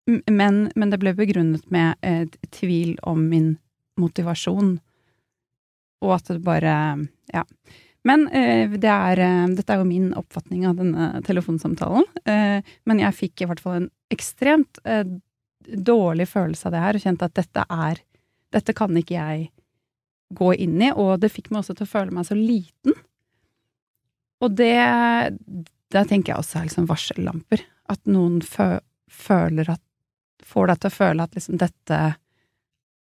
Men, 0.06 0.70
men 0.76 0.92
det 0.92 1.00
ble 1.02 1.16
begrunnet 1.18 1.66
med 1.74 1.96
eh, 2.06 2.28
tvil 2.54 2.94
om 3.10 3.24
min 3.30 3.56
motivasjon, 4.00 4.76
og 6.06 6.16
at 6.20 6.30
det 6.34 6.44
bare 6.46 6.76
Ja. 7.34 7.46
Men 8.06 8.28
eh, 8.30 8.70
det 8.70 8.92
er, 8.92 9.20
eh, 9.20 9.48
dette 9.58 9.74
er 9.74 9.82
jo 9.82 9.88
min 9.90 10.12
oppfatning 10.14 10.68
av 10.70 10.76
denne 10.78 11.24
telefonsamtalen. 11.26 12.06
Eh, 12.30 12.62
men 12.86 13.02
jeg 13.02 13.18
fikk 13.18 13.42
i 13.42 13.48
hvert 13.50 13.64
fall 13.64 13.80
en 13.80 13.88
ekstremt 14.14 14.78
eh, 14.86 15.08
dårlig 15.66 16.28
følelse 16.30 16.68
av 16.70 16.76
det 16.76 16.84
her, 16.84 17.00
og 17.00 17.06
kjente 17.08 17.30
at 17.30 17.40
dette 17.42 17.66
er 17.70 18.04
Dette 18.54 18.72
kan 18.78 18.94
ikke 18.96 19.18
jeg 19.18 19.50
gå 20.38 20.52
inn 20.64 20.78
i, 20.80 20.92
og 20.94 21.18
det 21.20 21.32
fikk 21.34 21.50
meg 21.52 21.64
også 21.64 21.74
til 21.76 21.88
å 21.88 21.90
føle 21.92 22.14
meg 22.14 22.28
så 22.30 22.38
liten. 22.38 22.94
Og 24.40 24.54
det 24.56 24.78
Det 25.92 26.06
tenker 26.08 26.34
jeg 26.34 26.40
også 26.40 26.60
er 26.60 26.70
liksom 26.70 26.88
varsellamper. 26.88 27.66
At 27.90 28.06
noen 28.06 28.40
fø, 28.46 28.80
føler 29.12 29.70
at 29.74 29.82
Får 30.46 30.70
deg 30.70 30.82
til 30.82 30.92
å 30.92 30.96
føle 30.96 31.26
at 31.26 31.36
liksom 31.38 31.60
dette 31.62 32.00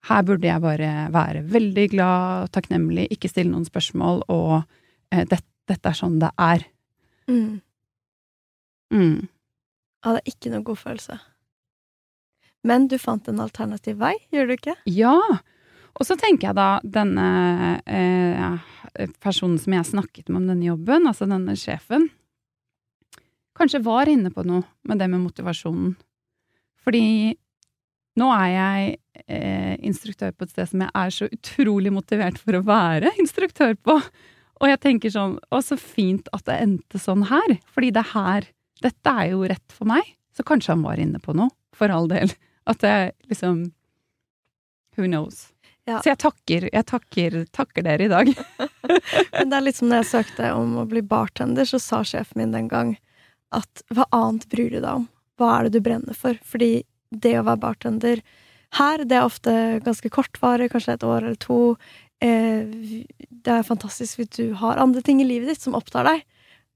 Her 0.05 0.25
burde 0.29 0.49
jeg 0.49 0.61
bare 0.61 0.89
være 1.15 1.45
veldig 1.49 1.85
glad, 1.95 2.45
og 2.45 2.51
takknemlig, 2.53 3.07
ikke 3.15 3.31
stille 3.33 3.49
noen 3.51 3.65
spørsmål, 3.65 4.27
og 4.29 4.59
eh, 5.09 5.25
det, 5.31 5.39
dette 5.71 5.89
er 5.89 5.97
sånn 5.97 6.19
det 6.21 6.29
er. 6.37 6.67
Mm. 7.25 7.63
Mm. 8.93 9.23
Ja, 10.05 10.13
det 10.13 10.21
er 10.21 10.29
ikke 10.35 10.53
noen 10.53 10.67
god 10.69 10.83
følelse. 10.83 11.17
Men 12.69 12.85
du 12.93 12.99
fant 13.01 13.29
en 13.29 13.41
alternativ 13.45 13.97
vei, 14.01 14.13
gjør 14.33 14.49
du 14.49 14.55
ikke? 14.59 14.77
Ja. 14.93 15.17
Og 15.95 16.07
så 16.09 16.17
tenker 16.21 16.51
jeg 16.51 16.59
da 16.59 16.69
denne 16.85 17.27
eh, 17.89 19.11
personen 19.23 19.57
som 19.63 19.77
jeg 19.77 19.89
snakket 19.89 20.29
med 20.29 20.43
om 20.43 20.49
denne 20.53 20.69
jobben, 20.69 21.09
altså 21.09 21.29
denne 21.31 21.57
sjefen, 21.59 22.09
kanskje 23.55 23.85
var 23.87 24.11
inne 24.11 24.33
på 24.35 24.45
noe 24.47 24.65
med 24.89 25.01
det 25.01 25.09
med 25.13 25.23
motivasjonen. 25.23 25.95
Fordi 26.85 27.35
nå 28.21 28.29
er 28.37 28.51
jeg 28.53 28.91
eh, 29.27 29.75
instruktør 29.83 30.35
på 30.35 30.47
et 30.47 30.55
sted 30.55 30.71
som 30.71 30.85
jeg 30.85 30.95
er 31.01 31.15
så 31.17 31.29
utrolig 31.33 31.93
motivert 31.95 32.39
for 32.41 32.59
å 32.59 32.65
være 32.67 33.15
instruktør 33.23 33.75
på. 33.75 33.99
Og 34.63 34.71
jeg 34.71 34.81
tenker 34.85 35.11
sånn 35.11 35.39
Å, 35.51 35.59
så 35.67 35.77
fint 35.81 36.29
at 36.37 36.45
det 36.47 36.61
endte 36.63 37.01
sånn 37.03 37.27
her. 37.31 37.57
Fordi 37.75 37.91
det 37.95 38.07
her 38.15 38.51
Dette 38.85 39.11
er 39.11 39.33
jo 39.33 39.47
rett 39.49 39.75
for 39.75 39.89
meg. 39.89 40.15
Så 40.35 40.45
kanskje 40.47 40.75
han 40.75 40.85
var 40.85 41.01
inne 41.01 41.21
på 41.23 41.33
noe, 41.37 41.53
for 41.75 41.93
all 41.95 42.09
del. 42.11 42.33
At 42.69 42.83
det 42.85 43.15
liksom 43.31 43.67
Who 44.95 45.09
knows. 45.09 45.49
Ja. 45.89 45.99
Så 46.01 46.13
jeg 46.13 46.21
takker, 46.23 46.69
jeg 46.73 46.87
takker, 46.89 47.39
takker 47.53 47.85
dere 47.85 48.07
i 48.07 48.13
dag. 48.13 48.31
Men 49.37 49.51
det 49.51 49.57
er 49.57 49.65
litt 49.65 49.79
som 49.81 49.91
når 49.91 50.03
jeg 50.03 50.11
søkte 50.13 50.53
om 50.57 50.79
å 50.81 50.87
bli 50.89 51.03
bartender, 51.05 51.67
så 51.69 51.81
sa 51.83 52.03
sjefen 52.07 52.41
min 52.41 52.55
den 52.55 52.71
gang 52.71 52.95
at 53.55 53.85
hva 53.95 54.07
annet 54.15 54.47
bryr 54.51 54.71
du 54.73 54.79
deg 54.81 54.91
om? 54.93 55.09
Hva 55.39 55.51
er 55.57 55.67
det 55.67 55.79
du 55.79 55.85
brenner 55.85 56.17
for? 56.19 56.39
Fordi 56.47 56.85
det 57.15 57.37
å 57.39 57.47
være 57.47 57.63
bartender 57.63 58.23
her, 58.79 59.05
det 59.07 59.19
er 59.19 59.27
ofte 59.27 59.53
ganske 59.85 60.11
kortvarig, 60.11 60.71
kanskje 60.73 60.97
et 60.97 61.07
år 61.07 61.21
eller 61.23 61.39
to. 61.43 61.59
Eh, 62.25 62.65
det 63.31 63.53
er 63.53 63.67
fantastisk 63.67 64.19
hvis 64.19 64.33
du 64.35 64.55
har 64.59 64.81
andre 64.83 65.03
ting 65.05 65.21
i 65.23 65.29
livet 65.29 65.53
ditt 65.53 65.63
som 65.63 65.77
opptar 65.79 66.09
deg. 66.09 66.25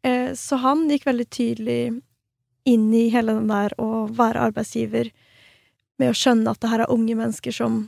Eh, 0.07 0.31
så 0.39 0.61
han 0.63 0.87
gikk 0.91 1.09
veldig 1.09 1.27
tydelig 1.35 1.81
inn 2.69 2.89
i 2.95 3.09
hele 3.13 3.35
den 3.35 3.51
der 3.51 3.75
å 3.81 4.07
være 4.15 4.51
arbeidsgiver 4.51 5.11
med 5.99 6.13
å 6.13 6.19
skjønne 6.19 6.53
at 6.53 6.61
det 6.63 6.71
her 6.71 6.85
er 6.85 6.95
unge 6.95 7.17
mennesker 7.19 7.55
som 7.55 7.81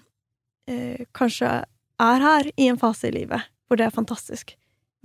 eh, 0.71 1.07
kanskje 1.17 1.61
er 2.01 2.25
her 2.25 2.51
i 2.57 2.71
en 2.73 2.81
fase 2.81 3.11
i 3.11 3.15
livet 3.15 3.47
hvor 3.69 3.79
det 3.79 3.87
er 3.87 3.95
fantastisk, 3.95 4.57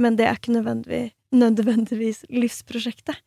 men 0.01 0.15
det 0.17 0.25
er 0.25 0.39
ikke 0.39 0.55
nødvendigvis, 0.55 2.23
livsprosjektet. 2.33 3.19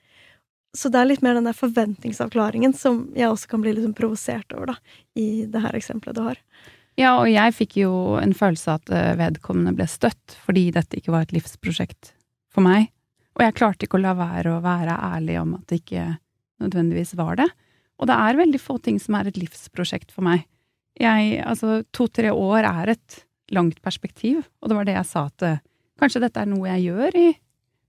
Så 0.77 0.91
det 0.93 1.01
er 1.01 1.09
litt 1.09 1.23
mer 1.25 1.39
den 1.39 1.49
der 1.49 1.57
forventningsavklaringen 1.57 2.75
som 2.77 3.07
jeg 3.17 3.31
også 3.31 3.49
kan 3.55 3.63
bli 3.65 3.73
sånn 3.79 3.97
provosert 3.97 4.53
over, 4.57 4.75
da, 4.75 4.99
i 5.17 5.47
det 5.49 5.63
her 5.65 5.79
eksempelet 5.79 6.19
du 6.19 6.27
har. 6.27 6.43
Ja, 6.99 7.15
og 7.23 7.29
jeg 7.31 7.55
fikk 7.55 7.79
jo 7.79 7.93
en 8.19 8.35
følelse 8.37 8.75
av 8.75 8.83
at 8.83 8.93
eh, 8.93 9.17
vedkommende 9.21 9.73
ble 9.79 9.87
støtt, 9.89 10.35
fordi 10.45 10.69
dette 10.75 10.99
ikke 10.99 11.15
var 11.15 11.25
et 11.25 11.35
livsprosjekt 11.37 12.13
for 12.53 12.67
meg. 12.67 12.91
Og 13.39 13.45
jeg 13.45 13.55
klarte 13.55 13.87
ikke 13.87 14.01
å 14.01 14.03
la 14.03 14.17
være 14.19 14.57
å 14.57 14.63
være 14.65 14.97
ærlig 15.13 15.39
om 15.39 15.55
at 15.61 15.71
det 15.71 15.81
ikke 15.85 16.07
nødvendigvis 16.59 17.15
var 17.21 17.39
det. 17.39 17.47
Og 18.03 18.11
det 18.11 18.19
er 18.19 18.41
veldig 18.41 18.61
få 18.61 18.81
ting 18.83 18.99
som 19.03 19.15
er 19.15 19.31
et 19.31 19.39
livsprosjekt 19.39 20.11
for 20.15 20.27
meg. 20.27 20.45
Jeg, 20.99 21.39
altså, 21.47 21.85
to-tre 21.95 22.33
år 22.35 22.67
er 22.67 22.97
et 22.97 23.21
langt 23.55 23.79
perspektiv, 23.83 24.43
og 24.59 24.71
det 24.71 24.79
var 24.81 24.89
det 24.89 24.97
jeg 24.99 25.09
sa 25.09 25.29
at 25.31 25.47
eh, 25.47 25.63
kanskje 26.03 26.25
dette 26.27 26.43
er 26.43 26.51
noe 26.51 26.67
jeg 26.75 26.91
gjør 26.91 27.19
i 27.19 27.29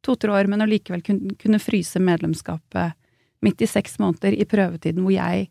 to-tre 0.06 0.34
år, 0.34 0.50
men 0.52 0.64
allikevel 0.64 1.04
kunne, 1.04 1.62
fryse 1.62 2.00
medlemskapet 2.00 2.96
midt 3.46 3.64
i 3.64 3.70
seks 3.70 4.00
måneder 4.00 4.36
i 4.36 4.48
prøvetiden 4.48 5.06
hvor 5.06 5.16
jeg 5.16 5.50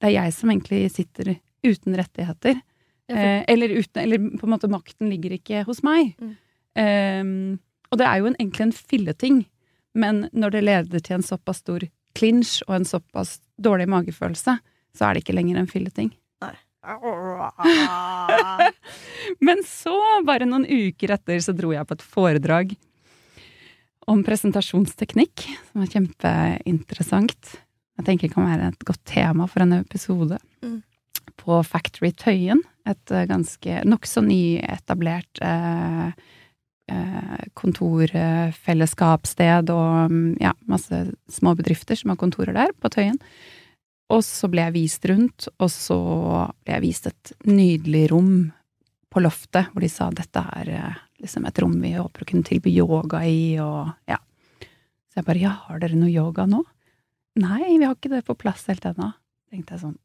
Det 0.00 0.08
er 0.08 0.24
jeg 0.24 0.32
som 0.32 0.50
egentlig 0.50 0.90
sitter 0.90 1.34
uten 1.60 1.96
rettigheter. 1.98 2.54
Eh, 3.10 3.42
eller, 3.52 3.68
uten, 3.68 4.02
eller 4.02 4.38
på 4.38 4.46
en 4.46 4.52
måte 4.54 4.70
makten 4.72 5.10
ligger 5.10 5.34
ikke 5.36 5.60
hos 5.66 5.82
meg. 5.84 6.14
Mm. 6.16 6.30
Eh, 6.80 7.58
og 7.90 7.98
det 8.00 8.06
er 8.06 8.22
jo 8.22 8.30
en, 8.30 8.38
egentlig 8.38 8.64
en 8.64 8.72
filleting, 8.72 9.42
men 9.92 10.22
når 10.32 10.54
det 10.54 10.62
leder 10.64 11.04
til 11.04 11.18
en 11.18 11.26
såpass 11.26 11.60
stor 11.60 11.84
clinch 12.16 12.62
og 12.68 12.78
en 12.78 12.88
såpass 12.88 13.42
dårlig 13.60 13.90
magefølelse, 13.92 14.56
så 14.96 15.04
er 15.04 15.14
det 15.14 15.24
ikke 15.24 15.36
lenger 15.36 15.60
en 15.60 15.70
filleting. 15.70 16.10
Men 19.46 19.58
så, 19.68 19.96
bare 20.24 20.48
noen 20.48 20.64
uker 20.64 21.12
etter, 21.16 21.40
så 21.44 21.52
dro 21.56 21.72
jeg 21.74 21.86
på 21.86 21.96
et 21.98 22.06
foredrag 22.14 22.66
om 24.10 24.24
presentasjonsteknikk, 24.26 25.46
som 25.70 25.84
er 25.84 25.92
kjempeinteressant. 25.94 27.52
Jeg 28.00 28.06
tenker 28.06 28.28
det 28.28 28.34
kan 28.34 28.48
være 28.48 28.70
et 28.72 28.86
godt 28.88 29.04
tema 29.08 29.44
for 29.50 29.60
en 29.64 29.74
episode. 29.78 30.36
Mm. 30.64 30.80
På 31.40 31.52
Factory 31.64 32.10
Tøyen, 32.16 32.60
et 32.88 33.06
eh, 33.14 33.28
ganske 33.28 33.72
nokså 33.88 34.20
nyetablert 34.26 35.34
eh, 35.44 36.08
eh, 36.92 37.40
kontorfellesskapssted 37.56 39.70
og 39.72 40.12
mm, 40.12 40.36
ja, 40.42 40.52
masse 40.68 40.96
små 41.32 41.50
bedrifter 41.58 41.96
som 41.96 42.10
har 42.12 42.18
kontorer 42.20 42.54
der, 42.56 42.70
på 42.80 42.88
Tøyen. 42.92 43.18
Og 44.10 44.24
så 44.26 44.48
ble 44.50 44.60
jeg 44.66 44.74
vist 44.74 45.04
rundt, 45.06 45.48
og 45.60 45.70
så 45.70 45.98
ble 46.64 46.72
jeg 46.74 46.84
vist 46.88 47.06
et 47.12 47.26
nydelig 47.46 48.10
rom 48.10 48.52
på 49.10 49.20
loftet, 49.22 49.66
hvor 49.70 49.80
de 49.84 49.90
sa 49.92 50.10
dette 50.14 50.40
er 50.58 50.66
eh, 50.76 50.96
liksom 51.20 51.46
et 51.48 51.62
rom 51.62 51.76
vi 51.82 51.94
håper 51.96 52.24
å 52.24 52.28
kunne 52.28 52.46
tilby 52.46 52.72
yoga 52.74 53.22
i, 53.28 53.56
og 53.62 53.92
ja. 54.10 54.18
Så 55.10 55.20
jeg 55.20 55.26
bare 55.26 55.42
ja, 55.42 55.54
har 55.66 55.80
dere 55.82 55.98
noe 55.98 56.12
yoga 56.12 56.46
nå? 56.48 56.62
Nei, 57.40 57.76
vi 57.78 57.84
har 57.84 57.96
ikke 57.96 58.12
det 58.12 58.24
på 58.26 58.38
plass 58.38 58.66
helt 58.70 58.84
ennå. 58.86 59.12
Tenkte 59.50 59.76
jeg 59.76 59.84
sånn 59.84 59.98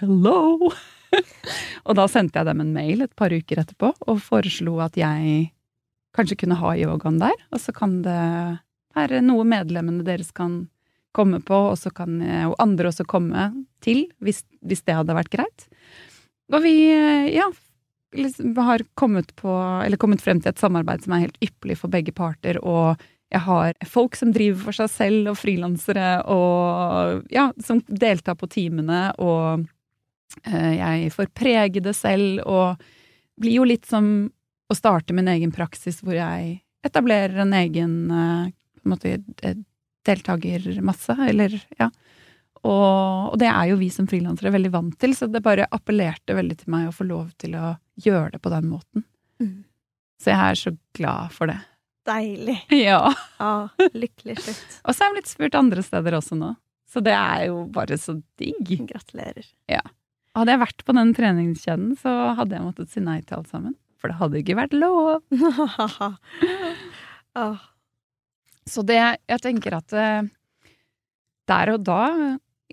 hello! 0.00 0.70
og 1.86 1.96
da 1.96 2.06
sendte 2.10 2.40
jeg 2.40 2.48
dem 2.48 2.62
en 2.62 2.72
mail 2.74 3.04
et 3.04 3.14
par 3.16 3.32
uker 3.32 3.62
etterpå 3.62 3.92
og 3.94 4.22
foreslo 4.22 4.78
at 4.84 4.98
jeg 4.98 5.50
kanskje 6.16 6.38
kunne 6.42 6.58
ha 6.60 6.72
yogaen 6.78 7.20
der, 7.20 7.36
og 7.52 7.60
så 7.60 7.74
kan 7.76 8.00
det 8.04 8.22
være 8.96 9.20
noe 9.24 9.44
medlemmene 9.48 10.04
deres 10.06 10.32
kan 10.36 10.66
komme 11.16 11.40
på, 11.44 11.56
og 11.72 11.78
så 11.80 11.92
kan 11.92 12.18
jo 12.20 12.56
andre 12.60 12.90
også 12.90 13.06
komme 13.08 13.50
til, 13.84 14.06
hvis, 14.24 14.42
hvis 14.64 14.84
det 14.84 14.96
hadde 14.98 15.16
vært 15.16 15.32
greit. 15.32 15.66
Og 16.52 16.60
vi, 16.64 16.74
ja, 17.32 17.48
liksom 18.14 18.56
har 18.56 18.84
kommet 18.94 19.34
på, 19.36 19.50
eller 19.84 19.96
kommet 19.96 20.22
frem 20.22 20.40
til 20.40 20.52
et 20.52 20.62
samarbeid 20.62 21.04
som 21.04 21.16
er 21.16 21.26
helt 21.26 21.38
ypperlig 21.44 21.78
for 21.80 21.92
begge 21.92 22.14
parter, 22.16 22.58
og 22.62 23.02
jeg 23.32 23.42
har 23.42 23.74
folk 23.90 24.14
som 24.14 24.30
driver 24.34 24.68
for 24.68 24.78
seg 24.78 24.90
selv, 24.92 25.30
og 25.32 25.38
frilansere, 25.40 26.10
og 26.30 27.24
ja, 27.32 27.48
som 27.62 27.82
deltar 27.88 28.38
på 28.38 28.48
timene, 28.52 29.08
og 29.18 29.66
eh, 30.46 30.76
jeg 30.78 31.10
får 31.14 31.32
prege 31.34 31.82
det 31.82 31.96
selv, 31.98 32.44
og 32.46 32.82
blir 33.40 33.58
jo 33.58 33.66
litt 33.66 33.88
som 33.88 34.28
å 34.70 34.76
starte 34.78 35.14
min 35.14 35.28
egen 35.30 35.52
praksis, 35.54 35.98
hvor 36.02 36.14
jeg 36.16 36.60
etablerer 36.86 37.42
en 37.42 37.56
egen 37.58 37.96
eh, 38.10 38.52
på 38.78 38.86
en 38.86 38.94
måte, 38.94 39.16
eh, 39.42 39.58
deltakermasse, 40.06 41.18
eller 41.26 41.58
ja. 41.80 41.90
Og, 42.66 43.32
og 43.32 43.36
det 43.38 43.50
er 43.50 43.72
jo 43.72 43.78
vi 43.78 43.90
som 43.94 44.06
frilansere 44.10 44.54
veldig 44.54 44.70
vant 44.74 44.94
til, 45.02 45.14
så 45.18 45.26
det 45.30 45.42
bare 45.42 45.68
appellerte 45.74 46.34
veldig 46.34 46.56
til 46.62 46.72
meg 46.74 46.88
å 46.88 46.94
få 46.94 47.06
lov 47.06 47.28
til 47.42 47.58
å 47.58 47.74
gjøre 48.02 48.34
det 48.36 48.42
på 48.44 48.52
den 48.52 48.68
måten. 48.70 49.04
Mm. 49.42 49.64
Så 50.22 50.32
jeg 50.32 50.40
er 50.50 50.60
så 50.60 50.72
glad 50.96 51.32
for 51.36 51.50
det. 51.52 51.58
Deilig. 52.06 52.58
Ja. 52.86 53.00
Ja, 53.40 53.68
lykkelig 53.96 54.38
slutt. 54.44 54.78
Og 54.84 54.94
så 54.94 55.02
er 55.04 55.10
jeg 55.10 55.16
blitt 55.18 55.32
spurt 55.32 55.58
andre 55.58 55.82
steder 55.84 56.16
også 56.18 56.38
nå. 56.38 56.52
Så 56.86 57.02
det 57.04 57.14
er 57.16 57.48
jo 57.48 57.64
bare 57.74 57.98
så 58.00 58.14
digg. 58.40 58.68
Gratulerer. 58.88 59.48
Hadde 60.36 60.52
jeg 60.52 60.60
vært 60.62 60.84
på 60.86 60.94
den 60.96 61.10
treningskjeden, 61.16 61.96
så 61.98 62.12
hadde 62.38 62.56
jeg 62.56 62.64
måttet 62.64 62.92
si 62.92 63.00
nei 63.02 63.18
til 63.24 63.38
alt 63.40 63.50
sammen. 63.50 63.74
For 64.00 64.12
det 64.12 64.18
hadde 64.20 64.40
ikke 64.42 64.56
vært 64.58 64.76
lov. 64.76 65.22
Åh, 67.36 67.58
Så 68.68 68.82
det, 68.86 68.98
jeg 69.28 69.42
tenker 69.44 69.76
at 69.78 69.92
eh, 69.96 70.28
der 71.48 71.72
og 71.74 71.84
da, 71.86 72.00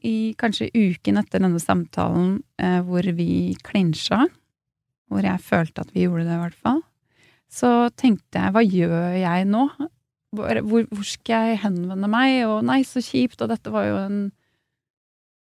i 0.03 0.33
kanskje 0.39 0.69
uken 0.75 1.19
etter 1.21 1.43
denne 1.43 1.61
samtalen 1.61 2.37
eh, 2.61 2.79
hvor 2.85 3.05
vi 3.17 3.55
klinsja, 3.65 4.25
hvor 5.13 5.27
jeg 5.27 5.43
følte 5.45 5.83
at 5.83 5.91
vi 5.93 6.05
gjorde 6.07 6.27
det 6.27 6.37
i 6.37 6.41
hvert 6.43 6.61
fall, 6.65 6.81
så 7.53 7.89
tenkte 7.99 8.41
jeg 8.41 8.53
hva 8.55 8.63
gjør 8.65 9.17
jeg 9.19 9.49
nå? 9.49 9.67
Hvor, 10.33 10.59
hvor, 10.65 11.05
skal 11.05 11.51
jeg 11.51 11.61
henvende 11.67 12.09
meg? 12.09 12.39
Og 12.49 12.63
nei, 12.65 12.81
så 12.87 13.03
kjipt, 13.05 13.41
og 13.45 13.51
dette 13.51 13.73
var 13.73 13.85
jo 13.85 13.99
en 14.01 14.17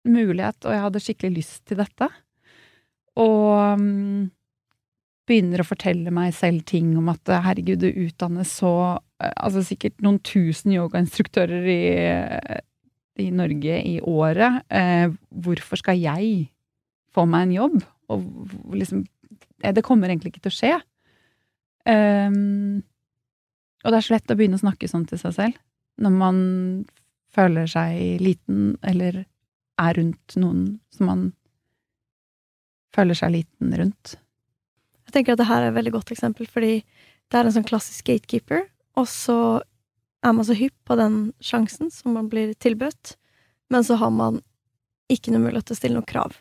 mulighet, 0.08 0.58
og 0.64 0.74
jeg 0.74 0.84
hadde 0.86 1.02
skikkelig 1.04 1.36
lyst 1.36 1.62
til 1.70 1.78
dette. 1.78 2.08
Og 3.20 3.76
um, 3.78 4.30
begynner 5.30 5.62
å 5.62 5.68
fortelle 5.68 6.10
meg 6.14 6.34
selv 6.34 6.64
ting 6.66 6.96
om 6.98 7.12
at 7.12 7.30
herregud, 7.46 7.84
det 7.84 7.94
utdannes 8.08 8.50
så 8.60 8.72
eh, 9.22 9.30
Altså 9.36 9.62
sikkert 9.66 10.00
noen 10.02 10.18
tusen 10.26 10.72
yogainstruktører 10.74 11.68
i, 11.70 11.82
i 13.22 13.28
Norge 13.34 13.76
i 13.86 13.98
året. 14.02 14.64
Eh, 14.72 15.12
hvorfor 15.30 15.78
skal 15.78 16.00
jeg 16.00 16.48
få 17.14 17.26
meg 17.30 17.48
en 17.48 17.56
jobb. 17.56 17.78
Og 18.10 18.74
liksom 18.74 19.04
Det 19.60 19.84
kommer 19.86 20.08
egentlig 20.08 20.34
ikke 20.34 20.46
til 20.46 20.52
å 20.52 20.58
skje. 20.58 20.72
Um, 21.88 22.80
og 23.84 23.92
det 23.92 23.98
er 23.98 24.04
så 24.04 24.14
lett 24.14 24.32
å 24.32 24.36
begynne 24.36 24.58
å 24.58 24.62
snakke 24.62 24.88
sånn 24.90 25.06
til 25.08 25.20
seg 25.20 25.32
selv 25.36 25.60
når 26.00 26.12
man 26.16 26.40
føler 27.34 27.68
seg 27.68 28.22
liten, 28.22 28.74
eller 28.80 29.22
er 29.80 29.96
rundt 29.96 30.36
noen 30.40 30.64
som 30.92 31.10
man 31.10 31.22
føler 32.94 33.18
seg 33.18 33.34
liten 33.34 33.74
rundt. 33.76 34.16
Jeg 35.06 35.14
tenker 35.14 35.34
at 35.34 35.42
det 35.42 35.48
her 35.50 35.64
er 35.64 35.70
et 35.70 35.76
veldig 35.76 35.94
godt 35.98 36.12
eksempel, 36.14 36.48
fordi 36.50 36.80
det 36.80 37.38
er 37.38 37.46
en 37.46 37.54
sånn 37.54 37.68
klassisk 37.68 38.08
gatekeeper, 38.08 38.64
og 38.98 39.06
så 39.10 39.38
er 40.26 40.34
man 40.36 40.46
så 40.46 40.56
hypp 40.56 40.76
på 40.88 40.96
den 40.98 41.20
sjansen 41.44 41.92
som 41.94 42.16
man 42.16 42.28
blir 42.32 42.52
tilbudt, 42.62 43.14
men 43.70 43.86
så 43.86 43.96
har 44.00 44.12
man 44.14 44.40
ikke 45.10 45.34
noe 45.34 45.44
mulighet 45.46 45.70
til 45.70 45.76
å 45.76 45.80
stille 45.80 45.98
noe 45.98 46.08
krav. 46.08 46.34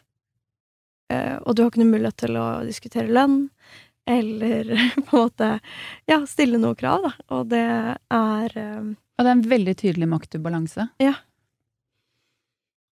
Eh, 1.10 1.36
og 1.42 1.56
du 1.56 1.64
har 1.64 1.72
ikke 1.72 1.82
noe 1.82 1.94
mulighet 1.94 2.20
til 2.22 2.38
å 2.40 2.48
diskutere 2.68 3.12
lønn, 3.12 3.48
eller 4.10 4.70
på 5.10 5.18
en 5.18 5.24
måte 5.26 5.52
ja, 6.10 6.22
stille 6.30 6.62
noe 6.62 6.78
krav, 6.78 7.08
da. 7.08 7.14
Og 7.38 7.48
det 7.54 7.66
er 7.66 8.58
eh, 8.58 8.84
Og 8.90 9.26
det 9.26 9.28
er 9.28 9.36
en 9.36 9.48
veldig 9.54 9.76
tydelig 9.82 10.10
maktubalanse. 10.10 10.90
Ja. 11.02 11.16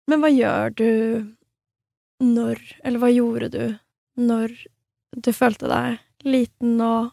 Men 0.06 0.22
hva 0.22 0.30
gjør 0.30 0.76
du 0.78 0.90
når 2.22 2.60
Eller 2.86 3.02
hva 3.02 3.10
gjorde 3.12 3.48
du 3.52 3.64
når 4.16 4.54
du 5.12 5.28
følte 5.36 5.68
deg 5.68 5.98
liten 6.24 6.78
og 6.80 7.12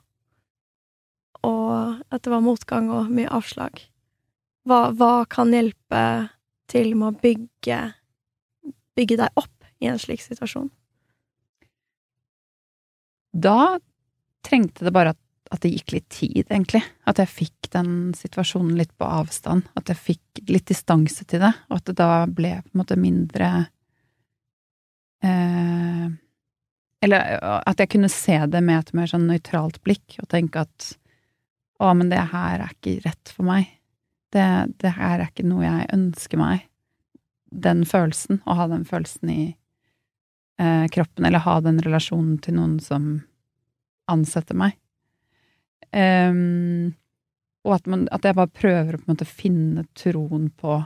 og 1.43 1.99
at 2.07 2.23
det 2.23 2.31
var 2.31 2.39
motgang 2.39 2.85
og 2.87 3.09
mye 3.11 3.27
avslag. 3.35 3.81
Hva, 4.63 4.93
hva 4.95 5.25
kan 5.27 5.51
hjelpe 5.51 6.03
til 6.71 6.93
med 6.95 7.09
å 7.09 7.17
bygge 7.19 7.79
bygge 8.95 9.17
deg 9.19 9.41
opp 9.41 9.67
i 9.83 9.89
en 9.91 9.99
slik 9.99 10.23
situasjon? 10.23 10.69
Da 13.33 13.79
trengte 14.45 14.85
det 14.85 14.93
bare 14.93 15.13
at, 15.13 15.19
at 15.53 15.61
det 15.65 15.73
gikk 15.73 15.95
litt 15.95 16.09
tid, 16.13 16.45
egentlig. 16.45 16.83
At 17.09 17.19
jeg 17.21 17.31
fikk 17.31 17.69
den 17.73 18.13
situasjonen 18.17 18.75
litt 18.77 18.93
på 18.97 19.07
avstand. 19.07 19.67
At 19.79 19.89
jeg 19.89 20.01
fikk 20.01 20.43
litt 20.49 20.67
distanse 20.69 21.25
til 21.25 21.41
det, 21.43 21.53
og 21.69 21.79
at 21.79 21.89
det 21.89 21.97
da 21.99 22.25
ble 22.29 22.55
på 22.61 22.73
en 22.73 22.81
måte 22.83 22.99
mindre 22.99 23.51
eh, 25.25 26.09
Eller 27.03 27.39
at 27.41 27.81
jeg 27.81 27.91
kunne 27.95 28.11
se 28.11 28.37
det 28.47 28.61
med 28.63 28.79
et 28.79 28.93
mer 28.97 29.09
sånn 29.09 29.27
nøytralt 29.29 29.81
blikk, 29.83 30.19
og 30.21 30.29
tenke 30.31 30.67
at 30.67 30.93
å, 31.81 31.89
men 31.97 32.11
det 32.11 32.21
her 32.31 32.61
er 32.61 32.69
ikke 32.71 33.01
rett 33.03 33.31
for 33.33 33.47
meg. 33.47 33.65
Det, 34.33 34.45
det 34.79 34.93
her 34.95 35.19
er 35.19 35.27
ikke 35.27 35.45
noe 35.45 35.65
jeg 35.65 35.89
ønsker 35.93 36.39
meg. 36.39 36.69
Den 37.53 37.83
følelsen, 37.85 38.39
å 38.49 38.55
ha 38.57 38.69
den 38.71 38.85
følelsen 38.87 39.29
i 39.33 39.41
eh, 40.59 40.87
kroppen, 40.93 41.25
eller 41.25 41.43
ha 41.45 41.59
den 41.63 41.79
relasjonen 41.83 42.37
til 42.43 42.57
noen 42.57 42.79
som 42.83 43.13
ansetter 44.11 44.57
meg. 44.57 44.77
Um, 45.93 46.93
og 47.63 47.77
at, 47.77 47.87
man, 47.87 48.07
at, 48.11 48.25
jeg 48.25 48.35
bare 48.35 48.49
prøver 48.51 48.95
å 48.95 48.99
på 48.99 49.05
en 49.05 49.13
måte 49.13 49.29
finne 49.29 49.85
troen 49.95 50.49
på 50.57 50.79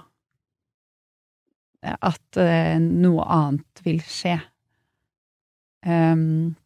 at 1.87 2.39
eh, 2.41 2.77
noe 2.81 3.25
annet 3.31 3.83
vil 3.85 4.01
skje. 4.03 4.35
Um, 5.87 6.57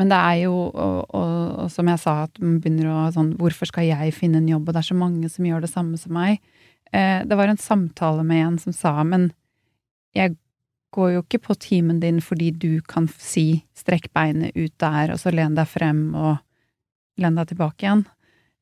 men 0.00 0.10
det 0.10 0.18
er 0.18 0.38
jo, 0.42 0.54
og, 0.66 1.00
og, 1.14 1.34
og, 1.64 1.66
som 1.70 1.88
jeg 1.90 2.02
sa, 2.02 2.16
at 2.26 2.40
man 2.42 2.58
begynner 2.58 2.90
å 2.90 3.02
sånn 3.14 3.34
Hvorfor 3.38 3.70
skal 3.70 3.86
jeg 3.86 4.14
finne 4.16 4.40
en 4.40 4.48
jobb, 4.50 4.66
og 4.66 4.74
det 4.74 4.80
er 4.82 4.88
så 4.88 4.96
mange 4.98 5.30
som 5.30 5.46
gjør 5.46 5.62
det 5.62 5.70
samme 5.70 6.00
som 6.00 6.16
meg? 6.16 6.40
Eh, 6.90 7.22
det 7.26 7.38
var 7.38 7.50
en 7.50 7.60
samtale 7.60 8.24
med 8.26 8.42
en 8.42 8.58
som 8.62 8.74
sa, 8.74 8.96
men 9.06 9.30
jeg 10.14 10.34
går 10.94 11.14
jo 11.16 11.22
ikke 11.24 11.42
på 11.48 11.56
timen 11.58 12.00
din 12.02 12.20
fordi 12.22 12.50
du 12.54 12.78
kan 12.86 13.08
si 13.18 13.64
strekk 13.76 14.10
beinet 14.14 14.54
ut 14.56 14.74
der, 14.82 15.12
og 15.14 15.20
så 15.20 15.32
len 15.34 15.56
deg 15.58 15.68
frem 15.70 16.06
og 16.14 16.38
len 17.20 17.38
deg 17.38 17.50
tilbake 17.50 17.84
igjen, 17.84 18.04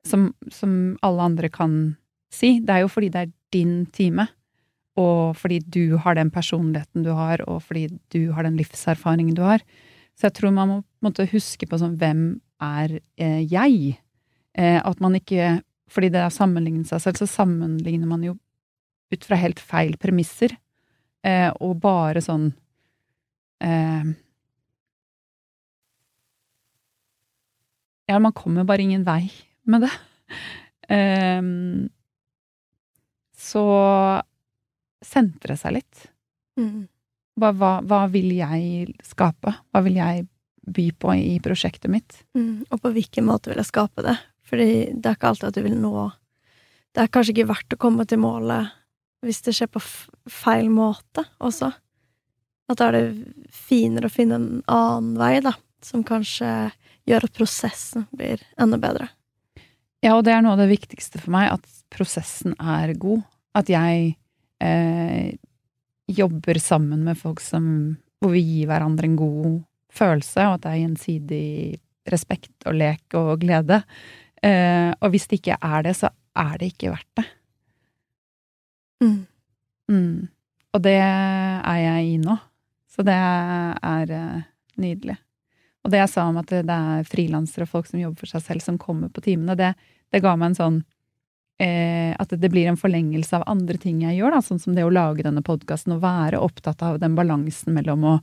som, 0.09 0.31
som 0.53 0.73
alle 1.05 1.29
andre 1.31 1.51
kan 1.53 1.77
si. 2.33 2.59
Det 2.65 2.75
er 2.75 2.85
jo 2.85 2.93
fordi 2.93 3.11
det 3.13 3.25
er 3.25 3.35
din 3.55 3.75
time, 3.93 4.27
og 5.01 5.37
fordi 5.41 5.61
du 5.65 5.97
har 6.01 6.17
den 6.19 6.33
personligheten 6.33 7.05
du 7.07 7.13
har, 7.17 7.45
og 7.49 7.63
fordi 7.65 7.87
du 8.13 8.33
har 8.37 8.49
den 8.49 8.59
livserfaringen 8.61 9.37
du 9.37 9.45
har. 9.47 9.65
Så 10.19 10.29
jeg 10.29 10.37
tror 10.37 10.53
man 10.57 10.69
må 10.69 10.79
måtte 11.05 11.25
huske 11.31 11.67
på 11.67 11.79
sånn 11.81 11.97
Hvem 12.01 12.25
er 12.63 12.99
eh, 13.17 13.41
jeg? 13.49 13.97
Eh, 14.53 14.77
at 14.77 15.01
man 15.01 15.17
ikke 15.17 15.63
Fordi 15.89 16.11
det 16.13 16.21
er 16.21 16.29
å 16.29 16.35
sammenligne 16.35 16.85
seg 16.89 17.01
selv, 17.01 17.21
så 17.21 17.29
sammenligner 17.29 18.09
man 18.09 18.23
jo 18.25 18.37
ut 19.13 19.25
fra 19.29 19.37
helt 19.37 19.61
feil 19.61 19.97
premisser. 20.01 20.55
Eh, 21.23 21.51
og 21.63 21.77
bare 21.83 22.23
sånn 22.25 22.49
eh, 23.63 24.09
Ja, 28.11 28.19
man 28.19 28.35
kommer 28.35 28.67
bare 28.67 28.83
ingen 28.83 29.05
vei 29.07 29.31
med 29.71 29.87
det. 29.87 29.93
Eh, 30.93 31.39
så 33.39 33.63
sentre 35.03 35.57
seg 35.57 35.79
litt. 35.79 36.03
Mm. 36.59 36.83
Hva, 37.41 37.53
hva, 37.57 37.71
hva, 37.87 38.03
vil 38.13 38.35
jeg 38.37 38.93
skape? 39.07 39.55
Hva 39.73 39.83
vil 39.87 39.97
jeg 39.97 40.27
by 40.63 40.89
på 41.01 41.15
i 41.17 41.39
prosjektet 41.43 41.91
mitt? 41.91 42.19
Mm, 42.37 42.67
og 42.69 42.83
på 42.83 42.93
hvilken 42.95 43.27
måte 43.27 43.51
vil 43.51 43.63
jeg 43.63 43.71
skape 43.71 44.05
det? 44.05 44.19
Fordi 44.47 44.69
det 44.93 45.09
er 45.09 45.17
ikke 45.17 45.33
alltid 45.33 45.49
at 45.49 45.57
du 45.57 45.65
vil 45.65 45.79
nå 45.81 46.11
Det 46.93 47.01
er 47.01 47.11
kanskje 47.15 47.33
ikke 47.33 47.49
verdt 47.49 47.75
å 47.79 47.81
komme 47.81 48.05
til 48.05 48.21
målet 48.21 48.75
hvis 49.23 49.43
det 49.47 49.55
skjer 49.57 49.71
på 49.71 49.83
feil 50.31 50.69
måte 50.73 51.25
også. 51.43 51.71
At 52.71 52.81
da 52.81 52.89
er 52.89 52.97
det 52.97 53.51
finere 53.53 54.09
å 54.09 54.13
finne 54.13 54.39
en 54.39 54.49
annen 54.71 55.17
vei, 55.21 55.37
da, 55.45 55.55
som 55.85 56.05
kanskje 56.07 56.73
gjør 57.09 57.27
at 57.27 57.37
prosessen 57.37 58.07
blir 58.15 58.43
enda 58.61 58.79
bedre. 58.83 59.11
Ja, 60.03 60.17
og 60.17 60.25
det 60.27 60.35
er 60.35 60.43
noe 60.43 60.57
av 60.57 60.63
det 60.63 60.71
viktigste 60.73 61.21
for 61.23 61.35
meg, 61.35 61.53
at 61.55 61.83
prosessen 61.95 62.57
er 62.59 62.95
god. 62.99 63.23
At 63.59 63.71
jeg 63.71 64.15
eh, 64.65 65.35
jobber 66.11 66.59
sammen 66.63 67.05
med 67.07 67.21
folk 67.21 67.43
som 67.45 67.99
Hvor 68.23 68.31
vi 68.37 68.41
gir 68.41 68.69
hverandre 68.71 69.09
en 69.09 69.17
god 69.19 69.63
følelse, 69.91 70.45
og 70.47 70.55
at 70.55 70.63
det 70.63 70.71
er 70.71 70.83
gjensidig 70.85 71.47
respekt 72.07 72.67
og 72.71 72.77
lek 72.79 73.17
og 73.19 73.41
glede. 73.43 73.81
Eh, 74.39 74.95
og 74.95 75.11
hvis 75.11 75.27
det 75.27 75.41
ikke 75.41 75.59
er 75.59 75.83
det, 75.89 75.97
så 75.99 76.13
er 76.39 76.53
det 76.61 76.69
ikke 76.71 76.93
verdt 76.95 77.19
det. 77.19 77.25
Mm. 79.03 79.19
Mm. 79.91 80.29
Og 80.73 80.83
det 80.85 80.97
er 81.03 81.83
jeg 81.83 82.15
i 82.15 82.17
nå. 82.23 82.39
Så 82.93 83.05
det 83.07 83.17
er 83.17 84.17
eh, 84.17 84.49
nydelig. 84.81 85.19
Og 85.83 85.91
det 85.91 86.03
jeg 86.03 86.13
sa 86.13 86.27
om 86.31 86.39
at 86.41 86.51
det, 86.53 86.63
er 86.71 87.09
frilansere 87.09 87.67
og 87.67 87.73
folk 87.73 87.89
som 87.89 88.01
jobber 88.01 88.23
for 88.23 88.31
seg 88.31 88.45
selv, 88.45 88.65
som 88.65 88.79
kommer 88.81 89.11
på 89.13 89.25
timene, 89.25 89.57
det, 89.59 89.73
det 90.13 90.23
ga 90.23 90.35
meg 90.39 90.53
en 90.53 90.59
sånn 90.59 90.77
eh, 91.63 92.13
at 92.15 92.35
det 92.39 92.51
blir 92.53 92.69
en 92.71 92.79
forlengelse 92.79 93.39
av 93.39 93.47
andre 93.51 93.81
ting 93.83 94.05
jeg 94.05 94.21
gjør, 94.21 94.37
da, 94.37 94.43
sånn 94.45 94.63
som 94.63 94.77
det 94.77 94.87
å 94.87 94.93
lage 94.93 95.27
denne 95.27 95.43
podkasten 95.47 95.97
og 95.97 96.05
være 96.05 96.43
opptatt 96.43 96.85
av 96.87 97.01
den 97.03 97.17
balansen 97.19 97.75
mellom 97.75 98.07
å 98.13 98.15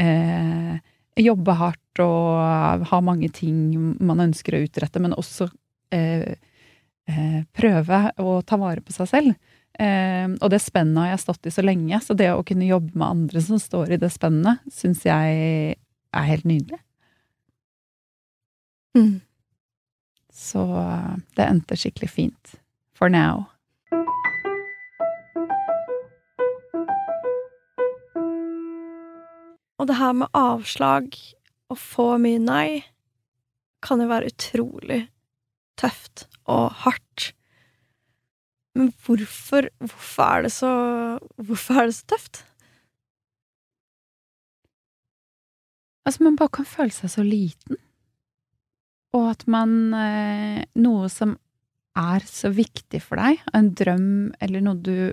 eh, 0.00 0.78
jobbe 1.20 1.58
hardt 1.58 2.00
og 2.00 2.86
ha 2.88 3.02
mange 3.04 3.28
ting 3.34 3.74
man 4.00 4.24
ønsker 4.24 4.56
å 4.56 4.62
utrette, 4.64 5.02
men 5.02 5.16
også 5.16 5.50
eh, 5.92 6.32
eh 7.10 7.40
prøve 7.52 8.04
å 8.22 8.40
ta 8.46 8.56
vare 8.56 8.80
på 8.80 8.94
seg 8.94 9.10
selv. 9.10 9.34
Eh, 9.80 10.28
og 10.38 10.50
det 10.52 10.60
spennet 10.60 11.00
har 11.00 11.12
jeg 11.14 11.22
stått 11.24 11.48
i 11.48 11.54
så 11.54 11.64
lenge, 11.64 12.00
så 12.04 12.16
det 12.18 12.30
å 12.34 12.44
kunne 12.46 12.68
jobbe 12.68 12.92
med 12.94 13.08
andre 13.08 13.44
som 13.44 13.60
står 13.60 13.94
i 13.94 14.00
det 14.02 14.12
spennet, 14.12 14.64
syns 14.72 15.04
jeg 15.08 15.76
er 16.12 16.28
helt 16.28 16.48
nydelig. 16.48 16.80
Mm. 18.96 19.22
Så 20.32 20.64
det 21.36 21.46
endte 21.46 21.78
skikkelig 21.80 22.10
fint 22.12 22.56
for 22.96 23.12
now. 23.12 23.46
Og 29.80 29.88
det 29.88 29.98
her 29.98 30.12
med 30.14 30.30
avslag 30.36 31.16
og 31.72 31.78
få 31.80 32.12
mye 32.22 32.38
nei 32.38 32.68
kan 33.82 33.98
jo 33.98 34.06
være 34.12 34.30
utrolig 34.30 35.00
tøft 35.80 36.28
og 36.46 36.68
hardt. 36.84 37.32
Men 38.78 38.88
hvorfor, 39.04 39.68
hvorfor 39.82 40.24
er 40.24 40.46
det 40.46 40.52
så 40.54 40.72
Hvorfor 41.36 41.80
er 41.82 41.90
det 41.90 41.96
så 41.98 42.08
tøft? 42.14 42.42
Altså, 46.02 46.24
man 46.24 46.36
bare 46.40 46.56
kan 46.56 46.66
føle 46.66 46.94
seg 46.94 47.12
så 47.12 47.22
liten. 47.22 47.78
Og 49.14 49.28
at 49.34 49.44
man 49.50 49.92
eh, 49.94 50.62
Noe 50.82 51.10
som 51.12 51.36
er 51.98 52.24
så 52.24 52.48
viktig 52.54 53.02
for 53.04 53.20
deg, 53.20 53.42
en 53.52 53.68
drøm 53.76 54.32
eller 54.40 54.64
noe 54.64 54.80
du 54.80 55.12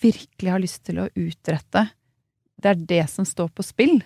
virkelig 0.00 0.52
har 0.52 0.62
lyst 0.62 0.84
til 0.86 1.00
å 1.02 1.08
utrette, 1.18 1.88
det 2.60 2.70
er 2.70 2.84
det 2.92 3.02
som 3.10 3.26
står 3.26 3.50
på 3.50 3.64
spill. 3.66 3.96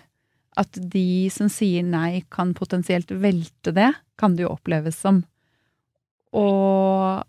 At 0.57 0.73
de 0.73 1.27
som 1.33 1.51
sier 1.51 1.85
nei, 1.85 2.23
kan 2.31 2.55
potensielt 2.57 3.11
velte 3.11 3.73
det, 3.75 3.91
kan 4.17 4.35
det 4.35 4.47
jo 4.47 4.53
oppleves 4.55 4.97
som. 4.97 5.21
Og 6.33 7.21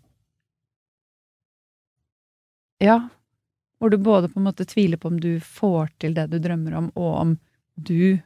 Ja, 2.83 3.01
hvor 3.79 3.89
du 3.89 3.97
både 3.97 4.29
på 4.29 4.39
en 4.39 4.47
måte 4.47 4.65
tviler 4.65 4.97
på 4.97 5.11
om 5.11 5.19
du 5.21 5.39
får 5.39 5.89
til 6.01 6.17
det 6.17 6.27
du 6.31 6.39
drømmer 6.41 6.77
om, 6.77 6.91
og 6.95 7.13
om 7.21 7.37
du 7.75 8.19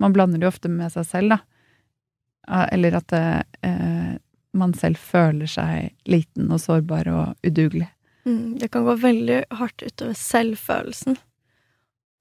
Man 0.00 0.14
blander 0.16 0.40
det 0.40 0.46
jo 0.46 0.48
ofte 0.48 0.68
med 0.72 0.88
seg 0.94 1.04
selv, 1.04 1.34
da. 1.34 2.62
Eller 2.72 2.94
at 2.96 3.12
eh, 3.12 4.14
man 4.56 4.72
selv 4.72 4.96
føler 4.96 5.50
seg 5.50 5.90
liten 6.08 6.48
og 6.48 6.62
sårbar 6.62 7.10
og 7.12 7.44
udugelig. 7.44 7.90
Mm, 8.24 8.56
det 8.62 8.70
kan 8.72 8.86
gå 8.86 8.94
veldig 9.02 9.42
hardt 9.58 9.84
utover 9.84 10.16
selvfølelsen. 10.16 11.18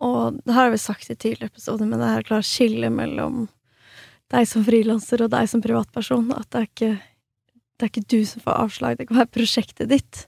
Og 0.03 0.41
det 0.43 0.57
har 0.57 0.73
vi 0.73 0.81
sagt 0.81 1.07
i 1.07 1.15
tidligere 1.15 1.53
episoder, 1.53 1.87
men 1.87 2.03
det 2.03 2.11
her 2.11 2.27
klart 2.27 2.47
skille 2.47 2.91
mellom 2.91 3.47
deg 4.31 4.47
som 4.47 4.63
frilanser 4.67 5.23
og 5.25 5.31
deg 5.33 5.49
som 5.51 5.63
privatperson. 5.63 6.31
At 6.35 6.51
det 6.51 6.61
er, 6.61 6.69
ikke, 6.69 6.91
det 7.75 7.87
er 7.87 7.93
ikke 7.93 8.09
du 8.11 8.19
som 8.27 8.43
får 8.45 8.63
avslag, 8.65 8.99
det 8.99 9.09
kan 9.09 9.21
være 9.23 9.35
prosjektet 9.39 9.91
ditt. 9.91 10.25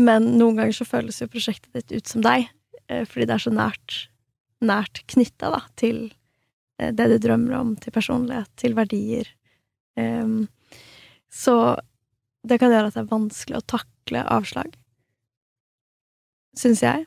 Men 0.00 0.26
noen 0.38 0.58
ganger 0.58 0.74
så 0.74 0.86
føles 0.88 1.20
jo 1.22 1.30
prosjektet 1.30 1.72
ditt 1.74 1.94
ut 1.94 2.10
som 2.10 2.24
deg, 2.24 2.48
eh, 2.88 3.04
fordi 3.06 3.28
det 3.30 3.36
er 3.36 3.44
så 3.44 3.52
nært, 3.54 3.98
nært 4.64 5.02
knytta 5.12 5.52
til 5.78 6.08
eh, 6.80 6.90
det 6.90 7.08
du 7.12 7.16
drømmer 7.22 7.56
om, 7.60 7.74
til 7.78 7.94
personlighet, 7.94 8.50
til 8.60 8.74
verdier. 8.78 9.30
Um, 9.94 10.48
så 11.30 11.76
det 12.42 12.58
kan 12.60 12.72
gjøre 12.72 12.90
at 12.90 12.96
det 12.96 13.04
er 13.04 13.12
vanskelig 13.12 13.60
å 13.60 13.68
takle 13.76 14.24
avslag. 14.26 14.74
Syns 16.58 16.82
jeg. 16.82 17.06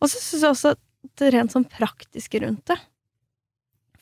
Og 0.00 0.10
så 0.10 0.18
syns 0.18 0.42
jeg 0.42 0.50
også 0.50 0.74
det 1.20 1.30
rent 1.34 1.54
sånn 1.54 1.66
praktiske 1.70 2.40
rundt 2.42 2.66
det. 2.70 2.78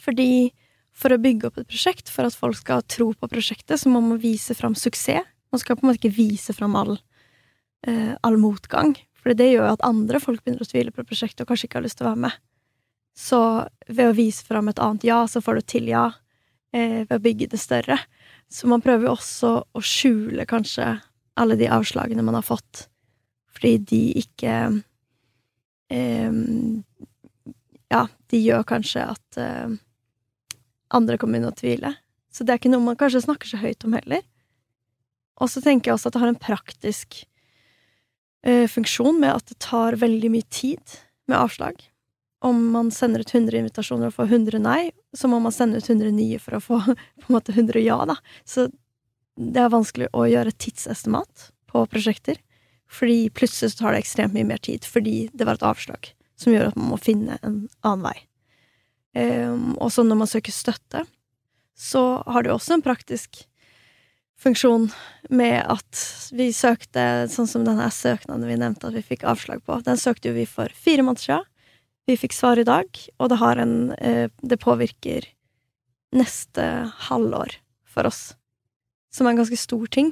Fordi 0.02 0.52
for 0.96 1.14
å 1.14 1.20
bygge 1.20 1.48
opp 1.48 1.60
et 1.60 1.70
prosjekt, 1.70 2.10
for 2.12 2.28
at 2.28 2.36
folk 2.36 2.58
skal 2.58 2.84
tro 2.90 3.12
på 3.16 3.30
prosjektet, 3.30 3.80
så 3.80 3.92
må 3.92 4.02
man 4.04 4.20
vise 4.20 4.56
fram 4.56 4.76
suksess. 4.78 5.28
Man 5.52 5.60
skal 5.60 5.76
på 5.76 5.84
en 5.84 5.90
måte 5.90 6.00
ikke 6.00 6.16
vise 6.16 6.54
fram 6.56 6.76
all, 6.80 6.94
eh, 7.86 8.14
all 8.22 8.38
motgang. 8.40 8.96
For 9.22 9.36
det 9.38 9.52
gjør 9.52 9.68
jo 9.68 9.74
at 9.76 9.84
andre 9.86 10.20
folk 10.22 10.42
begynner 10.42 10.64
å 10.64 10.70
tvile 10.70 10.94
på 10.94 11.04
prosjektet 11.06 11.44
og 11.44 11.52
kanskje 11.52 11.68
ikke 11.68 11.80
har 11.80 11.86
lyst 11.86 12.00
til 12.00 12.08
å 12.08 12.12
være 12.12 12.24
med. 12.24 12.40
Så 13.18 13.40
ved 13.86 14.08
å 14.08 14.16
vise 14.16 14.44
fram 14.46 14.70
et 14.72 14.80
annet 14.82 15.04
ja, 15.06 15.22
så 15.28 15.42
får 15.44 15.60
du 15.60 15.66
til 15.74 15.90
ja. 15.92 16.08
Eh, 16.72 17.02
ved 17.04 17.18
å 17.18 17.22
bygge 17.22 17.50
det 17.52 17.60
større. 17.60 17.98
Så 18.48 18.68
man 18.68 18.82
prøver 18.84 19.06
jo 19.06 19.16
også 19.16 19.52
å 19.76 19.82
skjule 19.84 20.46
kanskje 20.48 20.94
alle 21.36 21.56
de 21.60 21.68
avslagene 21.72 22.24
man 22.24 22.36
har 22.36 22.44
fått, 22.44 22.86
fordi 23.52 23.76
de 23.88 24.00
ikke 24.20 24.56
eh, 25.92 26.40
Ja, 27.92 28.06
de 28.32 28.38
gjør 28.40 28.64
kanskje 28.64 29.04
at 29.04 29.36
eh, 29.40 29.74
andre 30.96 31.18
kommer 31.20 31.36
inn 31.36 31.48
og 31.48 31.58
tvile. 31.60 31.92
Så 32.32 32.44
det 32.44 32.54
er 32.54 32.60
ikke 32.60 32.72
noe 32.72 32.84
man 32.86 32.96
kanskje 32.96 33.26
snakker 33.26 33.50
så 33.50 33.60
høyt 33.60 33.84
om 33.84 33.92
heller. 33.98 34.24
Og 35.40 35.50
så 35.52 35.60
tenker 35.60 35.90
jeg 35.90 35.98
også 35.98 36.08
at 36.08 36.16
det 36.16 36.22
har 36.22 36.32
en 36.32 36.40
praktisk 36.40 37.18
funksjon 38.42 39.20
med 39.22 39.36
at 39.36 39.50
det 39.52 39.58
tar 39.62 39.94
veldig 40.00 40.30
mye 40.34 40.46
tid 40.50 40.96
med 41.30 41.38
avslag. 41.38 41.78
Om 42.42 42.70
man 42.74 42.90
sender 42.90 43.22
ut 43.22 43.34
100 43.34 43.58
invitasjoner 43.60 44.10
og 44.10 44.16
får 44.16 44.32
100 44.34 44.62
nei, 44.64 44.90
så 45.14 45.30
må 45.30 45.38
man 45.44 45.54
sende 45.54 45.78
ut 45.78 45.86
100 45.86 46.10
nye 46.16 46.40
for 46.42 46.58
å 46.58 46.62
få 46.62 46.80
på 47.22 47.28
en 47.28 47.36
måte 47.36 47.54
100 47.54 47.84
ja, 47.84 48.00
da. 48.08 48.16
Så 48.44 48.66
det 49.38 49.62
er 49.62 49.70
vanskelig 49.72 50.10
å 50.12 50.26
gjøre 50.26 50.54
tidsestimat 50.58 51.52
på 51.70 51.84
prosjekter. 51.92 52.40
Fordi 52.92 53.30
plutselig 53.32 53.72
så 53.72 53.84
tar 53.84 53.94
det 53.94 54.02
ekstremt 54.02 54.34
mye 54.36 54.48
mer 54.48 54.60
tid 54.60 54.84
fordi 54.84 55.30
det 55.32 55.46
var 55.48 55.56
et 55.56 55.64
avslag 55.70 56.10
som 56.36 56.52
gjør 56.52 56.72
at 56.72 56.76
man 56.76 56.90
må 56.90 56.98
finne 57.00 57.38
en 57.46 57.62
annen 57.86 58.04
vei. 58.08 58.18
Um, 59.12 59.72
og 59.76 59.92
så 59.94 60.04
når 60.04 60.18
man 60.24 60.30
søker 60.30 60.54
støtte, 60.54 61.04
så 61.78 62.02
har 62.26 62.42
det 62.42 62.50
jo 62.50 62.58
også 62.58 62.76
en 62.76 62.84
praktisk 62.84 63.44
funksjon 64.42 64.88
med 65.30 65.60
at 65.70 66.02
vi 66.34 66.50
søkte, 66.54 67.28
sånn 67.30 67.48
som 67.50 67.66
denne 67.66 67.86
søknaden 67.94 68.48
vi 68.48 68.58
nevnte 68.60 68.88
at 68.88 68.96
vi 68.96 69.04
fikk 69.06 69.26
avslag 69.28 69.62
på, 69.66 69.78
den 69.86 70.00
søkte 70.00 70.30
jo 70.30 70.36
vi 70.36 70.46
for 70.50 70.72
fire 70.74 71.04
måneder 71.06 71.26
siden. 71.26 71.48
Vi 72.10 72.18
fikk 72.18 72.34
svar 72.34 72.58
i 72.58 72.66
dag, 72.66 72.88
og 73.22 73.30
det 73.30 73.38
har 73.38 73.60
en 73.62 73.76
uh, 73.94 74.26
Det 74.42 74.58
påvirker 74.58 75.28
neste 76.12 76.64
halvår 77.08 77.54
for 77.86 78.08
oss, 78.10 78.34
som 79.14 79.28
er 79.28 79.34
en 79.36 79.42
ganske 79.44 79.60
stor 79.60 79.86
ting. 79.86 80.10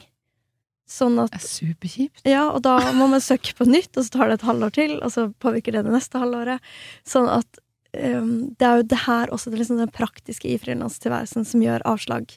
Sånn 0.91 1.19
at 1.23 1.35
Det 1.35 1.43
er 1.43 1.47
superkjipt. 1.47 2.23
ja, 2.27 2.49
og 2.51 2.63
da 2.67 2.93
må 2.97 3.07
man 3.11 3.23
søke 3.23 3.55
på 3.59 3.67
nytt, 3.69 3.93
og 3.97 4.07
så 4.07 4.15
tar 4.15 4.31
det 4.31 4.41
et 4.41 4.47
halvår 4.49 4.73
til, 4.75 4.97
og 5.03 5.13
så 5.15 5.29
påvirker 5.43 5.77
det 5.77 5.85
det 5.87 5.95
neste 5.95 6.23
halvåret. 6.23 6.63
Sånn 7.07 7.29
at 7.31 7.61
um, 7.97 8.33
det 8.59 8.67
er 8.67 8.81
jo 8.81 8.89
det 8.91 9.01
her 9.05 9.33
også, 9.35 9.51
det 9.51 9.61
liksom 9.61 9.81
den 9.81 9.93
praktiske 9.95 10.49
i 10.51 10.59
frilanstilværelsen 10.61 11.47
som 11.49 11.65
gjør 11.65 11.85
avslag 11.89 12.35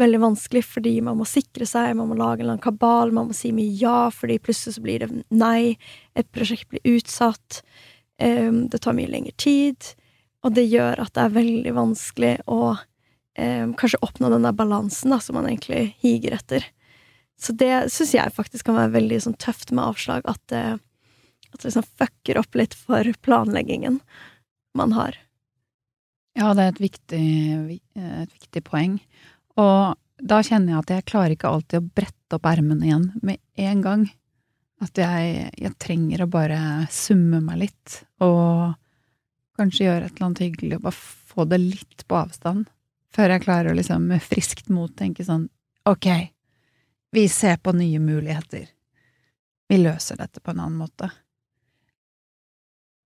veldig 0.00 0.20
vanskelig, 0.22 0.64
fordi 0.66 0.94
man 1.06 1.18
må 1.20 1.26
sikre 1.28 1.66
seg, 1.68 1.96
man 1.98 2.10
må 2.10 2.18
lage 2.18 2.40
en 2.40 2.46
eller 2.46 2.56
annen 2.56 2.64
kabal, 2.64 3.14
man 3.14 3.30
må 3.30 3.36
si 3.36 3.52
mye 3.54 3.74
ja, 3.80 4.08
fordi 4.14 4.40
plutselig 4.42 4.78
så 4.78 4.84
blir 4.84 5.04
det 5.04 5.10
nei, 5.30 5.76
et 6.18 6.30
prosjekt 6.34 6.68
blir 6.72 6.96
utsatt, 6.96 7.62
um, 8.22 8.64
det 8.72 8.82
tar 8.82 8.96
mye 8.96 9.12
lengre 9.12 9.36
tid, 9.40 9.94
og 10.44 10.56
det 10.58 10.66
gjør 10.68 11.04
at 11.04 11.14
det 11.16 11.22
er 11.24 11.38
veldig 11.38 11.76
vanskelig 11.76 12.34
å 12.50 12.76
kanskje 13.34 13.98
oppnå 14.06 14.28
den 14.30 14.44
der 14.46 14.54
balansen 14.54 15.10
da, 15.10 15.16
som 15.18 15.34
man 15.34 15.48
egentlig 15.48 15.96
higer 15.98 16.36
etter. 16.36 16.68
Så 17.40 17.50
det 17.58 17.90
syns 17.90 18.14
jeg 18.14 18.34
faktisk 18.36 18.68
kan 18.68 18.78
være 18.78 18.94
veldig 18.94 19.20
sånn, 19.24 19.38
tøft 19.42 19.72
med 19.74 19.82
avslag, 19.84 20.22
at 20.30 20.40
det, 20.52 20.62
at 21.50 21.58
det 21.58 21.66
liksom 21.66 21.88
fucker 21.98 22.38
opp 22.38 22.54
litt 22.54 22.76
for 22.78 23.10
planleggingen 23.26 23.98
man 24.76 24.94
har. 24.96 25.16
Ja, 26.34 26.50
det 26.56 26.64
er 26.64 26.72
et 26.72 26.82
viktig, 26.82 27.26
et 27.94 28.32
viktig 28.34 28.64
poeng. 28.66 28.98
Og 29.60 29.94
da 30.22 30.40
kjenner 30.46 30.74
jeg 30.74 30.82
at 30.82 30.92
jeg 30.94 31.08
klarer 31.10 31.34
ikke 31.34 31.50
alltid 31.50 31.80
å 31.80 31.88
brette 31.94 32.38
opp 32.38 32.46
ermene 32.50 32.86
igjen 32.88 33.08
med 33.22 33.38
en 33.60 33.82
gang. 33.84 34.06
At 34.82 34.98
jeg, 34.98 35.50
jeg 35.54 35.76
trenger 35.80 36.24
å 36.24 36.30
bare 36.30 36.58
summe 36.92 37.38
meg 37.44 37.60
litt, 37.62 38.00
og 38.24 38.74
kanskje 39.58 39.86
gjøre 39.86 40.08
et 40.08 40.16
eller 40.16 40.28
annet 40.28 40.42
hyggelig, 40.42 40.78
og 40.78 40.86
bare 40.88 40.98
få 41.34 41.46
det 41.50 41.60
litt 41.62 42.06
på 42.10 42.18
avstand. 42.18 42.66
Før 43.14 43.30
jeg 43.30 43.44
klarer 43.44 43.70
å 43.70 43.78
liksom 43.78 44.08
med 44.10 44.22
friskt 44.22 44.70
mot 44.74 44.90
tenke 44.98 45.26
sånn 45.26 45.46
ok, 45.86 46.08
vi 47.14 47.28
ser 47.30 47.60
på 47.62 47.74
nye 47.76 48.00
muligheter. 48.02 48.66
Vi 49.70 49.78
løser 49.78 50.18
dette 50.18 50.42
på 50.42 50.50
en 50.50 50.64
annen 50.64 50.80
måte. 50.80 51.12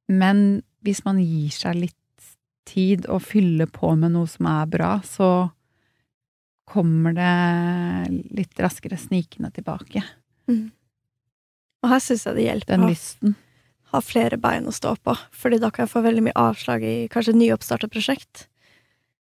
Men 0.09 0.63
hvis 0.89 1.05
man 1.05 1.21
gir 1.21 1.53
seg 1.53 1.77
litt 1.85 1.95
tid 2.69 3.07
og 3.09 3.23
fyller 3.25 3.69
på 3.71 3.95
med 3.97 4.15
noe 4.17 4.29
som 4.29 4.49
er 4.51 4.69
bra, 4.69 4.99
så 5.05 5.49
kommer 6.69 7.15
det 7.17 8.25
litt 8.37 8.61
raskere 8.61 8.99
snikende 9.01 9.51
tilbake. 9.57 10.03
Mm. 10.51 10.69
Og 11.83 11.93
her 11.93 12.03
syns 12.03 12.27
jeg 12.27 12.37
det 12.37 12.49
hjelper 12.49 12.77
Den 12.77 12.85
å 12.85 12.91
lysten. 12.91 13.37
ha 13.95 14.03
flere 14.05 14.37
bein 14.41 14.69
å 14.69 14.75
stå 14.75 14.97
på, 15.01 15.15
fordi 15.33 15.61
da 15.63 15.71
kan 15.73 15.87
jeg 15.87 15.95
få 15.95 16.05
veldig 16.05 16.27
mye 16.29 16.41
avslag 16.41 16.85
i 16.85 16.97
kanskje 17.13 17.37
nyoppstarta 17.39 17.89
prosjekt. 17.89 18.49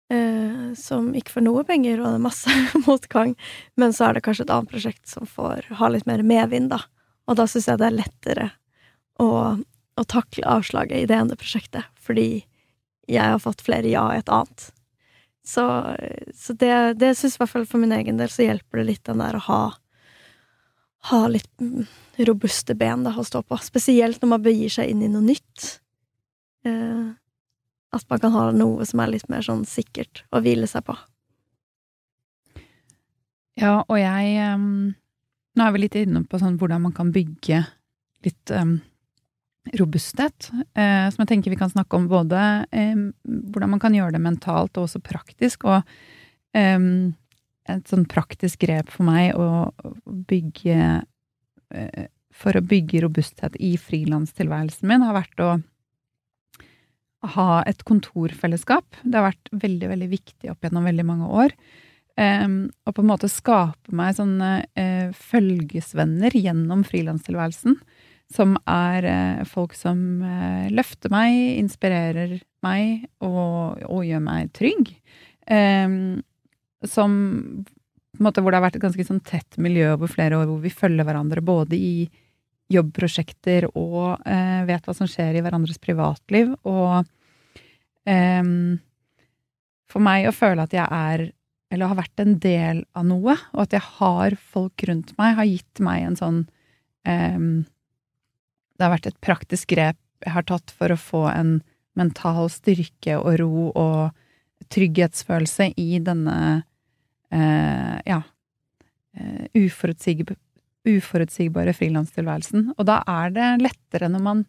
Eh, 0.09 0.73
som 0.79 1.11
ikke 1.13 1.35
får 1.37 1.45
noe 1.45 1.63
penger, 1.69 2.01
og 2.01 2.09
det 2.09 2.17
er 2.17 2.27
masse 2.27 2.55
motgang, 2.89 3.35
men 3.77 3.93
så 3.95 4.09
er 4.09 4.17
det 4.17 4.25
kanskje 4.27 4.49
et 4.49 4.55
annet 4.55 4.73
prosjekt 4.73 5.05
som 5.11 5.29
får 5.29 5.69
ha 5.79 5.93
litt 5.93 6.09
mer 6.09 6.25
medvind, 6.27 6.73
da. 6.73 6.81
Og 7.29 7.37
da 7.39 7.45
syns 7.47 7.69
jeg 7.69 7.81
det 7.81 7.91
er 7.91 7.99
lettere 7.99 8.47
å, 9.21 9.29
å 9.99 10.07
takle 10.09 10.47
avslaget 10.47 11.03
i 11.03 11.09
det 11.11 11.17
ene 11.17 11.39
prosjektet, 11.39 11.89
fordi 12.01 12.45
jeg 13.09 13.25
har 13.25 13.41
fått 13.43 13.65
flere 13.65 13.89
ja 13.91 14.05
i 14.13 14.21
et 14.21 14.33
annet. 14.33 14.71
Så, 15.49 15.65
så 16.37 16.55
det, 16.61 17.01
det 17.01 17.15
syns 17.17 17.39
i 17.39 17.41
hvert 17.41 17.55
fall 17.55 17.69
for 17.69 17.81
min 17.81 17.95
egen 17.97 18.19
del 18.21 18.29
så 18.29 18.45
hjelper 18.45 18.83
det 18.83 18.89
litt 18.91 19.05
den 19.09 19.23
der 19.23 19.39
å 19.39 19.45
ha 19.49 19.61
ha 21.09 21.29
litt 21.29 21.61
mm, 21.61 21.87
robuste 22.27 22.75
ben 22.75 23.05
da, 23.07 23.15
å 23.17 23.25
stå 23.25 23.43
på. 23.43 23.59
Spesielt 23.63 24.23
når 24.23 24.33
man 24.35 24.45
begir 24.45 24.73
seg 24.73 24.91
inn 24.91 25.05
i 25.05 25.11
noe 25.13 25.25
nytt. 25.25 25.79
Eh, 26.67 27.07
at 27.95 28.05
man 28.11 28.21
kan 28.21 28.35
ha 28.35 28.49
noe 28.53 28.85
som 28.89 29.01
er 29.01 29.15
litt 29.15 29.29
mer 29.33 29.45
sånn 29.45 29.65
sikkert 29.69 30.25
å 30.35 30.43
hvile 30.45 30.69
seg 30.69 30.85
på. 30.89 30.97
Ja, 33.59 33.81
og 33.89 33.97
jeg 33.99 34.55
um, 34.55 34.95
Nå 35.59 35.65
er 35.65 35.73
vi 35.75 35.81
litt 35.83 35.97
inne 35.99 36.21
på 36.29 36.39
sånn 36.39 36.59
hvordan 36.61 36.85
man 36.85 36.93
kan 36.95 37.09
bygge 37.11 37.65
litt 38.23 38.53
um, 38.55 38.77
robusthet, 39.79 40.51
eh, 40.75 41.07
som 41.13 41.23
jeg 41.23 41.31
tenker 41.33 41.53
vi 41.53 41.61
kan 41.61 41.73
snakke 41.73 41.99
om 41.99 42.09
både 42.11 42.43
eh, 42.73 42.99
hvordan 43.25 43.75
man 43.75 43.83
kan 43.83 43.97
gjøre 43.97 44.17
det 44.17 44.23
mentalt 44.25 44.77
og 44.77 44.87
også 44.87 45.03
praktisk. 45.05 45.67
Og 45.69 45.83
eh, 46.57 46.79
et 47.69 47.91
sånn 47.91 48.07
praktisk 48.09 48.63
grep 48.65 48.93
for 48.93 49.09
meg 49.09 49.37
å 49.37 49.69
bygge 50.07 50.79
eh, 51.75 52.07
For 52.39 52.55
å 52.55 52.63
bygge 52.63 53.03
robusthet 53.03 53.57
i 53.59 53.73
frilanstilværelsen 53.81 54.87
min 54.87 55.03
har 55.03 55.17
vært 55.17 55.41
å 55.43 55.51
ha 57.35 57.63
et 57.67 57.81
kontorfellesskap. 57.89 59.01
Det 59.03 59.19
har 59.19 59.33
vært 59.33 59.51
veldig, 59.51 59.89
veldig 59.91 60.09
viktig 60.13 60.53
opp 60.53 60.63
gjennom 60.63 60.87
veldig 60.87 61.07
mange 61.09 61.31
år. 61.43 61.55
Um, 62.19 62.69
og 62.87 62.97
på 62.97 63.03
en 63.03 63.11
måte 63.11 63.31
skape 63.31 63.95
meg 63.95 64.17
sånne 64.19 64.51
uh, 64.67 65.11
følgesvenner 65.15 66.35
gjennom 66.35 66.85
frilanstilværelsen. 66.87 67.77
Som 68.33 68.59
er 68.69 69.07
uh, 69.09 69.45
folk 69.49 69.73
som 69.77 70.21
uh, 70.21 70.69
løfter 70.75 71.13
meg, 71.13 71.37
inspirerer 71.63 72.39
meg 72.65 73.09
og, 73.25 73.81
og 73.89 74.05
gjør 74.05 74.23
meg 74.25 74.51
trygg. 74.57 74.93
Um, 75.49 76.21
som 76.85 77.13
på 77.65 78.21
en 78.21 78.27
måte 78.27 78.43
hvor 78.43 78.53
det 78.53 78.59
har 78.59 78.67
vært 78.67 78.77
et 78.79 78.85
ganske 78.85 79.07
sånn 79.07 79.23
tett 79.25 79.57
miljø 79.63 79.95
over 79.95 80.11
flere 80.11 80.41
år, 80.41 80.49
hvor 80.51 80.61
vi 80.61 80.73
følger 80.75 81.07
hverandre 81.07 81.45
både 81.45 81.79
i 81.79 82.09
jobbprosjekter 82.73 83.71
og 83.71 84.19
vet 84.69 84.85
hva 84.85 84.95
som 84.97 85.09
skjer 85.09 85.39
i 85.39 85.43
hverandres 85.45 85.79
privatliv. 85.81 86.51
Og 86.69 87.07
um, 88.05 88.77
For 89.89 90.05
meg 90.05 90.29
å 90.29 90.35
føle 90.37 90.67
at 90.67 90.75
jeg 90.77 90.85
er, 90.85 91.25
eller 91.73 91.93
har 91.93 92.01
vært 92.01 92.25
en 92.25 92.37
del 92.43 92.83
av 92.99 93.07
noe, 93.09 93.39
og 93.55 93.65
at 93.65 93.77
jeg 93.79 93.87
har 94.01 94.37
folk 94.53 94.85
rundt 94.91 95.15
meg, 95.21 95.37
har 95.39 95.49
gitt 95.49 95.85
meg 95.85 96.05
en 96.05 96.19
sånn 96.19 96.43
em, 97.09 97.49
Det 98.79 98.87
har 98.87 98.95
vært 98.95 99.11
et 99.11 99.25
praktisk 99.25 99.75
grep 99.75 99.99
jeg 100.25 100.33
har 100.35 100.43
tatt 100.47 100.71
for 100.75 100.91
å 100.91 100.97
få 100.99 101.29
en 101.31 101.61
mental 101.99 102.49
styrke 102.51 103.17
og 103.19 103.39
ro 103.41 103.71
og 103.71 104.11
trygghetsfølelse 104.75 105.73
i 105.79 105.99
denne 106.05 106.63
eh, 107.35 107.97
ja 108.07 108.23
eh, 109.15 109.45
uforutsigbare 109.59 111.73
frilanstilværelsen. 111.77 112.73
Og 112.77 112.87
da 112.89 112.97
er 113.07 113.31
det 113.35 113.63
lettere 113.63 114.09
når 114.11 114.23
man 114.25 114.45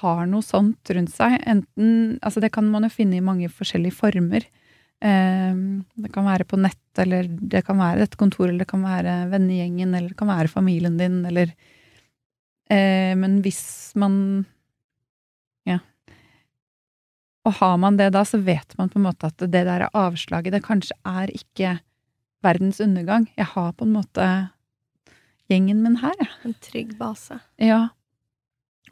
har 0.00 0.26
noe 0.26 0.42
sånt 0.44 0.90
rundt 0.90 1.14
seg. 1.14 1.38
Enten 1.46 2.18
Altså, 2.20 2.40
det 2.42 2.52
kan 2.54 2.66
man 2.70 2.84
jo 2.86 2.90
finne 2.92 3.16
i 3.18 3.24
mange 3.24 3.48
forskjellige 3.52 3.96
former. 3.96 4.42
Eh, 5.04 5.54
det 6.04 6.10
kan 6.12 6.28
være 6.28 6.44
på 6.48 6.56
nett, 6.60 6.98
eller 7.00 7.22
det 7.28 7.64
kan 7.66 7.78
være 7.80 8.02
et 8.08 8.18
kontor, 8.20 8.46
eller 8.48 8.64
det 8.64 8.72
kan 8.72 8.84
være 8.84 9.12
vennegjengen, 9.32 9.94
eller 9.94 10.08
det 10.12 10.20
kan 10.20 10.32
være 10.32 10.52
familien 10.52 10.96
din, 11.00 11.16
eller 11.28 11.48
eh, 12.70 13.14
Men 13.16 13.40
hvis 13.42 13.92
man 13.96 14.46
Ja. 15.66 15.78
Og 17.44 17.52
har 17.60 17.76
man 17.76 17.96
det 17.96 18.12
da, 18.12 18.24
så 18.24 18.38
vet 18.38 18.76
man 18.78 18.88
på 18.88 18.98
en 18.98 19.06
måte 19.08 19.26
at 19.26 19.38
det 19.38 19.64
der 19.66 19.88
avslaget, 19.92 20.52
det 20.52 20.64
kanskje 20.64 20.96
er 21.04 21.28
ikke 21.28 21.78
verdens 22.44 22.80
undergang. 22.80 23.28
Jeg 23.36 23.46
har 23.52 23.72
på 23.72 23.84
en 23.84 23.92
måte 23.92 24.50
gjengen 25.50 25.82
min 25.84 25.96
her, 26.00 26.14
jeg. 26.20 26.32
En 26.44 26.56
trygg 26.64 26.96
base. 26.98 27.38
Ja. 27.60 27.88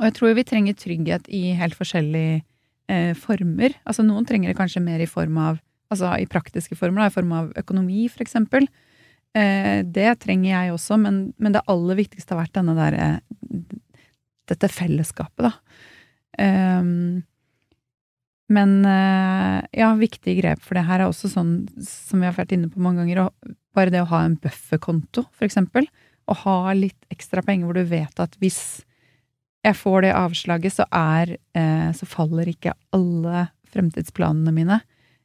Og 0.01 0.09
jeg 0.09 0.17
tror 0.17 0.37
vi 0.37 0.45
trenger 0.49 0.77
trygghet 0.77 1.29
i 1.29 1.53
helt 1.57 1.77
forskjellige 1.77 2.43
eh, 2.93 3.13
former. 3.19 3.77
Altså 3.89 4.05
noen 4.07 4.27
trenger 4.29 4.53
det 4.53 4.59
kanskje 4.59 4.85
mer 4.85 5.01
i 5.01 5.11
form 5.11 5.39
av 5.41 5.61
Altså 5.93 6.09
i 6.17 6.25
praktiske 6.25 6.73
former, 6.73 7.03
da, 7.03 7.11
i 7.11 7.13
form 7.13 7.33
av 7.37 7.51
økonomi, 7.61 8.07
for 8.09 8.25
eksempel. 8.25 8.65
Eh, 9.39 9.81
det 9.89 10.11
trenger 10.21 10.51
jeg 10.51 10.75
også, 10.75 10.99
men, 11.01 11.23
men, 11.41 11.55
det 11.55 11.65
aller 11.73 11.99
viktigste 12.03 12.35
har 12.35 12.43
vært 12.45 12.57
denne 12.59 12.77
derre 12.77 13.07
Dette 14.51 14.69
fellesskapet, 14.69 15.47
da. 15.47 15.53
Um, 16.43 17.23
men 18.53 18.73
eh, 18.89 19.59
ja, 19.79 19.91
viktige 19.97 20.41
grep 20.41 20.63
for 20.65 20.77
det 20.77 20.85
her 20.89 21.01
er 21.03 21.09
også 21.09 21.31
sånn 21.31 21.53
som 21.87 22.21
vi 22.21 22.27
har 22.27 22.37
vært 22.37 22.55
inne 22.57 22.69
på 22.73 22.83
mange 22.83 23.05
ganger, 23.05 23.31
bare 23.77 23.93
det 23.95 24.03
å 24.03 24.11
ha 24.11 24.25
en 24.27 24.37
bufferkonto, 24.41 25.25
for 25.31 25.47
eksempel. 25.47 25.87
Å 26.29 26.37
ha 26.45 26.57
litt 26.77 27.09
ekstra 27.13 27.45
penger 27.47 27.69
hvor 27.69 27.79
du 27.79 27.87
vet 27.89 28.21
at 28.23 28.37
hvis 28.43 28.83
jeg 29.63 29.79
får 29.79 30.03
det 30.05 30.17
avslaget, 30.19 30.75
så 30.75 30.89
er 30.91 31.37
eh, 31.55 31.91
Så 31.95 32.09
faller 32.11 32.49
ikke 32.51 32.75
alle 32.91 33.47
fremtidsplanene 33.73 34.53
mine. 34.53 34.81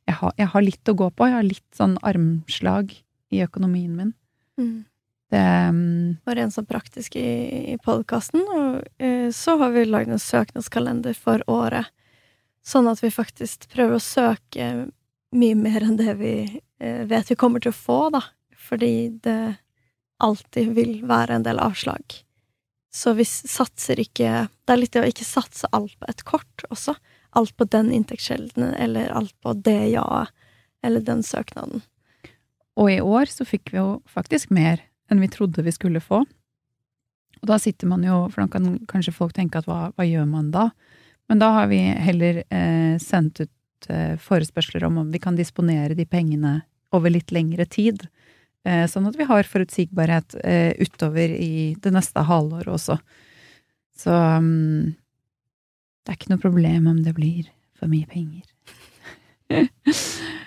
Jeg 0.07 0.19
har, 0.21 0.33
jeg 0.37 0.51
har, 0.53 0.63
litt 0.63 0.91
å 0.91 0.95
gå 0.95 1.09
på. 1.09 1.27
Jeg 1.27 1.35
har 1.35 1.47
litt 1.47 1.67
sånn 1.75 1.97
armslag 2.05 2.93
i 3.34 3.41
økonomien 3.43 3.95
min. 3.95 4.13
Mm. 4.57 4.86
Det 5.30 5.43
um, 5.69 6.17
var 6.23 6.39
en 6.39 6.53
sånn 6.53 6.67
praktisk 6.69 7.17
i, 7.19 7.28
i 7.73 7.78
podkasten. 7.84 8.45
Og 8.47 8.80
uh, 9.03 9.30
så 9.36 9.57
har 9.61 9.73
vi 9.75 9.88
lagd 9.88 10.13
en 10.13 10.23
søknadskalender 10.23 11.17
for 11.17 11.43
året. 11.51 11.89
Sånn 12.67 12.88
at 12.91 13.03
vi 13.03 13.11
faktisk 13.11 13.67
prøver 13.71 13.97
å 13.97 14.03
søke 14.03 14.69
mye 15.36 15.57
mer 15.59 15.84
enn 15.84 15.99
det 15.99 16.15
vi 16.21 16.36
uh, 16.47 17.03
vet 17.09 17.32
vi 17.32 17.39
kommer 17.39 17.63
til 17.63 17.75
å 17.75 17.80
få, 17.80 17.99
da. 18.15 18.23
Fordi 18.67 18.93
det 19.23 19.57
alltid 20.23 20.71
vil 20.75 20.95
være 21.07 21.38
en 21.38 21.45
del 21.45 21.59
avslag. 21.61 22.21
Så 22.93 23.11
vi 23.13 23.25
satser 23.28 23.99
ikke 24.01 24.47
Det 24.47 24.73
er 24.73 24.80
litt 24.80 24.95
det 24.95 25.03
å 25.03 25.09
ikke 25.11 25.28
satse 25.28 25.67
alt 25.75 25.93
på 25.99 26.07
et 26.09 26.23
kort 26.25 26.63
også 26.71 26.95
alt 27.38 27.57
på 27.57 27.65
den 27.65 27.91
inntektskjelden, 27.91 28.63
eller 28.63 29.09
alt 29.09 29.41
på 29.41 29.53
det 29.53 29.89
ja-et, 29.93 30.34
eller 30.82 31.01
den 31.01 31.23
søknaden. 31.23 31.84
Og 32.78 32.91
i 32.93 32.99
år 33.01 33.32
så 33.32 33.45
fikk 33.47 33.73
vi 33.73 33.82
jo 33.82 33.99
faktisk 34.09 34.51
mer 34.53 34.84
enn 35.11 35.21
vi 35.23 35.30
trodde 35.32 35.65
vi 35.65 35.73
skulle 35.73 36.03
få. 36.03 36.21
Og 37.41 37.49
da 37.49 37.57
sitter 37.61 37.89
man 37.89 38.03
jo, 38.05 38.25
for 38.34 38.43
da 38.43 38.49
kan 38.53 38.78
kanskje 38.89 39.15
folk 39.15 39.36
tenke 39.38 39.59
at 39.59 39.67
hva, 39.69 39.91
hva 39.95 40.05
gjør 40.05 40.28
man 40.30 40.51
da? 40.53 40.69
Men 41.30 41.41
da 41.41 41.51
har 41.57 41.69
vi 41.71 41.80
heller 41.82 42.41
eh, 42.43 42.95
sendt 43.01 43.41
ut 43.43 43.89
eh, 43.91 44.15
forespørsler 44.21 44.86
om 44.88 45.01
om 45.03 45.11
vi 45.13 45.21
kan 45.21 45.38
disponere 45.38 45.97
de 45.97 46.05
pengene 46.07 46.61
over 46.95 47.11
litt 47.13 47.34
lengre 47.36 47.65
tid. 47.69 48.07
Eh, 48.67 48.86
sånn 48.89 49.07
at 49.09 49.17
vi 49.19 49.28
har 49.28 49.47
forutsigbarhet 49.47 50.38
eh, 50.43 50.73
utover 50.80 51.34
i 51.34 51.75
det 51.84 51.93
neste 51.93 52.23
halvåret 52.28 52.71
også. 52.73 52.97
Så 53.97 54.13
um, 54.13 54.93
det 56.05 56.13
er 56.13 56.19
ikke 56.19 56.34
noe 56.34 56.43
problem 56.43 56.89
om 56.91 56.99
det 57.05 57.15
blir 57.17 57.49
for 57.78 57.89
mye 57.91 58.07
penger. 58.09 58.45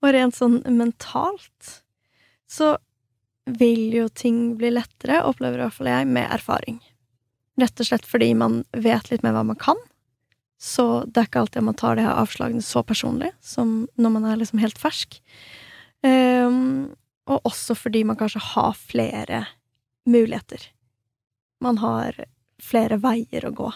og 0.00 0.14
rent 0.14 0.36
sånn 0.36 0.60
mentalt 0.72 1.80
så 2.50 2.74
vil 3.58 3.94
jo 3.94 4.08
ting 4.08 4.56
bli 4.58 4.70
lettere, 4.72 5.22
opplever 5.26 5.58
i 5.58 5.64
hvert 5.64 5.76
fall 5.76 5.90
jeg, 5.90 6.08
med 6.08 6.28
erfaring. 6.32 6.80
Rett 7.60 7.82
og 7.82 7.88
slett 7.88 8.06
fordi 8.08 8.32
man 8.38 8.62
vet 8.72 9.10
litt 9.10 9.24
mer 9.26 9.34
hva 9.36 9.44
man 9.46 9.58
kan. 9.60 9.78
Så 10.60 11.04
det 11.08 11.22
er 11.22 11.28
ikke 11.28 11.44
alltid 11.44 11.64
man 11.64 11.78
tar 11.78 11.96
de 11.96 12.04
her 12.04 12.18
avslagene 12.20 12.64
så 12.64 12.82
personlig 12.84 13.30
som 13.44 13.86
når 13.96 14.14
man 14.16 14.26
er 14.28 14.40
liksom 14.40 14.60
helt 14.60 14.80
fersk. 14.80 15.20
Um, 16.04 16.92
og 17.30 17.46
også 17.48 17.76
fordi 17.78 18.02
man 18.08 18.18
kanskje 18.20 18.42
har 18.52 18.76
flere 18.76 19.44
muligheter. 20.08 20.66
Man 21.64 21.80
har 21.80 22.16
flere 22.60 23.00
veier 23.00 23.48
å 23.48 23.54
gå. 23.56 23.70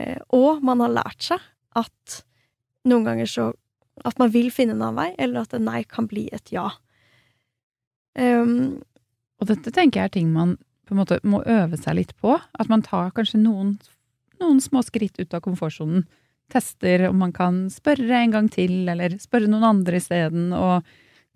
Uh, 0.00 0.20
og 0.36 0.64
man 0.64 0.80
har 0.84 0.96
lært 1.02 1.28
seg 1.28 1.44
at 1.76 2.22
noen 2.88 3.04
ganger 3.08 3.28
så 3.28 3.50
At 4.02 4.18
man 4.18 4.32
vil 4.34 4.50
finne 4.50 4.74
en 4.74 4.82
annen 4.82 4.98
vei, 4.98 5.10
eller 5.22 5.44
at 5.44 5.54
et 5.54 5.62
nei 5.62 5.84
kan 5.86 6.08
bli 6.10 6.26
et 6.34 6.50
ja. 6.54 6.66
Um, 8.18 8.82
og 9.42 9.50
dette 9.50 9.70
tenker 9.74 10.00
jeg 10.00 10.10
er 10.10 10.14
ting 10.16 10.32
man 10.34 10.56
på 10.84 10.94
en 10.94 11.00
måte 11.00 11.18
må 11.26 11.40
øve 11.48 11.78
seg 11.80 11.98
litt 12.00 12.12
på. 12.20 12.36
At 12.58 12.70
man 12.72 12.84
tar 12.84 13.12
kanskje 13.16 13.40
noen, 13.40 13.76
noen 14.42 14.60
små 14.62 14.82
skritt 14.84 15.18
ut 15.20 15.34
av 15.34 15.44
komfortsonen. 15.44 16.04
Tester 16.52 17.06
om 17.08 17.22
man 17.22 17.32
kan 17.32 17.64
spørre 17.72 18.18
en 18.20 18.34
gang 18.34 18.50
til, 18.52 18.84
eller 18.90 19.16
spørre 19.22 19.48
noen 19.48 19.64
andre 19.70 20.02
isteden. 20.02 20.50
Og 20.52 20.84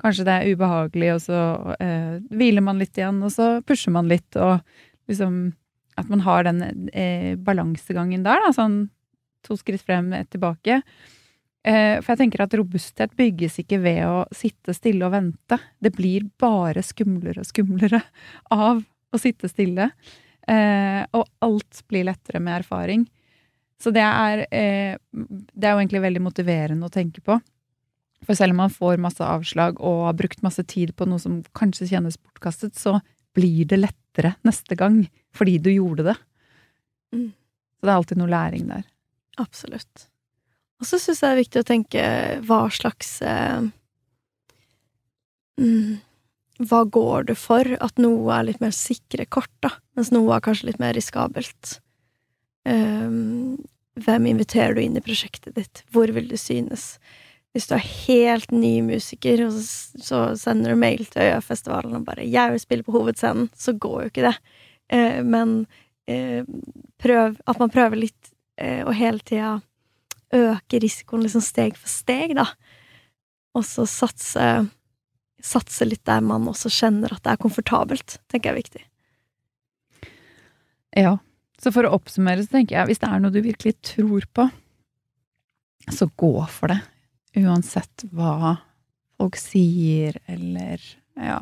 kanskje 0.02 0.26
det 0.28 0.34
er 0.34 0.52
ubehagelig, 0.52 1.14
og 1.14 1.22
så 1.24 1.40
eh, 1.80 2.18
hviler 2.28 2.64
man 2.64 2.82
litt 2.82 2.98
igjen, 2.98 3.22
og 3.24 3.32
så 3.34 3.48
pusher 3.66 3.94
man 3.94 4.10
litt, 4.10 4.28
og 4.36 4.60
liksom 5.10 5.40
at 5.98 6.10
man 6.12 6.22
har 6.22 6.44
den 6.46 6.62
eh, 6.92 7.34
balansegangen 7.42 8.22
der, 8.26 8.44
da, 8.44 8.52
sånn 8.54 8.84
to 9.46 9.56
skritt 9.58 9.82
frem, 9.82 10.12
ett 10.14 10.30
tilbake. 10.30 10.82
Eh, 11.68 11.98
for 12.00 12.14
jeg 12.14 12.22
tenker 12.22 12.44
at 12.44 12.54
robusthet 12.56 13.12
bygges 13.18 13.58
ikke 13.60 13.80
ved 13.82 14.00
å 14.06 14.22
sitte 14.34 14.72
stille 14.76 15.04
og 15.04 15.12
vente. 15.12 15.58
Det 15.76 15.92
blir 15.96 16.24
bare 16.40 16.84
skumlere 16.86 17.44
og 17.44 17.48
skumlere 17.48 18.00
av 18.68 18.80
å 18.80 19.20
sitte 19.20 19.50
stille. 19.50 19.90
Eh, 20.48 21.02
og 21.12 21.28
alt 21.44 21.82
blir 21.90 22.08
lettere 22.08 22.40
med 22.40 22.62
erfaring. 22.62 23.04
Så 23.78 23.92
det 23.94 24.02
er, 24.02 24.46
eh, 24.50 24.96
det 25.12 25.68
er 25.68 25.76
jo 25.76 25.82
egentlig 25.82 26.02
veldig 26.06 26.24
motiverende 26.24 26.88
å 26.88 26.94
tenke 26.94 27.22
på. 27.24 27.36
For 28.26 28.34
selv 28.34 28.56
om 28.56 28.64
man 28.64 28.74
får 28.74 28.98
masse 28.98 29.22
avslag 29.22 29.78
og 29.78 30.08
har 30.08 30.16
brukt 30.18 30.42
masse 30.42 30.64
tid 30.66 30.96
på 30.98 31.06
noe 31.06 31.22
som 31.22 31.42
kanskje 31.54 31.92
kjennes 31.92 32.18
bortkastet, 32.18 32.74
så 32.74 32.96
blir 33.36 33.68
det 33.70 33.78
lettere 33.84 34.34
neste 34.46 34.74
gang 34.78 35.04
fordi 35.36 35.58
du 35.62 35.70
gjorde 35.70 36.08
det. 36.08 36.16
Mm. 37.14 37.28
Så 37.78 37.86
det 37.86 37.92
er 37.92 37.98
alltid 38.00 38.18
noe 38.18 38.32
læring 38.32 38.66
der. 38.72 38.88
Absolutt. 39.38 40.08
Og 40.78 40.86
så 40.86 40.98
syns 41.00 41.22
jeg 41.22 41.26
det 41.26 41.32
er 41.32 41.42
viktig 41.42 41.62
å 41.62 41.68
tenke 41.68 42.02
hva 42.46 42.60
slags 42.70 43.16
eh, 43.26 43.64
mm, 45.58 45.96
Hva 46.70 46.82
går 46.86 47.28
du 47.30 47.34
for? 47.38 47.66
At 47.82 47.98
noe 48.02 48.36
er 48.36 48.46
litt 48.46 48.62
mer 48.62 48.74
sikre 48.74 49.26
kort, 49.26 49.52
da, 49.64 49.72
mens 49.98 50.12
noe 50.14 50.36
er 50.36 50.44
kanskje 50.44 50.70
litt 50.70 50.82
mer 50.82 50.94
riskabelt. 50.94 51.78
Um, 52.68 53.56
hvem 53.98 54.26
inviterer 54.30 54.76
du 54.76 54.82
inn 54.82 54.98
i 54.98 55.02
prosjektet 55.02 55.56
ditt? 55.58 55.82
Hvor 55.94 56.10
vil 56.14 56.28
du 56.30 56.36
synes? 56.38 56.96
Hvis 57.54 57.66
du 57.70 57.74
er 57.74 57.86
helt 58.06 58.50
ny 58.54 58.76
musiker, 58.86 59.46
og 59.48 59.54
så, 59.58 60.24
sender 60.38 60.74
du 60.74 60.82
mail 60.82 61.06
til 61.06 61.30
Øyafestivalen 61.30 61.96
og 61.98 62.04
bare 62.06 62.26
'Jeg 62.26 62.54
vil 62.54 62.60
spille 62.62 62.86
på 62.86 62.94
hovedscenen', 62.94 63.50
så 63.56 63.72
går 63.72 64.02
jo 64.02 64.10
ikke 64.10 64.26
det. 64.28 64.36
Eh, 64.90 65.22
men 65.22 65.66
eh, 66.06 66.44
prøv 66.98 67.36
At 67.46 67.58
man 67.58 67.70
prøver 67.70 67.96
litt 67.96 68.34
og 68.58 68.90
å 68.90 68.92
hele 68.92 69.22
tida 69.22 69.60
øke 70.34 70.80
risikoen 70.82 71.24
liksom 71.24 71.44
steg 71.44 71.78
for 71.78 71.90
steg, 71.90 72.34
da. 72.38 72.48
Og 73.56 73.64
så 73.66 73.86
satse 73.88 74.48
Satse 75.38 75.86
litt 75.86 76.02
der 76.02 76.18
man 76.26 76.48
også 76.50 76.66
kjenner 76.66 77.12
at 77.14 77.22
det 77.22 77.30
er 77.30 77.38
komfortabelt, 77.38 78.16
tenker 78.26 78.48
jeg 78.48 78.54
er 78.56 78.58
viktig. 78.58 78.80
Ja. 80.98 81.12
Så 81.62 81.70
for 81.74 81.86
å 81.86 81.92
oppsummere, 81.94 82.42
så 82.42 82.56
tenker 82.56 82.74
jeg 82.74 82.88
hvis 82.90 83.00
det 83.02 83.10
er 83.10 83.22
noe 83.22 83.34
du 83.34 83.38
virkelig 83.44 83.76
tror 83.86 84.26
på, 84.34 84.48
så 85.94 86.08
gå 86.18 86.32
for 86.50 86.74
det. 86.74 86.80
Uansett 87.38 88.02
hva 88.10 88.56
folk 89.18 89.38
sier, 89.38 90.18
eller 90.26 90.82
ja, 91.14 91.40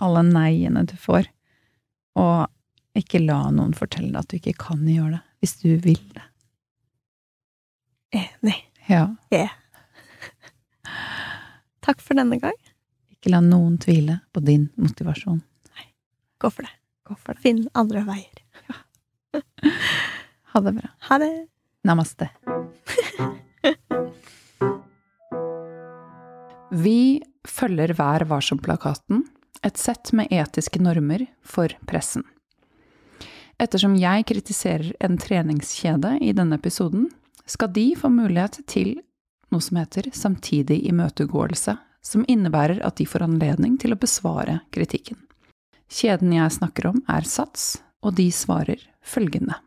alle 0.00 0.24
neiene 0.24 0.84
du 0.88 0.96
får. 1.00 1.28
Og 2.20 2.96
ikke 2.96 3.20
la 3.24 3.42
noen 3.52 3.76
fortelle 3.76 4.12
deg 4.12 4.22
at 4.22 4.32
du 4.32 4.38
ikke 4.38 4.56
kan 4.68 4.84
gjøre 4.88 5.18
det, 5.18 5.22
hvis 5.40 5.56
du 5.60 5.70
vil 5.84 6.00
det. 6.16 6.24
Enig. 8.10 8.62
Ja. 8.86 9.16
Yeah. 9.34 9.50
Takk 11.80 12.00
for 12.02 12.14
denne 12.18 12.38
gang. 12.42 12.56
Ikke 13.10 13.30
la 13.32 13.40
noen 13.42 13.78
tvile 13.82 14.20
på 14.34 14.40
din 14.46 14.68
motivasjon. 14.78 15.42
Gå 16.38 16.50
for 16.50 16.62
det. 16.62 16.74
Gå 17.06 17.14
for 17.16 17.34
det. 17.34 17.40
Finn 17.42 17.68
andre 17.74 18.04
veier. 18.06 18.42
Ha 20.52 20.60
det 20.60 20.72
bra. 20.72 20.88
Ha 21.08 21.18
det. 21.18 21.46
Namaste. 21.86 22.28
Vi 26.70 27.22
følger 27.48 27.92
Vær 27.94 28.24
varsom-plakaten, 28.28 29.22
et 29.62 29.78
sett 29.78 30.12
med 30.12 30.26
etiske 30.34 30.82
normer 30.82 31.26
for 31.46 31.68
pressen. 31.88 32.24
Ettersom 33.62 33.94
jeg 33.96 34.26
kritiserer 34.28 34.92
en 35.00 35.16
treningskjede 35.20 36.18
i 36.20 36.32
denne 36.36 36.58
episoden, 36.60 37.08
skal 37.46 37.72
de 37.72 37.94
få 37.98 38.10
mulighet 38.12 38.60
til 38.66 38.96
noe 39.54 39.62
som 39.62 39.78
heter 39.78 40.10
samtidig 40.12 40.80
imøtegåelse, 40.90 41.76
som 42.02 42.24
innebærer 42.28 42.82
at 42.86 42.98
de 42.98 43.06
får 43.06 43.24
anledning 43.26 43.78
til 43.82 43.94
å 43.94 44.00
besvare 44.00 44.60
kritikken. 44.74 45.18
Kjeden 45.90 46.34
jeg 46.34 46.56
snakker 46.58 46.90
om, 46.90 47.00
er 47.08 47.26
Sats, 47.26 47.78
og 48.02 48.16
de 48.18 48.26
svarer 48.34 48.82
følgende. 49.06 49.58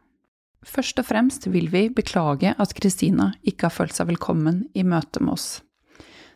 Først 0.68 1.00
og 1.00 1.08
fremst 1.08 1.48
vil 1.48 1.70
vi 1.72 1.88
beklage 1.96 2.52
at 2.60 2.76
Kristina 2.76 3.32
ikke 3.48 3.70
har 3.70 3.76
følt 3.76 3.96
seg 3.96 4.10
velkommen 4.12 4.66
i 4.76 4.84
møte 4.84 5.24
med 5.24 5.38
oss. 5.38 5.50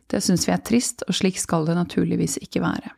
Det 0.08 0.22
syns 0.24 0.48
vi 0.48 0.54
er 0.56 0.64
trist, 0.64 1.04
og 1.08 1.16
slik 1.16 1.40
skal 1.40 1.68
det 1.68 1.76
naturligvis 1.76 2.38
ikke 2.44 2.64
være. 2.64 2.96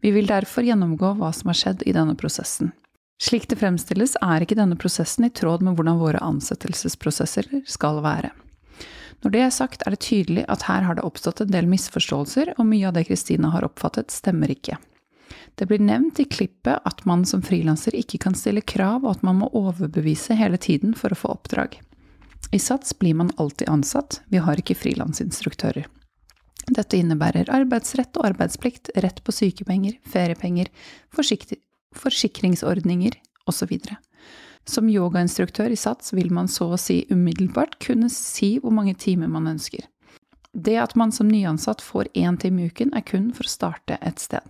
Vi 0.00 0.10
vil 0.14 0.26
derfor 0.30 0.66
gjennomgå 0.66 1.12
hva 1.18 1.30
som 1.36 1.52
har 1.52 1.58
skjedd 1.58 1.84
i 1.86 1.94
denne 1.94 2.16
prosessen. 2.18 2.72
Slik 3.20 3.48
det 3.50 3.58
fremstilles, 3.60 4.14
er 4.24 4.40
ikke 4.40 4.56
denne 4.56 4.78
prosessen 4.80 5.26
i 5.28 5.32
tråd 5.36 5.60
med 5.64 5.76
hvordan 5.76 5.98
våre 6.00 6.22
ansettelsesprosesser 6.24 7.50
skal 7.68 8.00
være. 8.04 8.30
Når 9.20 9.34
det 9.34 9.42
er 9.44 9.52
sagt, 9.52 9.82
er 9.84 9.92
det 9.92 10.06
tydelig 10.06 10.46
at 10.48 10.64
her 10.64 10.86
har 10.86 10.96
det 10.96 11.04
oppstått 11.04 11.42
en 11.44 11.52
del 11.52 11.68
misforståelser, 11.68 12.54
og 12.56 12.68
mye 12.70 12.88
av 12.88 12.96
det 12.96 13.04
Kristina 13.10 13.52
har 13.52 13.66
oppfattet, 13.66 14.08
stemmer 14.14 14.48
ikke. 14.48 14.78
Det 15.60 15.68
blir 15.68 15.82
nevnt 15.84 16.22
i 16.22 16.24
klippet 16.24 16.80
at 16.88 17.04
man 17.04 17.26
som 17.28 17.44
frilanser 17.44 17.92
ikke 17.98 18.22
kan 18.24 18.34
stille 18.38 18.64
krav, 18.64 19.04
og 19.04 19.18
at 19.18 19.26
man 19.26 19.42
må 19.42 19.50
overbevise 19.52 20.38
hele 20.40 20.56
tiden 20.56 20.96
for 20.96 21.12
å 21.12 21.20
få 21.20 21.34
oppdrag. 21.36 21.76
I 22.56 22.58
Sats 22.58 22.96
blir 22.98 23.14
man 23.20 23.34
alltid 23.36 23.68
ansatt, 23.68 24.22
vi 24.32 24.40
har 24.40 24.58
ikke 24.58 24.78
frilansinstruktører. 24.80 25.84
Dette 26.70 26.96
innebærer 26.96 27.52
arbeidsrett 27.52 28.16
og 28.16 28.30
arbeidsplikt, 28.32 28.94
rett 29.04 29.20
på 29.24 29.34
sykepenger, 29.34 30.00
feriepenger, 30.08 30.72
forsikringsordninger 31.96 33.16
osv. 33.50 33.76
Som 34.68 34.90
yogainstruktør 34.92 35.72
i 35.72 35.78
Sats 35.78 36.12
vil 36.14 36.30
man 36.32 36.48
så 36.48 36.72
å 36.74 36.78
si 36.80 37.02
umiddelbart 37.10 37.78
kunne 37.82 38.10
si 38.12 38.58
hvor 38.60 38.74
mange 38.76 38.94
timer 38.94 39.30
man 39.32 39.48
ønsker. 39.50 39.86
Det 40.52 40.76
at 40.82 40.96
man 40.98 41.12
som 41.14 41.30
nyansatt 41.30 41.82
får 41.82 42.10
én 42.18 42.38
time 42.38 42.62
i 42.62 42.70
uken, 42.70 42.94
er 42.94 43.06
kun 43.06 43.30
for 43.34 43.46
å 43.46 43.52
starte 43.52 43.98
et 44.02 44.18
sted. 44.22 44.42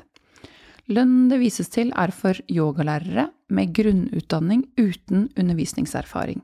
Lønnen 0.90 1.28
det 1.30 1.38
vises 1.38 1.68
til, 1.70 1.92
er 1.94 2.10
for 2.10 2.38
yogalærere 2.50 3.28
med 3.54 3.74
grunnutdanning 3.76 4.64
uten 4.80 5.28
undervisningserfaring. 5.38 6.40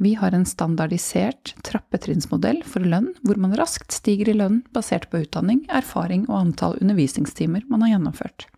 Vi 0.00 0.14
har 0.18 0.34
en 0.34 0.46
standardisert 0.48 1.52
trappetrinnsmodell 1.66 2.62
for 2.66 2.86
lønn, 2.86 3.12
hvor 3.22 3.38
man 3.40 3.54
raskt 3.58 3.92
stiger 3.94 4.32
i 4.32 4.38
lønn 4.38 4.62
basert 4.74 5.10
på 5.10 5.22
utdanning, 5.22 5.62
erfaring 5.68 6.24
og 6.30 6.38
antall 6.40 6.78
undervisningstimer 6.80 7.66
man 7.70 7.84
har 7.84 7.94
gjennomført. 7.94 8.48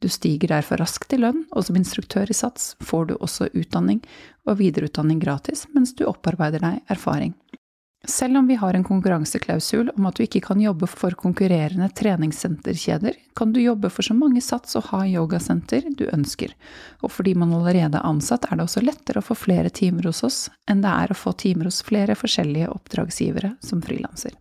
Du 0.00 0.08
stiger 0.08 0.48
derfor 0.48 0.80
raskt 0.80 1.12
i 1.12 1.20
lønn, 1.20 1.44
og 1.52 1.66
som 1.66 1.76
instruktør 1.76 2.30
i 2.30 2.36
SATS 2.36 2.74
får 2.80 3.10
du 3.10 3.14
også 3.20 3.50
utdanning 3.52 4.00
og 4.48 4.56
videreutdanning 4.62 5.20
gratis 5.20 5.66
mens 5.74 5.92
du 5.96 6.06
opparbeider 6.08 6.64
deg 6.64 6.80
erfaring. 6.88 7.34
Selv 8.08 8.38
om 8.38 8.46
vi 8.48 8.54
har 8.56 8.74
en 8.74 8.84
konkurranseklausul 8.84 9.90
om 9.92 10.06
at 10.08 10.16
du 10.16 10.22
ikke 10.24 10.40
kan 10.40 10.60
jobbe 10.60 10.86
for 10.88 11.12
konkurrerende 11.20 11.90
treningssenterkjeder, 11.92 13.18
kan 13.36 13.52
du 13.52 13.60
jobbe 13.60 13.90
for 13.92 14.06
så 14.06 14.16
mange 14.16 14.40
sats 14.40 14.78
og 14.80 14.88
ha 14.88 15.02
yogasenter 15.04 15.84
du 15.98 16.06
ønsker, 16.08 16.54
og 17.04 17.12
fordi 17.12 17.34
man 17.36 17.52
allerede 17.52 18.00
er 18.00 18.08
ansatt, 18.08 18.48
er 18.48 18.56
det 18.56 18.64
også 18.64 18.84
lettere 18.86 19.20
å 19.20 19.26
få 19.26 19.36
flere 19.36 19.68
timer 19.68 20.08
hos 20.08 20.24
oss 20.24 20.40
enn 20.64 20.80
det 20.80 20.94
er 20.96 21.12
å 21.12 21.18
få 21.26 21.34
timer 21.44 21.68
hos 21.68 21.82
flere 21.84 22.16
forskjellige 22.16 22.72
oppdragsgivere 22.72 23.58
som 23.60 23.84
frilanser. 23.84 24.32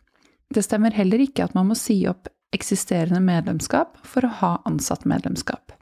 Det 0.50 0.64
stemmer 0.64 0.96
heller 0.96 1.20
ikke 1.28 1.44
at 1.44 1.58
man 1.58 1.68
må 1.68 1.76
si 1.76 2.00
opp 2.08 2.32
eksisterende 2.56 3.22
medlemskap 3.24 3.98
for 4.04 4.26
å 4.26 4.34
ha 4.42 4.52
ansatt 4.70 5.06
medlemskap. 5.10 5.74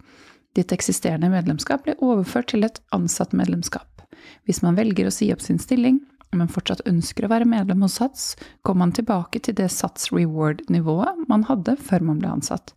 Ditt 0.58 0.74
eksisterende 0.74 1.30
medlemskap 1.30 1.84
blir 1.86 2.00
overført 2.04 2.52
til 2.52 2.66
et 2.68 2.80
ansatt 2.96 3.36
medlemskap. 3.38 4.02
Hvis 4.48 4.64
man 4.66 4.78
velger 4.78 5.08
å 5.08 5.14
si 5.14 5.30
opp 5.34 5.44
sin 5.44 5.60
stilling, 5.62 6.00
men 6.36 6.50
fortsatt 6.52 6.84
ønsker 6.90 7.26
å 7.26 7.32
være 7.32 7.48
medlem 7.48 7.86
hos 7.86 8.00
Sats, 8.02 8.24
kommer 8.66 8.88
man 8.88 8.96
tilbake 8.98 9.40
til 9.44 9.56
det 9.56 9.70
Sats 9.72 10.10
reward-nivået 10.12 11.28
man 11.32 11.46
hadde 11.48 11.78
før 11.80 12.10
man 12.10 12.20
ble 12.24 12.34
ansatt. 12.36 12.74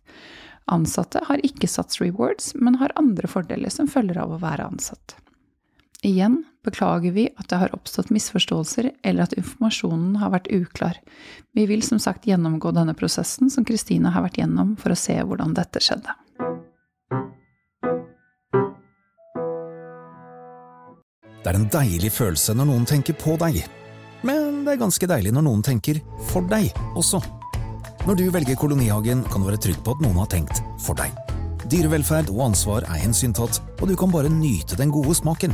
Ansatte 0.71 1.23
har 1.27 1.43
ikke 1.45 1.67
Sats 1.67 1.99
rewards, 1.99 2.53
men 2.55 2.79
har 2.79 2.95
andre 2.99 3.27
fordeler 3.27 3.73
som 3.73 3.89
følger 3.91 4.21
av 4.23 4.35
å 4.35 4.39
være 4.41 4.69
ansatt. 4.71 5.17
Igjen 6.01 6.39
beklager 6.65 7.11
vi 7.11 7.27
at 7.37 7.51
det 7.51 7.59
har 7.61 7.73
oppstått 7.75 8.09
misforståelser 8.09 8.87
eller 9.05 9.27
at 9.27 9.35
informasjonen 9.37 10.15
har 10.17 10.31
vært 10.33 10.47
uklar. 10.49 10.97
Vi 11.53 11.67
vil 11.69 11.83
som 11.85 11.99
sagt 12.01 12.25
gjennomgå 12.25 12.71
denne 12.73 12.95
prosessen 12.97 13.51
som 13.53 13.65
Kristina 13.65 14.09
har 14.15 14.25
vært 14.25 14.39
gjennom 14.41 14.73
for 14.81 14.93
å 14.93 14.97
se 14.97 15.13
hvordan 15.21 15.53
dette 15.53 15.77
skjedde. 15.77 16.15
Det 21.41 21.49
er 21.51 21.59
en 21.59 21.69
deilig 21.73 22.09
følelse 22.15 22.55
når 22.57 22.69
noen 22.71 22.87
tenker 22.89 23.17
på 23.21 23.35
deg. 23.41 23.59
Men 24.25 24.63
det 24.65 24.73
er 24.73 24.81
ganske 24.81 25.09
deilig 25.09 25.33
når 25.35 25.45
noen 25.45 25.61
tenker 25.65 25.99
for 26.31 26.45
deg 26.49 26.71
også. 26.97 27.21
Når 28.07 28.17
du 28.17 28.23
velger 28.33 28.57
Kolonihagen, 28.57 29.21
kan 29.29 29.43
du 29.43 29.49
være 29.51 29.61
trygg 29.61 29.77
på 29.85 29.93
at 29.93 30.01
noen 30.01 30.17
har 30.17 30.29
tenkt 30.33 30.63
for 30.81 30.97
deg. 30.97 31.13
Dyrevelferd 31.69 32.33
og 32.33 32.47
ansvar 32.47 32.89
er 32.89 33.03
hensyntatt, 33.03 33.61
og 33.77 33.85
du 33.89 33.93
kan 33.97 34.09
bare 34.13 34.33
nyte 34.33 34.77
den 34.79 34.89
gode 34.93 35.13
smaken. 35.17 35.53